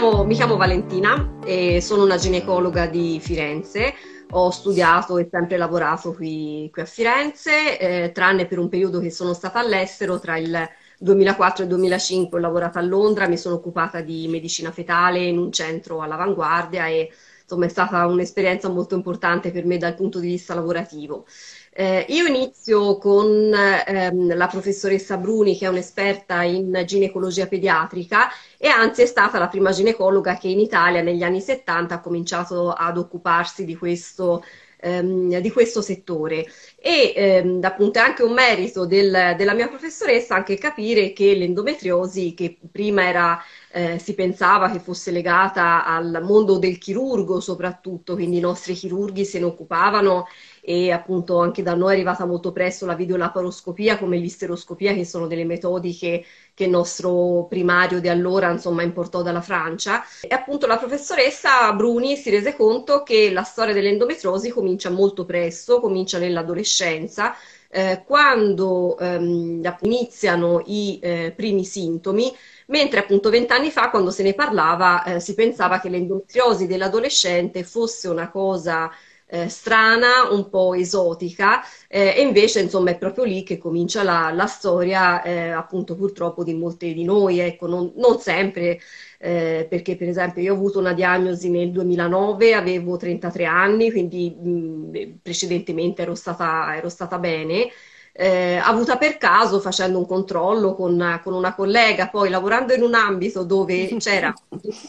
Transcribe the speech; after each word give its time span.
chiamo, 0.00 0.24
mi 0.24 0.34
chiamo 0.34 0.56
Valentina 0.56 1.36
e 1.44 1.82
sono 1.82 2.04
una 2.04 2.16
ginecologa 2.16 2.86
di 2.86 3.20
Firenze. 3.20 3.92
Ho 4.30 4.50
studiato 4.50 5.18
e 5.18 5.28
sempre 5.30 5.58
lavorato 5.58 6.14
qui, 6.14 6.70
qui 6.72 6.80
a 6.80 6.86
Firenze, 6.86 7.78
eh, 7.78 8.12
tranne 8.12 8.46
per 8.46 8.58
un 8.58 8.70
periodo 8.70 8.98
che 8.98 9.10
sono 9.10 9.34
stata 9.34 9.58
all'estero, 9.58 10.18
tra 10.18 10.38
il 10.38 10.66
2004 10.98 11.64
e 11.64 11.66
il 11.66 11.72
2005 11.74 12.38
ho 12.38 12.40
lavorato 12.40 12.78
a 12.78 12.82
Londra, 12.82 13.28
mi 13.28 13.36
sono 13.36 13.56
occupata 13.56 14.00
di 14.00 14.26
medicina 14.28 14.70
fetale 14.70 15.24
in 15.24 15.36
un 15.36 15.52
centro 15.52 16.00
all'avanguardia 16.00 16.86
e 16.86 17.10
insomma 17.42 17.66
è 17.66 17.68
stata 17.68 18.06
un'esperienza 18.06 18.68
molto 18.68 18.94
importante 18.94 19.50
per 19.50 19.66
me 19.66 19.76
dal 19.76 19.96
punto 19.96 20.18
di 20.18 20.28
vista 20.28 20.54
lavorativo. 20.54 21.26
Eh, 21.72 22.04
io 22.08 22.26
inizio 22.26 22.98
con 22.98 23.52
ehm, 23.54 24.36
la 24.36 24.46
professoressa 24.48 25.16
Bruni, 25.16 25.56
che 25.56 25.66
è 25.66 25.68
un'esperta 25.68 26.42
in 26.42 26.82
ginecologia 26.84 27.46
pediatrica 27.46 28.28
e 28.58 28.66
anzi 28.68 29.02
è 29.02 29.06
stata 29.06 29.38
la 29.38 29.48
prima 29.48 29.70
ginecologa 29.70 30.36
che 30.36 30.48
in 30.48 30.58
Italia 30.58 31.00
negli 31.00 31.22
anni 31.22 31.40
70 31.40 31.94
ha 31.94 32.00
cominciato 32.00 32.70
ad 32.72 32.98
occuparsi 32.98 33.64
di 33.64 33.76
questo, 33.76 34.44
ehm, 34.80 35.38
di 35.38 35.50
questo 35.52 35.80
settore. 35.80 36.44
E 36.76 37.12
ehm, 37.14 37.60
appunto 37.62 37.98
è 37.98 38.02
anche 38.02 38.24
un 38.24 38.32
merito 38.32 38.84
del, 38.84 39.34
della 39.36 39.54
mia 39.54 39.68
professoressa 39.68 40.34
anche 40.34 40.58
capire 40.58 41.12
che 41.12 41.34
l'endometriosi, 41.34 42.34
che 42.34 42.58
prima 42.70 43.06
era 43.08 43.40
eh, 43.72 43.98
si 43.98 44.14
pensava 44.14 44.70
che 44.70 44.80
fosse 44.80 45.10
legata 45.12 45.84
al 45.84 46.20
mondo 46.22 46.58
del 46.58 46.78
chirurgo 46.78 47.38
soprattutto, 47.40 48.14
quindi 48.14 48.38
i 48.38 48.40
nostri 48.40 48.74
chirurghi 48.74 49.24
se 49.24 49.38
ne 49.38 49.44
occupavano 49.44 50.26
e 50.62 50.90
appunto 50.90 51.38
anche 51.38 51.62
da 51.62 51.74
noi 51.74 51.90
è 51.90 51.94
arrivata 51.94 52.24
molto 52.26 52.52
presto 52.52 52.86
la 52.86 52.94
videolaparoscopia 52.94 53.98
come 53.98 54.18
l'isteroscopia 54.18 54.94
che 54.94 55.04
sono 55.04 55.26
delle 55.26 55.44
metodiche 55.44 56.24
che 56.54 56.64
il 56.64 56.70
nostro 56.70 57.46
primario 57.48 58.00
di 58.00 58.08
allora 58.08 58.50
insomma 58.50 58.82
importò 58.82 59.22
dalla 59.22 59.40
Francia. 59.40 60.04
E 60.20 60.34
appunto 60.34 60.66
la 60.66 60.76
professoressa 60.76 61.72
Bruni 61.72 62.16
si 62.16 62.30
rese 62.30 62.54
conto 62.54 63.02
che 63.02 63.30
la 63.32 63.42
storia 63.42 63.72
dell'endometrosi 63.72 64.50
comincia 64.50 64.90
molto 64.90 65.24
presto, 65.24 65.80
comincia 65.80 66.18
nell'adolescenza 66.18 67.34
eh, 67.70 68.02
quando 68.04 68.98
ehm, 68.98 69.76
iniziano 69.82 70.60
i 70.66 70.98
eh, 71.00 71.32
primi 71.34 71.64
sintomi, 71.64 72.34
mentre 72.66 73.00
appunto 73.00 73.30
vent'anni 73.30 73.70
fa, 73.70 73.90
quando 73.90 74.10
se 74.10 74.22
ne 74.24 74.34
parlava, 74.34 75.04
eh, 75.04 75.20
si 75.20 75.34
pensava 75.34 75.80
che 75.80 75.88
l'endometriosi 75.88 76.66
dell'adolescente 76.66 77.62
fosse 77.62 78.08
una 78.08 78.28
cosa 78.30 78.90
eh, 79.30 79.48
strana, 79.48 80.28
un 80.30 80.48
po' 80.50 80.74
esotica, 80.74 81.62
eh, 81.88 82.14
e 82.16 82.22
invece 82.22 82.60
insomma 82.60 82.90
è 82.90 82.98
proprio 82.98 83.24
lì 83.24 83.42
che 83.42 83.58
comincia 83.58 84.02
la, 84.02 84.30
la 84.32 84.46
storia 84.46 85.22
eh, 85.22 85.50
appunto 85.50 85.94
purtroppo 85.96 86.44
di 86.44 86.54
molte 86.54 86.92
di 86.92 87.04
noi, 87.04 87.38
ecco, 87.38 87.66
non, 87.66 87.92
non 87.96 88.18
sempre, 88.20 88.80
eh, 89.18 89.66
perché 89.68 89.96
per 89.96 90.08
esempio 90.08 90.42
io 90.42 90.52
ho 90.52 90.56
avuto 90.56 90.78
una 90.78 90.92
diagnosi 90.92 91.50
nel 91.50 91.70
2009, 91.70 92.54
avevo 92.54 92.96
33 92.96 93.44
anni, 93.44 93.90
quindi 93.90 94.30
mh, 94.30 95.18
precedentemente 95.22 96.02
ero 96.02 96.14
stata, 96.14 96.76
ero 96.76 96.88
stata 96.88 97.18
bene, 97.18 97.68
eh, 98.20 98.60
avuta 98.62 98.98
per 98.98 99.16
caso 99.16 99.60
facendo 99.60 99.96
un 99.96 100.06
controllo 100.06 100.74
con, 100.74 101.20
con, 101.24 101.32
una 101.32 101.54
collega, 101.54 102.08
poi 102.10 102.28
lavorando 102.28 102.74
in 102.74 102.82
un 102.82 102.92
ambito 102.92 103.44
dove 103.44 103.88
c'era 103.96 104.34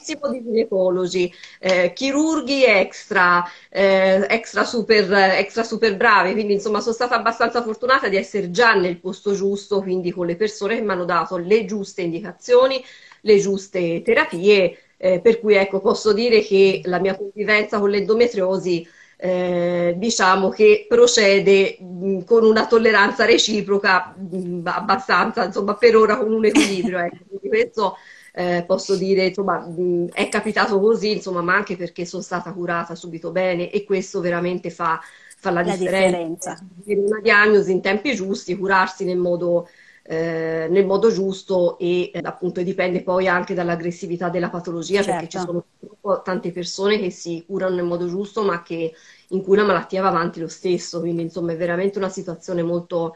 tipo 0.04 0.28
di 0.28 0.44
ginecologi, 0.44 1.34
eh, 1.62 1.94
chirurghi 1.94 2.66
extra, 2.66 3.42
eh, 3.70 4.26
extra, 4.30 4.66
super, 4.66 5.10
extra 5.14 5.64
super 5.64 5.96
bravi, 5.96 6.34
quindi 6.34 6.54
insomma 6.54 6.82
sono 6.82 6.94
stata 6.94 7.16
abbastanza 7.16 7.64
fortunata 7.64 8.10
di 8.10 8.18
essere 8.18 8.52
già 8.52 8.74
nel 8.74 9.00
posto 9.00 9.32
giusto, 9.34 9.82
quindi 9.82 10.12
con 10.12 10.26
le 10.26 10.36
persone 10.36 10.76
che 10.76 10.82
mi 10.82 10.92
hanno 10.92 11.06
dato 11.06 11.38
le 11.38 11.64
giuste 11.64 12.02
indicazioni, 12.02 12.84
le 13.22 13.40
giuste 13.40 14.02
terapie, 14.02 14.78
eh, 14.98 15.22
per 15.22 15.40
cui 15.40 15.56
ecco 15.56 15.80
posso 15.80 16.12
dire 16.12 16.42
che 16.42 16.82
la 16.84 17.00
mia 17.00 17.16
convivenza 17.16 17.80
con 17.80 17.92
l'endometriosi 17.92 18.86
eh, 19.24 19.94
diciamo 19.98 20.50
che 20.50 20.88
procede 20.90 21.78
mh, 21.80 22.24
con 22.24 22.44
una 22.44 22.66
tolleranza 22.66 23.24
reciproca 23.24 24.16
mh, 24.18 24.62
abbastanza, 24.64 25.46
insomma, 25.46 25.76
per 25.76 25.96
ora 25.96 26.18
con 26.18 26.34
un 26.34 26.44
equilibrio. 26.44 26.98
Ecco. 26.98 27.40
Questo 27.48 27.98
eh, 28.34 28.64
posso 28.66 28.96
dire, 28.96 29.26
insomma, 29.26 29.60
mh, 29.60 30.10
è 30.14 30.28
capitato 30.28 30.80
così, 30.80 31.12
insomma, 31.12 31.42
ma 31.42 31.54
anche 31.54 31.76
perché 31.76 32.04
sono 32.04 32.24
stata 32.24 32.52
curata 32.52 32.96
subito 32.96 33.30
bene 33.30 33.70
e 33.70 33.84
questo 33.84 34.22
veramente 34.22 34.72
fa, 34.72 35.00
fa 35.38 35.52
la, 35.52 35.62
la 35.62 35.76
differenza. 35.76 36.58
differenza. 36.84 37.12
Una 37.14 37.22
diagnosi 37.22 37.72
in 37.72 37.82
tempi 37.82 38.16
giusti, 38.16 38.58
curarsi 38.58 39.06
nel 39.06 39.20
modo 39.20 39.68
eh, 40.04 40.68
nel 40.70 40.86
modo 40.86 41.12
giusto 41.12 41.78
e 41.78 42.10
eh, 42.14 42.20
appunto 42.24 42.62
dipende 42.62 43.04
poi 43.04 43.28
anche 43.28 43.54
dall'aggressività 43.54 44.30
della 44.30 44.50
patologia 44.50 45.04
certo. 45.04 45.12
perché 45.12 45.26
ci 45.28 45.38
certo. 45.38 45.66
sono 46.02 46.22
tante 46.24 46.52
persone 46.52 47.00
che 47.00 47.12
si 47.12 47.44
curano 47.46 47.76
nel 47.76 47.86
modo 47.86 48.08
giusto 48.08 48.44
ma 48.44 48.64
che, 48.64 48.94
in 49.30 49.42
cui 49.44 49.56
la 49.56 49.64
malattia 49.64 50.02
va 50.02 50.08
avanti 50.08 50.40
lo 50.40 50.48
stesso, 50.48 51.00
quindi 51.00 51.22
insomma 51.22 51.52
è 51.52 51.58
veramente 51.58 52.00
una 52.00 52.10
situazione 52.10 52.64
molto, 52.64 53.16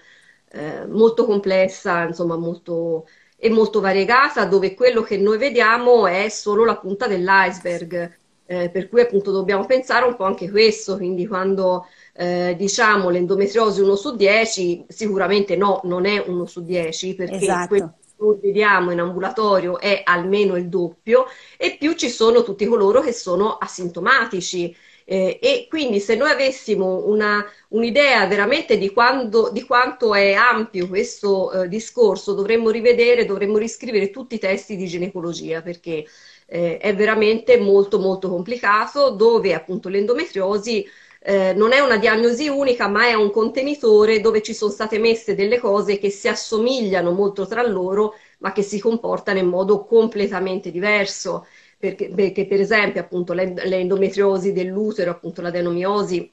eh, 0.52 0.86
molto 0.86 1.26
complessa, 1.26 2.04
insomma 2.04 2.38
molto, 2.38 3.08
e 3.36 3.50
molto 3.50 3.80
variegata 3.80 4.46
dove 4.46 4.76
quello 4.76 5.02
che 5.02 5.18
noi 5.18 5.38
vediamo 5.38 6.06
è 6.08 6.30
solo 6.30 6.66
la 6.66 6.78
punta 6.78 7.08
dell'iceberg. 7.08 8.18
Eh, 8.48 8.70
per 8.70 8.90
cui 8.90 9.02
appunto 9.02 9.32
dobbiamo 9.32 9.66
pensare 9.66 10.06
un 10.06 10.16
po' 10.16 10.26
anche 10.26 10.52
questo, 10.52 10.98
quindi 10.98 11.26
quando 11.26 11.88
eh, 12.18 12.56
diciamo 12.58 13.10
l'endometriosi 13.10 13.82
1 13.82 13.96
su 13.96 14.16
10, 14.16 14.86
sicuramente 14.88 15.58
no, 15.58 15.82
non 15.84 16.06
è 16.06 16.24
1 16.26 16.46
su 16.46 16.64
10 16.64 17.14
perché 17.14 17.36
esatto. 17.36 17.68
quello 17.68 17.94
che 18.40 18.48
vediamo 18.48 18.92
in 18.92 19.02
ambulatorio 19.02 19.80
è 19.80 20.02
almeno 20.06 20.56
il 20.56 20.70
doppio 20.70 21.26
e 21.58 21.76
più 21.78 21.94
ci 21.94 22.10
sono 22.10 22.44
tutti 22.44 22.66
coloro 22.66 23.02
che 23.02 23.12
sono 23.12 23.58
asintomatici. 23.58 24.74
Eh, 25.08 25.38
e 25.40 25.68
quindi 25.70 26.00
se 26.00 26.16
noi 26.16 26.32
avessimo 26.32 27.06
una, 27.06 27.46
un'idea 27.70 28.26
veramente 28.26 28.80
di, 28.80 28.92
quando, 28.92 29.50
di, 29.52 29.64
quanto 29.64 30.16
è 30.16 30.34
ampio 30.34 30.88
questo 30.88 31.52
eh, 31.52 31.68
discorso, 31.68 32.34
dovremmo 32.34 32.72
rivedere, 32.72 33.26
dovremmo 33.26 33.58
riscrivere 33.58 34.10
tutti 34.10 34.36
i 34.36 34.40
testi 34.40 34.76
di 34.76 34.88
ginecologia 34.88 35.62
perché 35.62 36.06
eh, 36.48 36.78
è 36.78 36.96
veramente 36.96 37.60
molto 37.60 38.00
molto 38.00 38.30
complicato 38.30 39.12
dove 39.12 39.54
appunto 39.54 39.90
l'endometriosi 39.90 40.88
eh, 41.26 41.54
non 41.54 41.74
è 41.74 41.80
una 41.80 41.98
diagnosi 41.98 42.48
unica, 42.48 42.88
ma 42.88 43.08
è 43.08 43.14
un 43.14 43.32
contenitore 43.32 44.22
dove 44.22 44.42
ci 44.44 44.54
sono 44.54 44.72
state 44.72 45.00
messe 45.00 45.36
delle 45.36 45.60
cose 45.60 45.98
che 45.98 46.10
si 46.12 46.28
assomigliano 46.28 47.12
molto 47.12 47.48
tra 47.48 47.66
loro, 47.68 48.14
ma 48.40 48.52
che 48.52 48.62
si 48.62 48.80
comportano 48.80 49.40
in 49.40 49.48
modo 49.48 49.86
completamente 49.86 50.72
diverso. 50.72 51.48
Perché, 51.78 52.10
perché 52.10 52.46
per 52.48 52.60
esempio, 52.60 53.02
appunto, 53.02 53.34
l'endometriosi 53.34 54.54
dell'utero, 54.54 55.12
appunto 55.12 55.42
l'adenomiosi, 55.42 56.32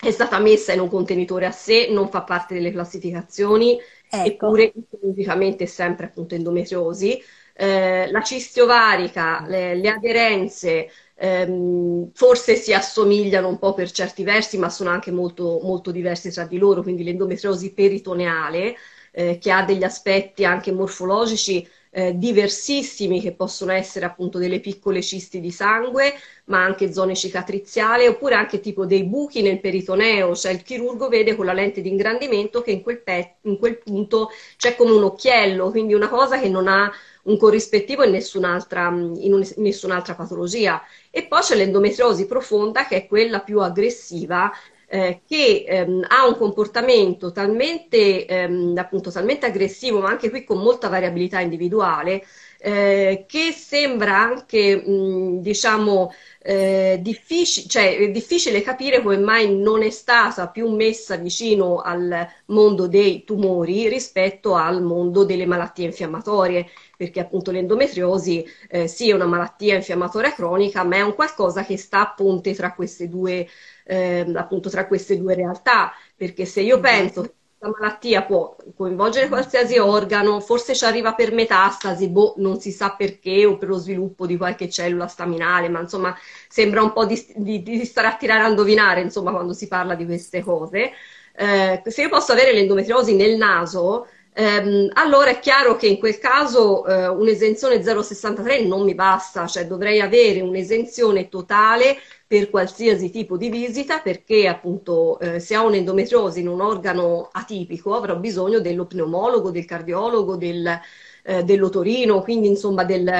è 0.00 0.10
stata 0.10 0.38
messa 0.38 0.72
in 0.72 0.80
un 0.80 0.88
contenitore 0.88 1.46
a 1.46 1.50
sé, 1.50 1.88
non 1.90 2.08
fa 2.08 2.22
parte 2.22 2.54
delle 2.54 2.70
classificazioni, 2.70 3.78
ecco. 4.08 4.26
eppure 4.28 4.72
fisiologicamente 4.72 5.64
è 5.64 5.66
sempre 5.66 6.06
appunto 6.06 6.34
endometriosi. 6.34 7.20
Eh, 7.54 8.08
la 8.10 8.22
cisti 8.22 8.60
ovarica, 8.60 9.44
le, 9.48 9.74
le 9.74 9.88
aderenze, 9.88 10.88
ehm, 11.18 12.10
forse 12.14 12.54
si 12.56 12.72
assomigliano 12.72 13.48
un 13.48 13.58
po' 13.58 13.74
per 13.74 13.90
certi 13.90 14.22
versi, 14.22 14.58
ma 14.58 14.70
sono 14.70 14.90
anche 14.90 15.10
molto, 15.10 15.60
molto 15.62 15.90
diversi 15.90 16.30
tra 16.30 16.44
di 16.44 16.58
loro, 16.58 16.82
quindi 16.82 17.02
l'endometriosi 17.04 17.72
peritoneale, 17.72 18.76
eh, 19.12 19.38
che 19.38 19.50
ha 19.50 19.64
degli 19.64 19.84
aspetti 19.84 20.44
anche 20.44 20.72
morfologici 20.72 21.66
eh, 21.90 22.16
diversissimi, 22.16 23.20
che 23.20 23.32
possono 23.32 23.72
essere 23.72 24.04
appunto 24.04 24.38
delle 24.38 24.60
piccole 24.60 25.02
cisti 25.02 25.40
di 25.40 25.50
sangue, 25.50 26.14
ma 26.46 26.62
anche 26.62 26.92
zone 26.92 27.14
cicatriziali, 27.14 28.06
oppure 28.06 28.34
anche 28.34 28.60
tipo 28.60 28.86
dei 28.86 29.04
buchi 29.04 29.42
nel 29.42 29.60
peritoneo, 29.60 30.34
cioè 30.34 30.52
il 30.52 30.62
chirurgo 30.62 31.08
vede 31.08 31.34
con 31.34 31.46
la 31.46 31.52
lente 31.52 31.80
di 31.80 31.88
ingrandimento 31.88 32.62
che 32.62 32.70
in 32.72 32.82
quel, 32.82 33.02
in 33.42 33.58
quel 33.58 33.78
punto 33.78 34.30
c'è 34.56 34.76
come 34.76 34.92
un 34.92 35.02
occhiello, 35.04 35.70
quindi 35.70 35.94
una 35.94 36.08
cosa 36.08 36.38
che 36.38 36.48
non 36.48 36.68
ha 36.68 36.90
un 37.28 37.36
corrispettivo 37.38 38.04
in 38.04 38.10
nessun'altra, 38.12 38.88
in 38.88 39.32
un, 39.32 39.46
nessun'altra 39.56 40.14
patologia. 40.14 40.82
E 41.10 41.26
poi 41.26 41.40
c'è 41.40 41.56
l'endometriosi 41.56 42.26
profonda, 42.26 42.86
che 42.86 42.96
è 42.96 43.06
quella 43.06 43.40
più 43.40 43.60
aggressiva, 43.60 44.50
eh, 44.90 45.20
che 45.26 45.64
ehm, 45.68 46.06
ha 46.08 46.26
un 46.26 46.36
comportamento 46.36 47.30
talmente, 47.32 48.26
ehm, 48.26 48.74
appunto, 48.78 49.10
talmente 49.10 49.46
aggressivo, 49.46 50.00
ma 50.00 50.08
anche 50.08 50.30
qui 50.30 50.44
con 50.44 50.58
molta 50.58 50.88
variabilità 50.88 51.40
individuale, 51.40 52.24
eh, 52.60 53.24
che 53.28 53.52
sembra 53.52 54.16
anche, 54.18 54.76
mh, 54.76 55.40
diciamo, 55.40 56.12
eh, 56.48 56.98
difficile, 57.02 57.68
cioè, 57.68 57.98
è 57.98 58.10
difficile 58.10 58.62
capire 58.62 59.02
come 59.02 59.18
mai 59.18 59.54
non 59.54 59.82
è 59.82 59.90
stata 59.90 60.48
più 60.48 60.70
messa 60.74 61.16
vicino 61.16 61.80
al 61.80 62.26
mondo 62.46 62.88
dei 62.88 63.22
tumori 63.24 63.86
rispetto 63.88 64.54
al 64.54 64.82
mondo 64.82 65.24
delle 65.24 65.44
malattie 65.44 65.84
infiammatorie, 65.84 66.66
perché 66.96 67.20
appunto 67.20 67.50
l'endometriosi 67.50 68.42
eh, 68.70 68.88
sì 68.88 69.10
è 69.10 69.12
una 69.12 69.26
malattia 69.26 69.74
infiammatoria 69.74 70.32
cronica, 70.32 70.84
ma 70.84 70.96
è 70.96 71.02
un 71.02 71.14
qualcosa 71.14 71.64
che 71.64 71.76
sta 71.76 72.00
a 72.00 72.14
ponte 72.14 72.54
tra 72.54 72.72
queste 72.74 73.08
due, 73.10 73.46
eh, 73.84 74.24
appunto, 74.34 74.70
tra 74.70 74.86
queste 74.86 75.18
due 75.18 75.34
realtà, 75.34 75.92
perché 76.16 76.46
se 76.46 76.62
io 76.62 76.80
penso 76.80 77.22
che 77.22 77.34
questa 77.58 77.76
malattia 77.76 78.22
può 78.22 78.56
coinvolgere 78.76 79.26
qualsiasi 79.28 79.78
organo, 79.78 80.38
forse 80.40 80.76
ci 80.76 80.84
arriva 80.84 81.14
per 81.14 81.32
metastasi, 81.32 82.08
boh, 82.08 82.34
non 82.36 82.60
si 82.60 82.70
sa 82.70 82.90
perché 82.96 83.44
o 83.44 83.56
per 83.58 83.68
lo 83.68 83.78
sviluppo 83.78 84.26
di 84.26 84.36
qualche 84.36 84.70
cellula 84.70 85.08
staminale, 85.08 85.68
ma 85.68 85.80
insomma 85.80 86.16
sembra 86.48 86.82
un 86.82 86.92
po' 86.92 87.04
di, 87.04 87.20
di, 87.34 87.62
di 87.62 87.84
stare 87.84 88.06
a 88.06 88.16
tirare 88.16 88.44
a 88.44 88.48
indovinare, 88.48 89.00
insomma, 89.00 89.32
quando 89.32 89.52
si 89.54 89.66
parla 89.66 89.94
di 89.96 90.04
queste 90.04 90.40
cose. 90.40 90.92
Eh, 91.34 91.82
se 91.84 92.02
io 92.02 92.08
posso 92.08 92.32
avere 92.32 92.52
l'endometriosi 92.52 93.14
nel 93.16 93.36
naso, 93.36 94.06
ehm, 94.34 94.90
allora 94.94 95.30
è 95.30 95.38
chiaro 95.40 95.76
che 95.76 95.86
in 95.88 95.98
quel 95.98 96.18
caso 96.18 96.86
eh, 96.86 97.08
un'esenzione 97.08 97.82
0,63 97.82 98.66
non 98.68 98.84
mi 98.84 98.94
basta, 98.94 99.46
cioè 99.46 99.66
dovrei 99.66 100.00
avere 100.00 100.40
un'esenzione 100.40 101.28
totale 101.28 101.96
per 102.28 102.50
qualsiasi 102.50 103.10
tipo 103.10 103.38
di 103.38 103.48
visita 103.48 104.00
perché 104.00 104.46
appunto 104.46 105.18
eh, 105.18 105.40
se 105.40 105.56
ho 105.56 105.66
un'endometriosi 105.66 106.40
in 106.40 106.48
un 106.48 106.60
organo 106.60 107.30
atipico 107.32 107.94
avrò 107.96 108.16
bisogno 108.16 108.60
dello 108.60 108.84
pneumologo, 108.84 109.50
del 109.50 109.64
cardiologo, 109.64 110.36
del, 110.36 110.78
eh, 111.24 111.42
dell'otorino, 111.42 112.20
quindi 112.22 112.48
insomma 112.48 112.84
del, 112.84 113.10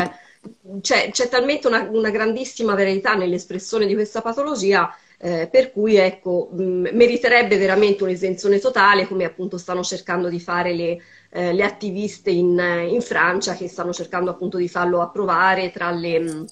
c'è, 0.83 1.11
c'è 1.11 1.29
talmente 1.29 1.67
una, 1.69 1.89
una 1.91 2.11
grandissima 2.11 2.75
verità 2.75 3.15
nell'espressione 3.15 3.87
di 3.87 3.95
questa 3.95 4.21
patologia 4.21 4.95
eh, 5.21 5.49
per 5.51 5.73
cui 5.73 5.97
ecco, 5.97 6.51
mh, 6.53 6.91
meriterebbe 6.93 7.57
veramente 7.59 8.05
un'esenzione 8.05 8.59
totale, 8.59 9.07
come 9.07 9.25
appunto 9.25 9.59
stanno 9.59 9.83
cercando 9.83 10.29
di 10.29 10.39
fare 10.39 10.75
le, 10.75 11.03
eh, 11.31 11.53
le 11.53 11.65
attiviste 11.65 12.31
in, 12.31 12.59
in, 12.89 13.01
Francia, 13.03 13.55
che 13.55 13.69
stanno 13.69 13.93
cercando 13.93 14.31
appunto 14.31 14.59
di 14.59 14.69
farlo 14.69 15.01
approvare 15.01 15.71
tra 15.73 15.91
le, 15.91 16.21
mh, 16.21 16.45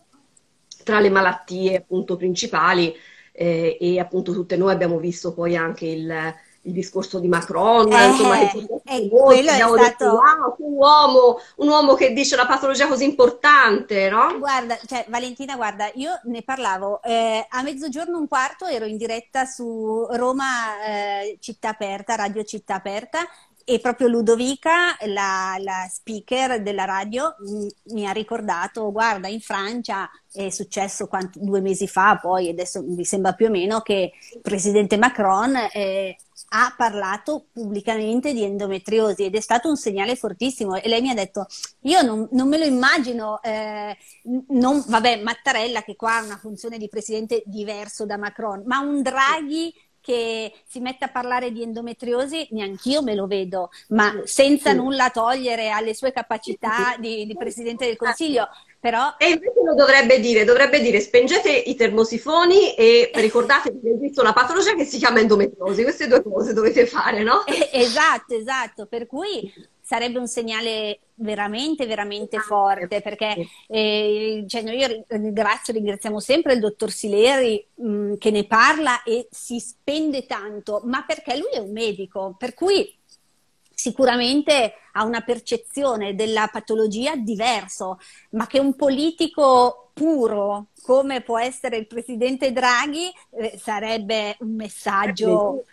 tra 0.86 1.00
le 1.00 1.10
malattie 1.10 1.78
appunto 1.78 2.14
principali 2.14 2.94
eh, 3.32 3.76
e 3.80 3.98
appunto 3.98 4.32
tutte 4.32 4.56
noi 4.56 4.70
abbiamo 4.70 4.98
visto 4.98 5.34
poi 5.34 5.56
anche 5.56 5.84
il, 5.84 6.34
il 6.62 6.72
discorso 6.72 7.18
di 7.18 7.26
Macron, 7.26 7.92
eh, 7.92 8.06
insomma, 8.06 8.38
che 8.38 8.66
eh, 8.84 9.08
quello 9.08 9.50
è 9.50 9.54
stato... 9.54 9.74
Detto, 9.74 10.04
wow, 10.04 10.54
un 10.58 10.72
uomo, 10.74 11.38
un 11.56 11.68
uomo 11.68 11.94
che 11.94 12.12
dice 12.12 12.36
una 12.36 12.46
patologia 12.46 12.86
così 12.86 13.02
importante, 13.02 14.08
no? 14.08 14.38
Guarda, 14.38 14.78
cioè, 14.86 15.04
Valentina, 15.08 15.56
guarda, 15.56 15.90
io 15.94 16.20
ne 16.26 16.42
parlavo 16.42 17.02
eh, 17.02 17.44
a 17.48 17.62
mezzogiorno 17.62 18.16
un 18.16 18.28
quarto, 18.28 18.66
ero 18.66 18.84
in 18.84 18.96
diretta 18.96 19.44
su 19.44 20.06
Roma 20.12 20.84
eh, 20.86 21.38
Città 21.40 21.70
Aperta, 21.70 22.14
Radio 22.14 22.44
Città 22.44 22.76
Aperta, 22.76 23.26
e 23.68 23.80
proprio 23.80 24.06
Ludovica, 24.06 24.96
la, 25.06 25.56
la 25.58 25.88
speaker 25.90 26.62
della 26.62 26.84
radio, 26.84 27.34
m- 27.40 27.66
mi 27.94 28.06
ha 28.06 28.12
ricordato, 28.12 28.92
guarda, 28.92 29.26
in 29.26 29.40
Francia 29.40 30.08
è 30.32 30.50
successo 30.50 31.08
quanti, 31.08 31.40
due 31.42 31.60
mesi 31.60 31.88
fa, 31.88 32.16
poi 32.22 32.48
adesso 32.48 32.84
mi 32.86 33.04
sembra 33.04 33.32
più 33.32 33.46
o 33.46 33.50
meno 33.50 33.80
che 33.80 34.12
il 34.34 34.40
presidente 34.40 34.96
Macron 34.98 35.56
eh, 35.72 36.16
ha 36.50 36.74
parlato 36.76 37.46
pubblicamente 37.52 38.32
di 38.32 38.44
endometriosi 38.44 39.24
ed 39.24 39.34
è 39.34 39.40
stato 39.40 39.68
un 39.68 39.76
segnale 39.76 40.14
fortissimo. 40.14 40.76
E 40.76 40.88
lei 40.88 41.00
mi 41.00 41.10
ha 41.10 41.14
detto 41.14 41.46
io 41.80 42.02
non, 42.02 42.28
non 42.32 42.48
me 42.48 42.58
lo 42.58 42.64
immagino 42.64 43.42
eh, 43.42 43.96
non, 44.48 44.84
vabbè 44.86 45.22
Mattarella 45.22 45.82
che 45.82 45.96
qua 45.96 46.18
ha 46.18 46.22
una 46.22 46.36
funzione 46.36 46.78
di 46.78 46.88
presidente 46.88 47.42
diverso 47.46 48.06
da 48.06 48.16
Macron 48.16 48.62
ma 48.66 48.78
un 48.78 49.02
Draghi 49.02 49.74
che 50.06 50.52
si 50.64 50.78
mette 50.78 51.04
a 51.04 51.08
parlare 51.08 51.50
di 51.50 51.64
endometriosi, 51.64 52.46
neanch'io 52.52 53.02
me 53.02 53.16
lo 53.16 53.26
vedo, 53.26 53.70
ma 53.88 54.20
senza 54.22 54.70
sì. 54.70 54.76
nulla 54.76 55.10
togliere 55.10 55.70
alle 55.70 55.94
sue 55.94 56.12
capacità 56.12 56.94
di, 56.96 57.26
di 57.26 57.36
Presidente 57.36 57.86
del 57.86 57.96
Consiglio. 57.96 58.48
Però... 58.78 59.16
E 59.18 59.30
invece 59.30 59.64
lo 59.64 59.74
dovrebbe 59.74 60.20
dire, 60.20 60.44
dovrebbe 60.44 60.80
dire 60.80 61.00
spengete 61.00 61.50
i 61.50 61.74
termosifoni 61.74 62.74
e 62.74 63.10
ricordatevi 63.12 63.80
che 63.80 63.94
esiste 63.96 64.20
una 64.20 64.32
patologia 64.32 64.76
che 64.76 64.84
si 64.84 64.98
chiama 64.98 65.18
endometriosi, 65.18 65.82
queste 65.82 66.06
due 66.06 66.22
cose 66.22 66.52
dovete 66.52 66.86
fare, 66.86 67.24
no? 67.24 67.44
Esatto, 67.72 68.36
esatto, 68.36 68.86
per 68.86 69.08
cui 69.08 69.52
sarebbe 69.86 70.18
un 70.18 70.26
segnale 70.26 70.98
veramente, 71.14 71.86
veramente 71.86 72.40
forte, 72.40 73.00
perché 73.00 73.46
eh, 73.68 74.44
cioè 74.48 74.62
noi 74.62 75.04
ringrazio, 75.06 75.72
ringraziamo 75.72 76.18
sempre 76.18 76.54
il 76.54 76.58
dottor 76.58 76.90
Sileri 76.90 77.64
mh, 77.74 77.88
mm, 77.88 78.14
che 78.16 78.32
ne 78.32 78.44
parla 78.46 79.04
e 79.04 79.28
si 79.30 79.60
spende 79.60 80.26
tanto, 80.26 80.82
ma 80.86 81.04
perché 81.04 81.36
lui 81.36 81.52
è 81.52 81.58
un 81.58 81.70
medico, 81.70 82.34
per 82.36 82.52
cui 82.54 82.92
sicuramente 83.72 84.72
ha 84.94 85.04
una 85.04 85.20
percezione 85.20 86.16
della 86.16 86.48
patologia 86.48 87.14
diverso, 87.14 88.00
ma 88.30 88.48
che 88.48 88.58
un 88.58 88.74
politico 88.74 89.90
puro 89.92 90.70
come 90.82 91.20
può 91.20 91.38
essere 91.38 91.76
il 91.76 91.86
presidente 91.86 92.50
Draghi 92.50 93.08
eh, 93.38 93.56
sarebbe 93.56 94.36
un 94.40 94.56
messaggio 94.56 95.64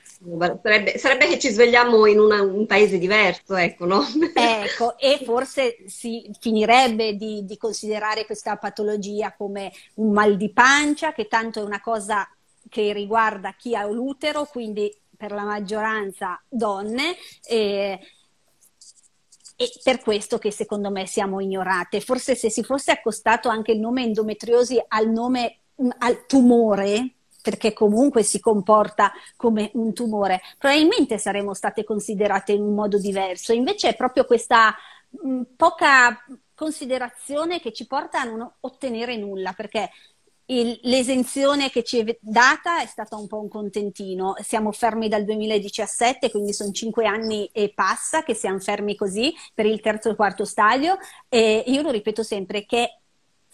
Sarebbe, 0.61 0.97
sarebbe, 0.97 1.27
che 1.27 1.37
ci 1.37 1.49
svegliamo 1.49 2.05
in 2.05 2.17
una, 2.17 2.41
un 2.41 2.65
paese 2.65 2.97
diverso, 2.97 3.55
ecco, 3.55 3.85
no? 3.85 4.05
Ecco, 4.33 4.97
e 4.97 5.19
forse 5.23 5.83
si 5.87 6.31
finirebbe 6.39 7.15
di, 7.15 7.43
di, 7.45 7.57
considerare 7.57 8.25
questa 8.25 8.55
patologia 8.55 9.33
come 9.35 9.71
un 9.95 10.13
mal 10.13 10.37
di 10.37 10.51
pancia, 10.51 11.11
che 11.11 11.27
tanto 11.27 11.59
è 11.59 11.63
una 11.63 11.81
cosa 11.81 12.27
che 12.69 12.93
riguarda 12.93 13.53
chi 13.57 13.75
ha 13.75 13.85
l'utero, 13.85 14.45
quindi 14.45 14.95
per 15.17 15.31
la 15.31 15.43
maggioranza 15.43 16.41
donne. 16.47 17.17
E, 17.45 17.99
e 19.55 19.71
per 19.83 19.99
questo 19.99 20.39
che 20.39 20.51
secondo 20.51 20.89
me 20.89 21.05
siamo 21.05 21.41
ignorate. 21.41 21.99
Forse 21.99 22.35
se 22.35 22.49
si 22.49 22.63
fosse 22.63 22.91
accostato 22.91 23.49
anche 23.49 23.73
il 23.73 23.79
nome 23.79 24.03
endometriosi 24.03 24.81
al 24.87 25.09
nome 25.09 25.57
al 25.99 26.25
tumore, 26.25 27.15
perché 27.43 27.73
comunque 27.73 28.23
si 28.23 28.39
comporta 28.39 29.11
come 29.35 29.69
un 29.73 29.93
tumore, 29.93 30.41
probabilmente 30.57 31.17
saremmo 31.17 31.53
state 31.53 31.83
considerate 31.83 32.53
in 32.53 32.61
un 32.61 32.73
modo 32.73 32.97
diverso. 32.97 33.51
Invece 33.51 33.89
è 33.89 33.95
proprio 33.95 34.23
questa 34.25 34.73
mm, 35.25 35.41
poca 35.57 36.25
considerazione 36.55 37.59
che 37.59 37.73
ci 37.73 37.85
porta 37.85 38.21
a 38.21 38.23
non 38.23 38.49
ottenere 38.61 39.17
nulla, 39.17 39.51
perché 39.51 39.89
il, 40.45 40.79
l'esenzione 40.83 41.69
che 41.69 41.83
ci 41.83 41.99
è 41.99 42.17
data 42.21 42.81
è 42.81 42.85
stata 42.85 43.17
un 43.17 43.27
po' 43.27 43.41
un 43.41 43.49
contentino. 43.49 44.35
Siamo 44.41 44.71
fermi 44.71 45.09
dal 45.09 45.25
2017, 45.25 46.31
quindi 46.31 46.53
sono 46.53 46.71
cinque 46.71 47.05
anni 47.05 47.49
e 47.51 47.73
passa 47.73 48.23
che 48.23 48.33
siamo 48.33 48.59
fermi 48.59 48.95
così 48.95 49.33
per 49.53 49.65
il 49.65 49.81
terzo 49.81 50.09
e 50.09 50.15
quarto 50.15 50.45
stadio. 50.45 50.97
E 51.27 51.63
io 51.67 51.81
lo 51.81 51.91
ripeto 51.91 52.23
sempre 52.23 52.65
che 52.65 53.02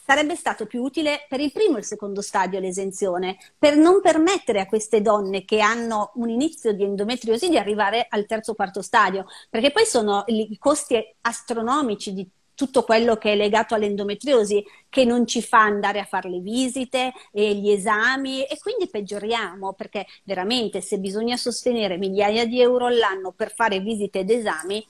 sarebbe 0.09 0.35
stato 0.35 0.65
più 0.65 0.81
utile 0.81 1.27
per 1.29 1.39
il 1.39 1.51
primo 1.51 1.75
e 1.75 1.81
il 1.81 1.85
secondo 1.85 2.23
stadio 2.23 2.59
l'esenzione, 2.59 3.37
per 3.59 3.77
non 3.77 4.01
permettere 4.01 4.59
a 4.59 4.65
queste 4.65 5.03
donne 5.03 5.45
che 5.45 5.59
hanno 5.59 6.13
un 6.15 6.29
inizio 6.29 6.73
di 6.73 6.81
endometriosi 6.81 7.47
di 7.47 7.59
arrivare 7.59 8.07
al 8.09 8.25
terzo 8.25 8.53
o 8.53 8.55
quarto 8.55 8.81
stadio, 8.81 9.27
perché 9.51 9.69
poi 9.69 9.85
sono 9.85 10.23
i 10.25 10.57
costi 10.57 10.97
astronomici 11.21 12.13
di 12.13 12.27
tutto 12.55 12.81
quello 12.81 13.17
che 13.17 13.33
è 13.33 13.35
legato 13.35 13.75
all'endometriosi 13.75 14.65
che 14.89 15.05
non 15.05 15.27
ci 15.27 15.43
fa 15.43 15.61
andare 15.61 15.99
a 15.99 16.05
fare 16.05 16.27
le 16.27 16.39
visite 16.39 17.13
e 17.31 17.53
gli 17.53 17.69
esami 17.69 18.45
e 18.45 18.57
quindi 18.59 18.89
peggioriamo 18.89 19.73
perché 19.73 20.07
veramente 20.23 20.81
se 20.81 20.97
bisogna 20.97 21.37
sostenere 21.37 21.97
migliaia 21.97 22.47
di 22.47 22.59
euro 22.59 22.87
all'anno 22.87 23.31
per 23.31 23.53
fare 23.53 23.79
visite 23.79 24.19
ed 24.19 24.31
esami 24.31 24.83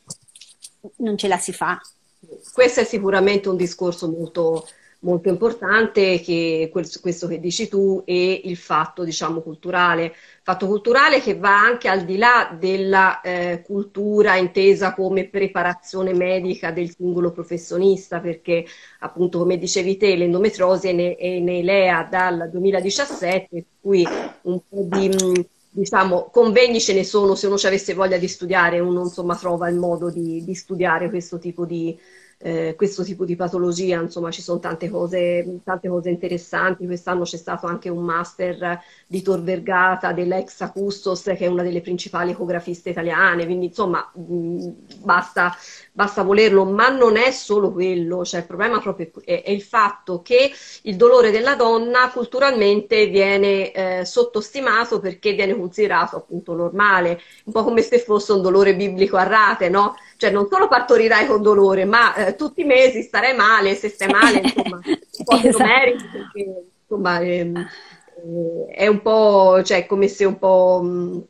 non 0.99 1.17
ce 1.17 1.27
la 1.27 1.38
si 1.38 1.51
fa. 1.51 1.77
Questo 2.53 2.79
è 2.79 2.85
sicuramente 2.85 3.49
un 3.49 3.57
discorso 3.57 4.09
molto 4.09 4.65
molto 5.01 5.29
importante 5.29 6.19
che 6.19 6.69
questo 6.71 7.27
che 7.27 7.39
dici 7.39 7.67
tu 7.67 8.01
e 8.05 8.41
il 8.45 8.57
fatto 8.57 9.03
diciamo 9.03 9.41
culturale. 9.41 10.13
Fatto 10.43 10.67
culturale 10.67 11.21
che 11.21 11.35
va 11.35 11.57
anche 11.57 11.87
al 11.87 12.05
di 12.05 12.17
là 12.17 12.55
della 12.59 13.21
eh, 13.21 13.61
cultura 13.63 14.35
intesa 14.35 14.93
come 14.93 15.27
preparazione 15.27 16.13
medica 16.13 16.71
del 16.71 16.93
singolo 16.93 17.31
professionista 17.31 18.19
perché 18.19 18.65
appunto 18.99 19.39
come 19.39 19.57
dicevi 19.57 19.97
te 19.97 20.15
l'endometriosi 20.15 20.89
è 20.89 20.93
nei 21.39 21.63
LEA 21.63 22.07
dal 22.09 22.49
2017 22.51 23.47
per 23.49 23.65
cui 23.79 24.07
un 24.41 24.59
po' 24.67 24.87
di 24.89 25.47
diciamo, 25.71 26.29
convegni 26.31 26.81
ce 26.81 26.93
ne 26.93 27.03
sono 27.03 27.35
se 27.35 27.47
uno 27.47 27.57
ci 27.57 27.67
avesse 27.67 27.93
voglia 27.93 28.17
di 28.17 28.27
studiare, 28.27 28.79
uno 28.79 29.03
insomma 29.03 29.35
trova 29.35 29.69
il 29.69 29.77
modo 29.77 30.09
di, 30.09 30.43
di 30.43 30.53
studiare 30.55 31.09
questo 31.09 31.37
tipo 31.37 31.65
di, 31.65 31.97
eh, 32.41 32.74
questo 32.77 33.03
tipo 33.03 33.25
di 33.25 33.36
patologia, 33.36 34.00
insomma 34.01 34.31
ci 34.31 34.41
sono 34.41 34.60
tante 34.60 34.89
cose, 34.89 35.60
tante 35.63 35.89
cose 35.89 36.10
interessanti, 36.10 36.86
quest'anno 36.86 37.24
c'è 37.24 37.38
stato 37.38 37.67
anche 37.67 37.89
un 37.89 38.03
master 38.03 38.79
di 39.08 39.22
Tor 39.22 39.41
Vergata 39.41 40.13
dell'ex 40.13 40.62
Acustos 40.62 41.24
che 41.24 41.38
è 41.39 41.48
una 41.48 41.63
delle 41.63 41.81
principali 41.81 42.31
ecografiste 42.31 42.89
italiane, 42.91 43.46
quindi 43.46 43.67
insomma 43.67 44.10
mh, 44.13 44.69
basta, 45.01 45.53
basta 45.91 46.24
volerlo, 46.24 46.65
ma 46.65 46.89
non 46.89 47.17
è 47.17 47.31
solo 47.31 47.72
quello, 47.72 48.24
cioè 48.24 48.41
il 48.41 48.46
problema 48.46 48.79
proprio 48.79 49.12
è, 49.24 49.43
è 49.43 49.51
il 49.51 49.62
fatto 49.62 50.22
che 50.22 50.51
il 50.84 50.96
dolore 50.96 51.31
della 51.31 51.55
donna 51.55 52.10
culturalmente 52.12 53.08
viene 53.08 53.72
eh, 53.72 54.05
sottostimato 54.05 55.00
perché 55.00 55.34
viene 55.34 55.55
considerato 55.55 56.17
appunto 56.17 56.53
normale, 56.55 57.19
un 57.46 57.53
po' 57.53 57.63
come 57.63 57.81
se 57.81 58.00
fosse 58.00 58.31
un 58.34 58.41
dolore 58.41 58.75
biblico 58.75 59.17
a 59.17 59.24
rate, 59.24 59.69
no? 59.69 59.96
Cioè 60.19 60.31
non 60.31 60.49
solo 60.51 60.67
partorirai 60.67 61.27
con 61.27 61.41
dolore, 61.41 61.85
ma 61.85 62.13
eh, 62.13 62.35
tutti 62.35 62.59
i 62.59 62.65
mesi 62.65 63.03
starai 63.03 63.33
male, 63.38 63.73
se 63.73 63.88
stai 63.88 64.09
male, 64.09 64.41
insomma, 64.43 64.81
un 64.83 65.23
po' 65.23 65.35
esatto. 65.41 65.63
meriti 65.63 66.03
perché 66.11 66.63
insomma 66.81 67.19
ehm, 67.21 67.55
eh, 67.55 68.73
è 68.73 68.88
un 68.88 69.01
po', 69.01 69.63
cioè 69.63 69.85
come 69.85 70.09
se 70.09 70.25
un 70.25 70.38
po' 70.38 70.81
mh, 70.83 71.23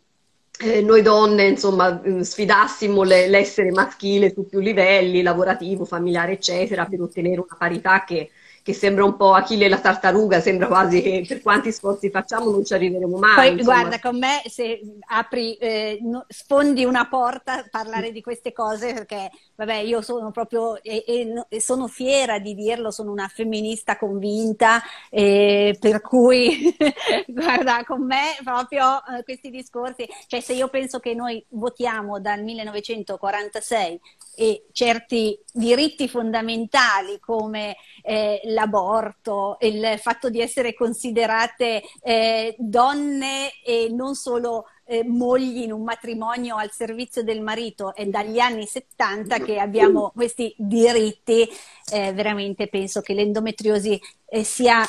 eh, 0.61 0.81
noi 0.81 1.03
donne, 1.03 1.45
insomma, 1.49 2.01
mm, 2.03 2.21
sfidassimo 2.21 3.03
le, 3.03 3.27
l'essere 3.27 3.69
maschile 3.69 4.33
su 4.33 4.47
più 4.47 4.59
livelli, 4.59 5.21
lavorativo, 5.21 5.85
familiare, 5.85 6.31
eccetera, 6.31 6.85
per 6.85 6.99
ottenere 6.99 7.39
una 7.41 7.55
parità 7.59 8.03
che 8.03 8.31
che 8.61 8.73
sembra 8.73 9.03
un 9.05 9.15
po' 9.15 9.33
Achille 9.33 9.67
la 9.67 9.79
tartaruga, 9.79 10.39
sembra 10.39 10.67
quasi 10.67 11.01
che 11.01 11.25
per 11.27 11.41
quanti 11.41 11.71
sforzi 11.71 12.09
facciamo 12.09 12.51
non 12.51 12.63
ci 12.65 12.73
arriveremo 12.73 13.17
mai. 13.17 13.55
Poi 13.55 13.63
guarda, 13.63 13.99
con 13.99 14.17
me 14.17 14.41
se 14.45 14.79
apri, 15.07 15.55
eh, 15.55 15.99
sfondi 16.27 16.85
una 16.85 17.07
porta 17.07 17.53
a 17.53 17.67
parlare 17.69 18.11
di 18.11 18.21
queste 18.21 18.53
cose 18.53 18.93
perché, 18.93 19.29
vabbè, 19.55 19.75
io 19.75 20.01
sono 20.01 20.31
proprio, 20.31 20.81
e, 20.81 21.03
e, 21.49 21.61
sono 21.61 21.87
fiera 21.87 22.39
di 22.39 22.55
dirlo, 22.55 22.91
sono 22.91 23.11
una 23.11 23.27
femminista 23.27 23.97
convinta, 23.97 24.81
eh, 25.09 25.77
per 25.79 26.01
cui, 26.01 26.75
guarda, 27.27 27.83
con 27.85 28.05
me 28.05 28.37
proprio 28.43 29.01
eh, 29.05 29.23
questi 29.23 29.49
discorsi, 29.49 30.07
cioè 30.27 30.39
se 30.39 30.53
io 30.53 30.67
penso 30.67 30.99
che 30.99 31.13
noi 31.13 31.43
votiamo 31.49 32.19
dal 32.19 32.43
1946 32.43 33.99
e 34.39 34.67
certi 34.71 35.37
diritti 35.51 36.07
fondamentali 36.07 37.19
come 37.19 37.75
eh, 38.01 38.39
l'aborto, 38.45 39.57
il 39.59 39.97
fatto 39.99 40.29
di 40.29 40.39
essere 40.39 40.73
considerate 40.73 41.83
eh, 42.01 42.55
donne 42.57 43.51
e 43.61 43.89
non 43.91 44.15
solo 44.15 44.67
eh, 44.85 45.03
mogli 45.03 45.57
in 45.57 45.73
un 45.73 45.83
matrimonio 45.83 46.55
al 46.55 46.71
servizio 46.71 47.21
del 47.21 47.41
marito, 47.41 47.93
è 47.93 48.05
dagli 48.05 48.39
anni 48.39 48.65
70 48.65 49.39
che 49.39 49.59
abbiamo 49.59 50.13
questi 50.15 50.55
diritti, 50.57 51.45
eh, 51.91 52.13
veramente 52.13 52.69
penso 52.69 53.01
che 53.01 53.13
l'endometriosi 53.13 53.99
eh, 54.25 54.45
sia 54.45 54.81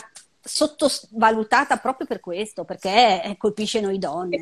sottovalutata 0.42 1.76
proprio 1.76 2.06
per 2.06 2.20
questo, 2.20 2.64
perché 2.64 3.34
colpisce 3.38 3.80
noi 3.80 3.98
donne. 3.98 4.40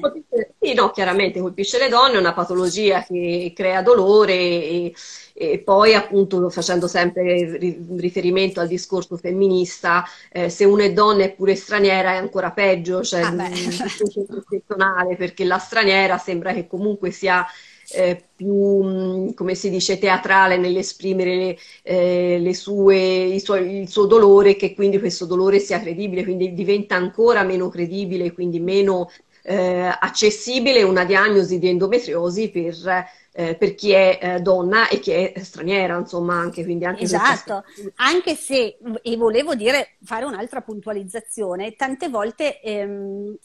Sì, 0.61 0.75
no, 0.75 0.91
chiaramente 0.91 1.41
colpisce 1.41 1.79
le 1.79 1.89
donne, 1.89 2.15
è 2.15 2.19
una 2.19 2.33
patologia 2.33 3.03
che 3.03 3.53
crea 3.55 3.83
dolore 3.83 4.35
e, 4.35 4.95
e 5.35 5.59
poi 5.59 5.95
appunto 5.95 6.49
facendo 6.51 6.87
sempre 6.87 7.59
riferimento 7.97 8.61
al 8.61 8.69
discorso 8.69 9.17
femminista, 9.17 10.05
eh, 10.31 10.49
se 10.49 10.65
una 10.65 10.85
è 10.85 10.93
donna 10.93 11.25
e 11.25 11.31
pure 11.33 11.55
straniera 11.55 12.13
è 12.13 12.17
ancora 12.17 12.53
peggio, 12.53 13.03
cioè 13.03 13.23
ah, 13.23 13.49
eccezionale, 13.49 15.17
perché 15.17 15.45
la 15.45 15.59
straniera 15.59 16.17
sembra 16.19 16.53
che 16.53 16.67
comunque 16.67 17.11
sia 17.11 17.45
eh, 17.91 18.23
più, 18.37 19.33
come 19.35 19.55
si 19.55 19.71
dice, 19.71 19.99
teatrale 19.99 20.57
nell'esprimere 20.57 21.37
le, 21.37 21.59
eh, 21.83 22.39
le 22.41 22.55
sue, 22.55 23.39
suoi, 23.39 23.81
il 23.81 23.89
suo 23.89 24.07
dolore, 24.07 24.57
che 24.57 24.75
quindi 24.75 24.99
questo 24.99 25.25
dolore 25.25 25.59
sia 25.59 25.81
credibile, 25.81 26.25
quindi 26.25 26.53
diventa 26.55 26.97
ancora 26.97 27.43
meno 27.43 27.69
credibile, 27.69 28.33
quindi 28.33 28.61
meno 28.61 29.11
eh, 29.43 29.97
accessibile 30.01 30.83
una 30.83 31.05
diagnosi 31.05 31.59
di 31.59 31.69
endometriosi 31.69 32.51
per, 32.51 33.09
eh, 33.33 33.55
per 33.55 33.75
chi 33.75 33.93
è 33.93 34.19
eh, 34.21 34.41
donna 34.41 34.89
e 34.89 34.99
chi 34.99 35.13
è 35.13 35.33
straniera, 35.43 35.97
insomma, 35.97 36.35
anche 36.35 36.65
quindi 36.65 36.85
anche 36.85 37.05
Esatto, 37.05 37.65
anche 37.97 38.35
se, 38.35 38.77
e 39.03 39.17
volevo 39.17 39.55
dire, 39.55 39.97
fare 40.05 40.27
un'altra 40.27 40.61
puntualizzazione, 40.61 41.75
tante 41.75 42.09
volte 42.09 42.61
ehm, 42.61 43.37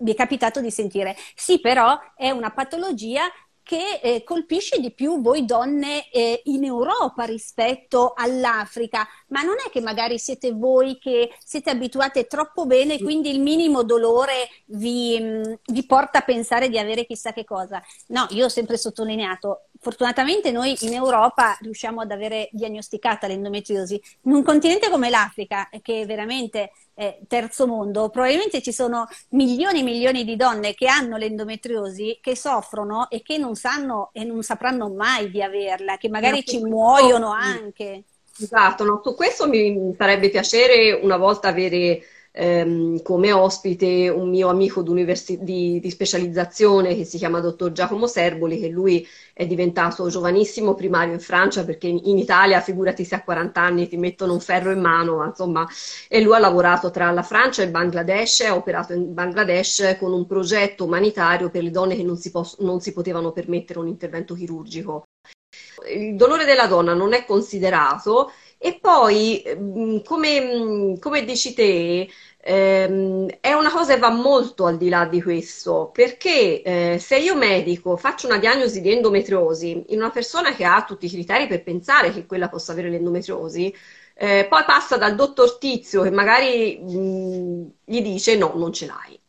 mi 0.00 0.12
è 0.12 0.14
capitato 0.14 0.60
di 0.60 0.70
sentire, 0.70 1.16
sì, 1.34 1.60
però 1.60 1.98
è 2.14 2.30
una 2.30 2.50
patologia 2.50 3.22
che 3.70 4.00
eh, 4.02 4.24
colpisce 4.24 4.80
di 4.80 4.90
più 4.90 5.20
voi 5.20 5.44
donne 5.44 6.10
eh, 6.10 6.40
in 6.46 6.64
Europa 6.64 7.22
rispetto 7.22 8.14
all'Africa, 8.16 9.06
ma 9.28 9.42
non 9.42 9.54
è 9.64 9.70
che 9.70 9.80
magari 9.80 10.18
siete 10.18 10.50
voi 10.50 10.98
che 10.98 11.30
siete 11.38 11.70
abituate 11.70 12.26
troppo 12.26 12.66
bene, 12.66 12.98
quindi 12.98 13.30
il 13.30 13.40
minimo 13.40 13.84
dolore 13.84 14.48
vi, 14.64 15.16
mm, 15.20 15.52
vi 15.66 15.86
porta 15.86 16.18
a 16.18 16.22
pensare 16.22 16.68
di 16.68 16.80
avere 16.80 17.06
chissà 17.06 17.32
che 17.32 17.44
cosa. 17.44 17.80
No, 18.08 18.26
io 18.30 18.46
ho 18.46 18.48
sempre 18.48 18.76
sottolineato, 18.76 19.66
fortunatamente 19.80 20.52
noi 20.52 20.76
in 20.80 20.92
Europa 20.92 21.56
riusciamo 21.60 22.02
ad 22.02 22.12
avere 22.12 22.48
diagnosticata 22.52 23.26
l'endometriosi. 23.26 24.00
In 24.22 24.34
un 24.34 24.42
continente 24.42 24.90
come 24.90 25.10
l'Africa, 25.10 25.68
che 25.82 26.04
veramente 26.04 26.70
eh, 26.94 27.20
terzo 27.26 27.66
mondo, 27.66 28.10
probabilmente 28.10 28.60
ci 28.60 28.72
sono 28.72 29.08
milioni 29.30 29.80
e 29.80 29.82
milioni 29.82 30.24
di 30.24 30.36
donne 30.36 30.74
che 30.74 30.86
hanno 30.86 31.16
l'endometriosi, 31.16 32.18
che 32.20 32.36
soffrono 32.36 33.08
e 33.08 33.22
che 33.22 33.38
non 33.38 33.54
sanno 33.54 34.10
e 34.12 34.24
non 34.24 34.42
sapranno 34.42 34.90
mai 34.90 35.30
di 35.30 35.42
averla, 35.42 35.96
che 35.96 36.10
magari 36.10 36.44
ci 36.44 36.62
muoiono 36.62 37.30
anche. 37.30 38.04
Esatto, 38.38 38.84
no, 38.84 39.00
su 39.02 39.14
questo 39.14 39.48
mi 39.48 39.94
farebbe 39.96 40.30
piacere 40.30 40.92
una 40.92 41.16
volta 41.16 41.48
avere 41.48 42.00
ehm, 42.32 43.02
come 43.02 43.32
ospite 43.32 44.08
un 44.08 44.30
mio 44.30 44.48
amico 44.48 44.82
di, 44.82 45.80
di, 45.80 45.90
specializzazione 45.90 46.94
che 46.94 47.04
si 47.04 47.18
chiama 47.18 47.40
dottor 47.40 47.72
Giacomo 47.72 48.06
Serboli, 48.06 48.58
che 48.60 48.68
lui 48.68 49.06
è 49.32 49.46
diventato 49.46 50.08
giovanissimo 50.08 50.74
primario 50.74 51.12
in 51.14 51.20
Francia 51.20 51.64
perché 51.64 51.88
in, 51.88 52.18
Italia, 52.18 52.60
figurati 52.60 53.04
se 53.04 53.14
a 53.16 53.22
40 53.22 53.60
anni 53.60 53.88
ti 53.88 53.96
mettono 53.96 54.32
un 54.32 54.40
ferro 54.40 54.70
in 54.70 54.80
mano, 54.80 55.24
insomma, 55.24 55.66
e 56.08 56.20
lui 56.20 56.34
ha 56.34 56.38
lavorato 56.38 56.90
tra 56.90 57.10
la 57.10 57.22
Francia 57.22 57.62
e 57.62 57.66
il 57.66 57.70
Bangladesh, 57.70 58.40
ha 58.40 58.54
operato 58.54 58.92
in 58.92 59.12
Bangladesh 59.12 59.96
con 59.98 60.12
un 60.12 60.26
progetto 60.26 60.84
umanitario 60.84 61.50
per 61.50 61.62
le 61.62 61.70
donne 61.70 61.96
che 61.96 62.02
non 62.02 62.16
si, 62.16 62.30
non 62.58 62.80
si 62.80 62.92
potevano 62.92 63.32
permettere 63.32 63.78
un 63.78 63.88
intervento 63.88 64.34
chirurgico. 64.34 65.04
Il 65.88 66.14
dolore 66.16 66.44
della 66.44 66.66
donna 66.66 66.94
non 66.94 67.12
è 67.12 67.24
considerato 67.24 68.30
e 68.62 68.78
poi, 68.78 69.42
mm, 69.56 69.98
come, 70.04 70.40
mm, 70.40 70.94
come 70.98 71.24
dici 71.24 71.54
te, 71.54 72.08
ehm, 72.38 73.26
è 73.40 73.52
una 73.54 73.70
cosa 73.70 73.94
che 73.94 74.00
va 74.00 74.10
molto 74.10 74.66
al 74.66 74.76
di 74.76 74.88
là 74.90 75.06
di 75.06 75.22
questo, 75.22 75.90
perché 75.92 76.62
eh, 76.62 76.98
se 76.98 77.16
io 77.18 77.34
medico 77.36 77.96
faccio 77.96 78.26
una 78.26 78.38
diagnosi 78.38 78.80
di 78.82 78.92
endometriosi 78.92 79.84
in 79.88 79.98
una 79.98 80.10
persona 80.10 80.54
che 80.54 80.64
ha 80.64 80.84
tutti 80.84 81.06
i 81.06 81.10
criteri 81.10 81.46
per 81.46 81.62
pensare 81.62 82.12
che 82.12 82.26
quella 82.26 82.48
possa 82.50 82.72
avere 82.72 82.90
l'endometriosi, 82.90 83.74
eh, 84.14 84.46
poi 84.48 84.64
passa 84.66 84.96
dal 84.98 85.14
dottor 85.14 85.56
Tizio 85.58 86.02
che 86.02 86.10
magari 86.10 86.78
mh, 86.78 86.98
mm, 86.98 87.66
gli 87.84 88.02
dice 88.02 88.36
no, 88.36 88.52
non 88.56 88.72
ce 88.72 88.86
l'hai. 88.86 89.19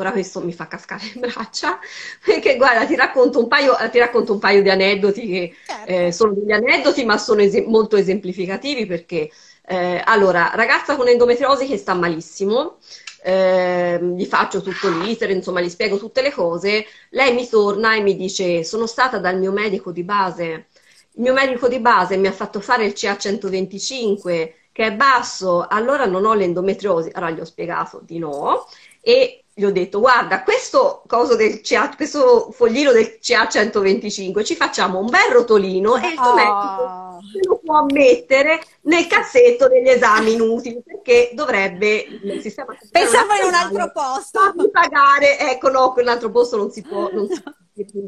Ora 0.00 0.12
questo 0.12 0.40
mi 0.40 0.52
fa 0.54 0.66
cascare 0.66 1.04
in 1.14 1.20
braccia, 1.20 1.78
perché 2.24 2.56
guarda, 2.56 2.86
ti 2.86 2.96
racconto 2.96 3.38
un 3.38 3.48
paio, 3.48 3.76
ti 3.90 3.98
racconto 3.98 4.32
un 4.32 4.38
paio 4.38 4.62
di 4.62 4.70
aneddoti 4.70 5.26
che 5.26 5.54
certo. 5.66 5.92
eh, 5.92 6.12
sono 6.12 6.32
degli 6.32 6.52
aneddoti, 6.52 7.04
ma 7.04 7.18
sono 7.18 7.42
es- 7.42 7.64
molto 7.66 7.96
esemplificativi 7.96 8.86
perché, 8.86 9.30
eh, 9.66 10.00
allora, 10.04 10.52
ragazza 10.54 10.96
con 10.96 11.06
endometriosi 11.08 11.66
che 11.66 11.76
sta 11.76 11.92
malissimo, 11.94 12.78
eh, 13.22 13.98
gli 14.16 14.24
faccio 14.24 14.62
tutto 14.62 14.88
l'iter, 14.88 15.30
insomma, 15.30 15.60
gli 15.60 15.68
spiego 15.68 15.98
tutte 15.98 16.22
le 16.22 16.32
cose, 16.32 16.86
lei 17.10 17.34
mi 17.34 17.46
torna 17.48 17.94
e 17.94 18.00
mi 18.00 18.16
dice, 18.16 18.64
sono 18.64 18.86
stata 18.86 19.18
dal 19.18 19.38
mio 19.38 19.52
medico 19.52 19.92
di 19.92 20.02
base, 20.02 20.68
il 21.12 21.22
mio 21.22 21.32
medico 21.34 21.68
di 21.68 21.78
base 21.80 22.16
mi 22.16 22.26
ha 22.28 22.32
fatto 22.32 22.60
fare 22.60 22.84
il 22.86 22.94
CA125, 22.94 24.54
che 24.72 24.86
è 24.86 24.92
basso, 24.94 25.66
allora 25.68 26.06
non 26.06 26.24
ho 26.24 26.34
l'endometriosi, 26.34 27.10
allora 27.12 27.32
gli 27.32 27.40
ho 27.40 27.44
spiegato 27.44 28.00
di 28.02 28.18
no, 28.18 28.66
e 29.00 29.44
gli 29.60 29.64
ho 29.66 29.70
detto 29.70 30.00
guarda 30.00 30.42
questo, 30.42 31.02
CA, 31.06 31.94
questo 31.94 32.50
foglino 32.50 32.92
del 32.92 33.18
CA125 33.20 34.42
ci 34.42 34.56
facciamo 34.56 34.98
un 34.98 35.10
bel 35.10 35.30
rotolino 35.30 35.96
e 35.96 36.08
il 36.08 36.14
tuo 36.14 36.32
oh. 36.32 37.18
lo 37.46 37.60
può 37.62 37.84
mettere 37.84 38.58
nel 38.82 39.06
cassetto 39.06 39.68
degli 39.68 39.88
esami 39.88 40.32
inutili 40.32 40.82
perché 40.82 41.32
dovrebbe 41.34 42.06
il 42.22 42.40
sistema 42.40 42.74
pensavo 42.90 43.34
in 43.34 43.48
un 43.48 43.54
altro 43.54 43.92
posto 43.92 44.40
pagare 44.72 45.38
ecco 45.38 45.68
no 45.68 45.92
quell'altro 45.92 46.30
posto 46.30 46.56
non 46.56 46.70
si 46.70 46.80
può 46.80 47.10
non 47.12 47.28
si 47.28 47.42
può 47.44 47.52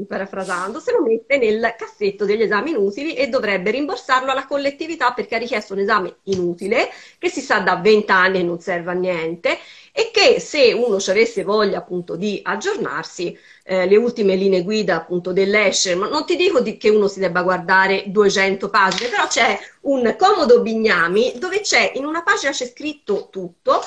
parafrasando, 0.07 0.81
se 0.81 0.93
lo 0.93 1.03
mette 1.03 1.39
nel 1.39 1.75
cassetto 1.79 2.25
degli 2.25 2.43
esami 2.43 2.71
inutili 2.71 3.15
e 3.15 3.29
dovrebbe 3.29 3.71
rimborsarlo 3.71 4.31
alla 4.31 4.47
collettività 4.47 5.13
perché 5.13 5.37
ha 5.37 5.39
richiesto 5.39 5.73
un 5.73 5.81
esame 5.81 6.17
inutile 6.25 6.91
che 7.19 7.31
si 7.31 7.41
sa 7.41 7.61
da 7.61 7.77
20 7.77 8.11
anni 8.11 8.41
e 8.41 8.43
non 8.43 8.61
serve 8.61 8.91
a 8.91 8.95
niente 8.95 9.59
e 9.93 10.11
che 10.11 10.41
se 10.41 10.73
uno 10.73 10.99
ci 10.99 11.11
avesse 11.11 11.45
voglia 11.45 11.79
appunto 11.79 12.17
di 12.17 12.41
aggiornarsi, 12.43 13.39
eh, 13.65 13.87
le 13.87 13.97
ultime 13.97 14.35
linee 14.35 14.63
guida 14.63 14.97
appunto 14.97 15.33
dell'ESHE, 15.33 15.95
ma 15.95 16.09
non 16.09 16.25
ti 16.25 16.35
dico 16.37 16.61
di 16.61 16.79
che 16.79 16.89
uno 16.89 17.09
si 17.09 17.21
debba 17.21 17.43
guardare 17.43 18.05
200 18.07 18.71
pagine, 18.71 19.11
però 19.11 19.27
c'è 19.27 19.59
un 19.83 20.17
comodo 20.19 20.63
bignami 20.63 21.35
dove 21.37 21.61
c'è 21.61 21.93
in 21.95 22.07
una 22.07 22.23
pagina 22.23 22.53
c'è 22.53 22.67
scritto 22.67 23.29
tutto 23.31 23.83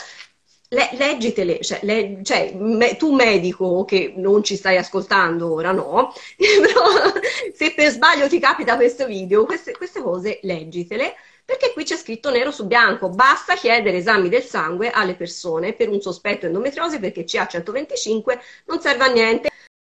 le, 0.70 0.90
leggitele, 0.94 1.62
cioè, 1.62 1.80
le, 1.84 2.20
cioè 2.24 2.54
me, 2.56 2.96
tu 2.98 3.14
medico 3.14 3.86
che 3.86 4.14
non 4.16 4.44
ci 4.44 4.56
stai 4.56 4.78
ascoltando 4.78 5.52
ora, 5.54 5.72
no, 5.72 6.14
però 6.38 7.14
se 7.54 7.74
per 7.74 7.92
sbaglio 7.92 8.28
ti 8.28 8.40
capita 8.40 8.76
questo 8.76 9.06
video, 9.06 9.46
queste, 9.46 9.72
queste 9.74 10.02
cose 10.02 10.40
leggitele, 10.44 11.16
perché 11.46 11.72
qui 11.74 11.84
c'è 11.84 11.96
scritto 11.96 12.32
nero 12.32 12.52
su 12.52 12.66
bianco, 12.66 13.10
basta 13.10 13.56
chiedere 13.56 13.98
esami 13.98 14.30
del 14.30 14.44
sangue 14.44 14.90
alle 14.90 15.16
persone 15.16 15.74
per 15.74 15.90
un 15.90 16.02
sospetto 16.02 16.48
endometriosi 16.48 17.00
perché 17.00 17.24
CA125 17.24 18.40
non 18.66 18.82
serve 18.82 19.04
a 19.06 19.12
niente. 19.12 19.50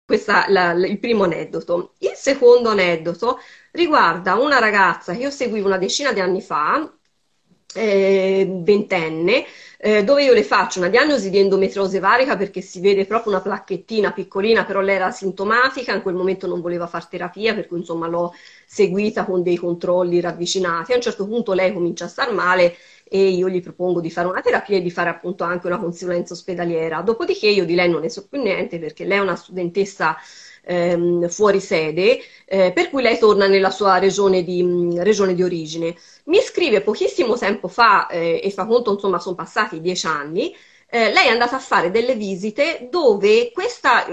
Questo 0.05 0.31
è 0.31 0.74
il 0.74 1.00
primo 1.00 1.24
aneddoto. 1.25 1.93
Il 2.00 2.13
secondo 2.15 2.70
aneddoto 2.70 3.39
riguarda 3.72 4.36
una 4.36 4.60
ragazza 4.60 5.13
che 5.13 5.20
io 5.20 5.29
seguivo 5.29 5.67
una 5.67 5.77
decina 5.77 6.12
di 6.13 6.20
anni 6.20 6.41
fa, 6.41 6.91
ventenne, 7.74 9.46
eh, 9.78 10.04
dove 10.04 10.24
io 10.24 10.34
le 10.34 10.44
faccio 10.44 10.80
una 10.80 10.90
diagnosi 10.90 11.30
di 11.30 11.40
endometriosi 11.40 12.00
varica 12.00 12.38
perché 12.38 12.62
si 12.62 12.80
vede 12.80 13.06
proprio 13.06 13.32
una 13.32 13.42
placchettina 13.42 14.12
piccolina, 14.12 14.66
però 14.66 14.82
lei 14.82 14.96
era 14.96 15.12
sintomatica, 15.12 15.94
in 15.94 16.01
quel 16.01 16.16
momento 16.16 16.48
non 16.48 16.62
voleva 16.62 16.88
fare 16.88 17.08
terapia, 17.10 17.56
per 17.56 17.68
cui 17.68 17.80
insomma 17.80 18.08
l'ho 18.08 18.34
seguita 18.66 19.25
con 19.25 19.42
dei 19.44 19.58
controlli 19.58 20.20
ravvicinati. 20.20 20.92
A 20.92 20.96
un 20.96 21.01
certo 21.01 21.25
punto 21.28 21.54
lei 21.54 21.74
comincia 21.74 22.06
a 22.06 22.08
star 22.10 22.34
male 22.34 22.75
e 23.04 23.28
io 23.30 23.50
gli 23.50 23.62
propongo 23.62 24.00
di 24.00 24.10
fare 24.10 24.28
una 24.28 24.42
terapia 24.42 24.78
e 24.78 24.82
di 24.82 24.92
fare 24.92 25.10
appunto 25.10 25.44
anche 25.44 25.68
una 25.68 25.80
consulenza 25.80 26.34
ospedaliera. 26.34 27.01
Dopodiché 27.01 27.48
io 27.48 27.66
di 27.66 27.75
lei 27.75 27.90
non 27.90 28.01
ne 28.01 28.10
so 28.10 28.28
più 28.28 28.42
niente 28.42 28.80
perché 28.80 29.04
lei 29.06 29.18
è 29.18 29.22
una 29.22 29.36
studentessa 29.36 30.18
ehm, 30.72 31.28
fuori 31.30 31.60
sede, 31.60 32.20
eh, 32.46 32.72
per 32.74 32.90
cui 32.90 33.01
lei 33.01 33.18
torna 33.20 33.48
nella 33.48 33.70
sua 33.72 33.98
regione 34.00 34.44
di, 34.44 34.63
mh, 34.63 35.04
regione 35.04 35.34
di 35.34 35.44
origine. 35.44 35.96
Mi 36.25 36.40
scrive 36.40 36.82
pochissimo 36.82 37.38
tempo 37.38 37.68
fa, 37.68 38.08
eh, 38.08 38.40
e 38.44 38.51
fa 38.51 38.66
conto, 38.66 38.92
insomma, 38.94 39.20
sono 39.20 39.36
passati 39.36 39.82
dieci 39.82 40.08
anni, 40.08 40.56
eh, 40.90 41.12
lei 41.12 41.28
è 41.28 41.30
andata 41.30 41.56
a 41.56 41.60
fare 41.60 41.92
delle 41.92 42.16
visite 42.16 42.88
dove 42.92 43.51
questa, 43.51 44.06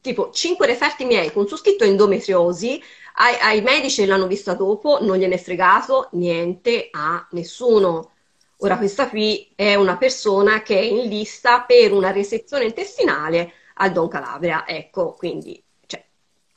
tipo, 0.00 0.30
cinque 0.30 0.66
referti 0.66 1.04
miei 1.04 1.32
con 1.32 1.46
su 1.46 1.56
scritto 1.56 1.84
endometriosi, 1.84 2.80
ai, 3.16 3.36
ai 3.40 3.62
medici 3.62 4.04
l'hanno 4.06 4.26
vista 4.26 4.54
dopo, 4.54 4.98
non 5.00 5.16
gliene 5.18 5.34
è 5.36 5.38
fregato 5.38 6.08
niente 6.12 6.88
a 6.92 7.26
nessuno. 7.32 8.10
Ora, 8.58 8.76
questa 8.78 9.08
qui 9.08 9.52
è 9.54 9.74
una 9.74 9.96
persona 9.96 10.62
che 10.62 10.78
è 10.78 10.82
in 10.82 11.08
lista 11.08 11.62
per 11.62 11.92
una 11.92 12.12
resezione 12.12 12.64
intestinale 12.64 13.52
al 13.74 13.92
Don 13.92 14.08
Calabria. 14.08 14.66
Ecco, 14.66 15.14
quindi 15.14 15.63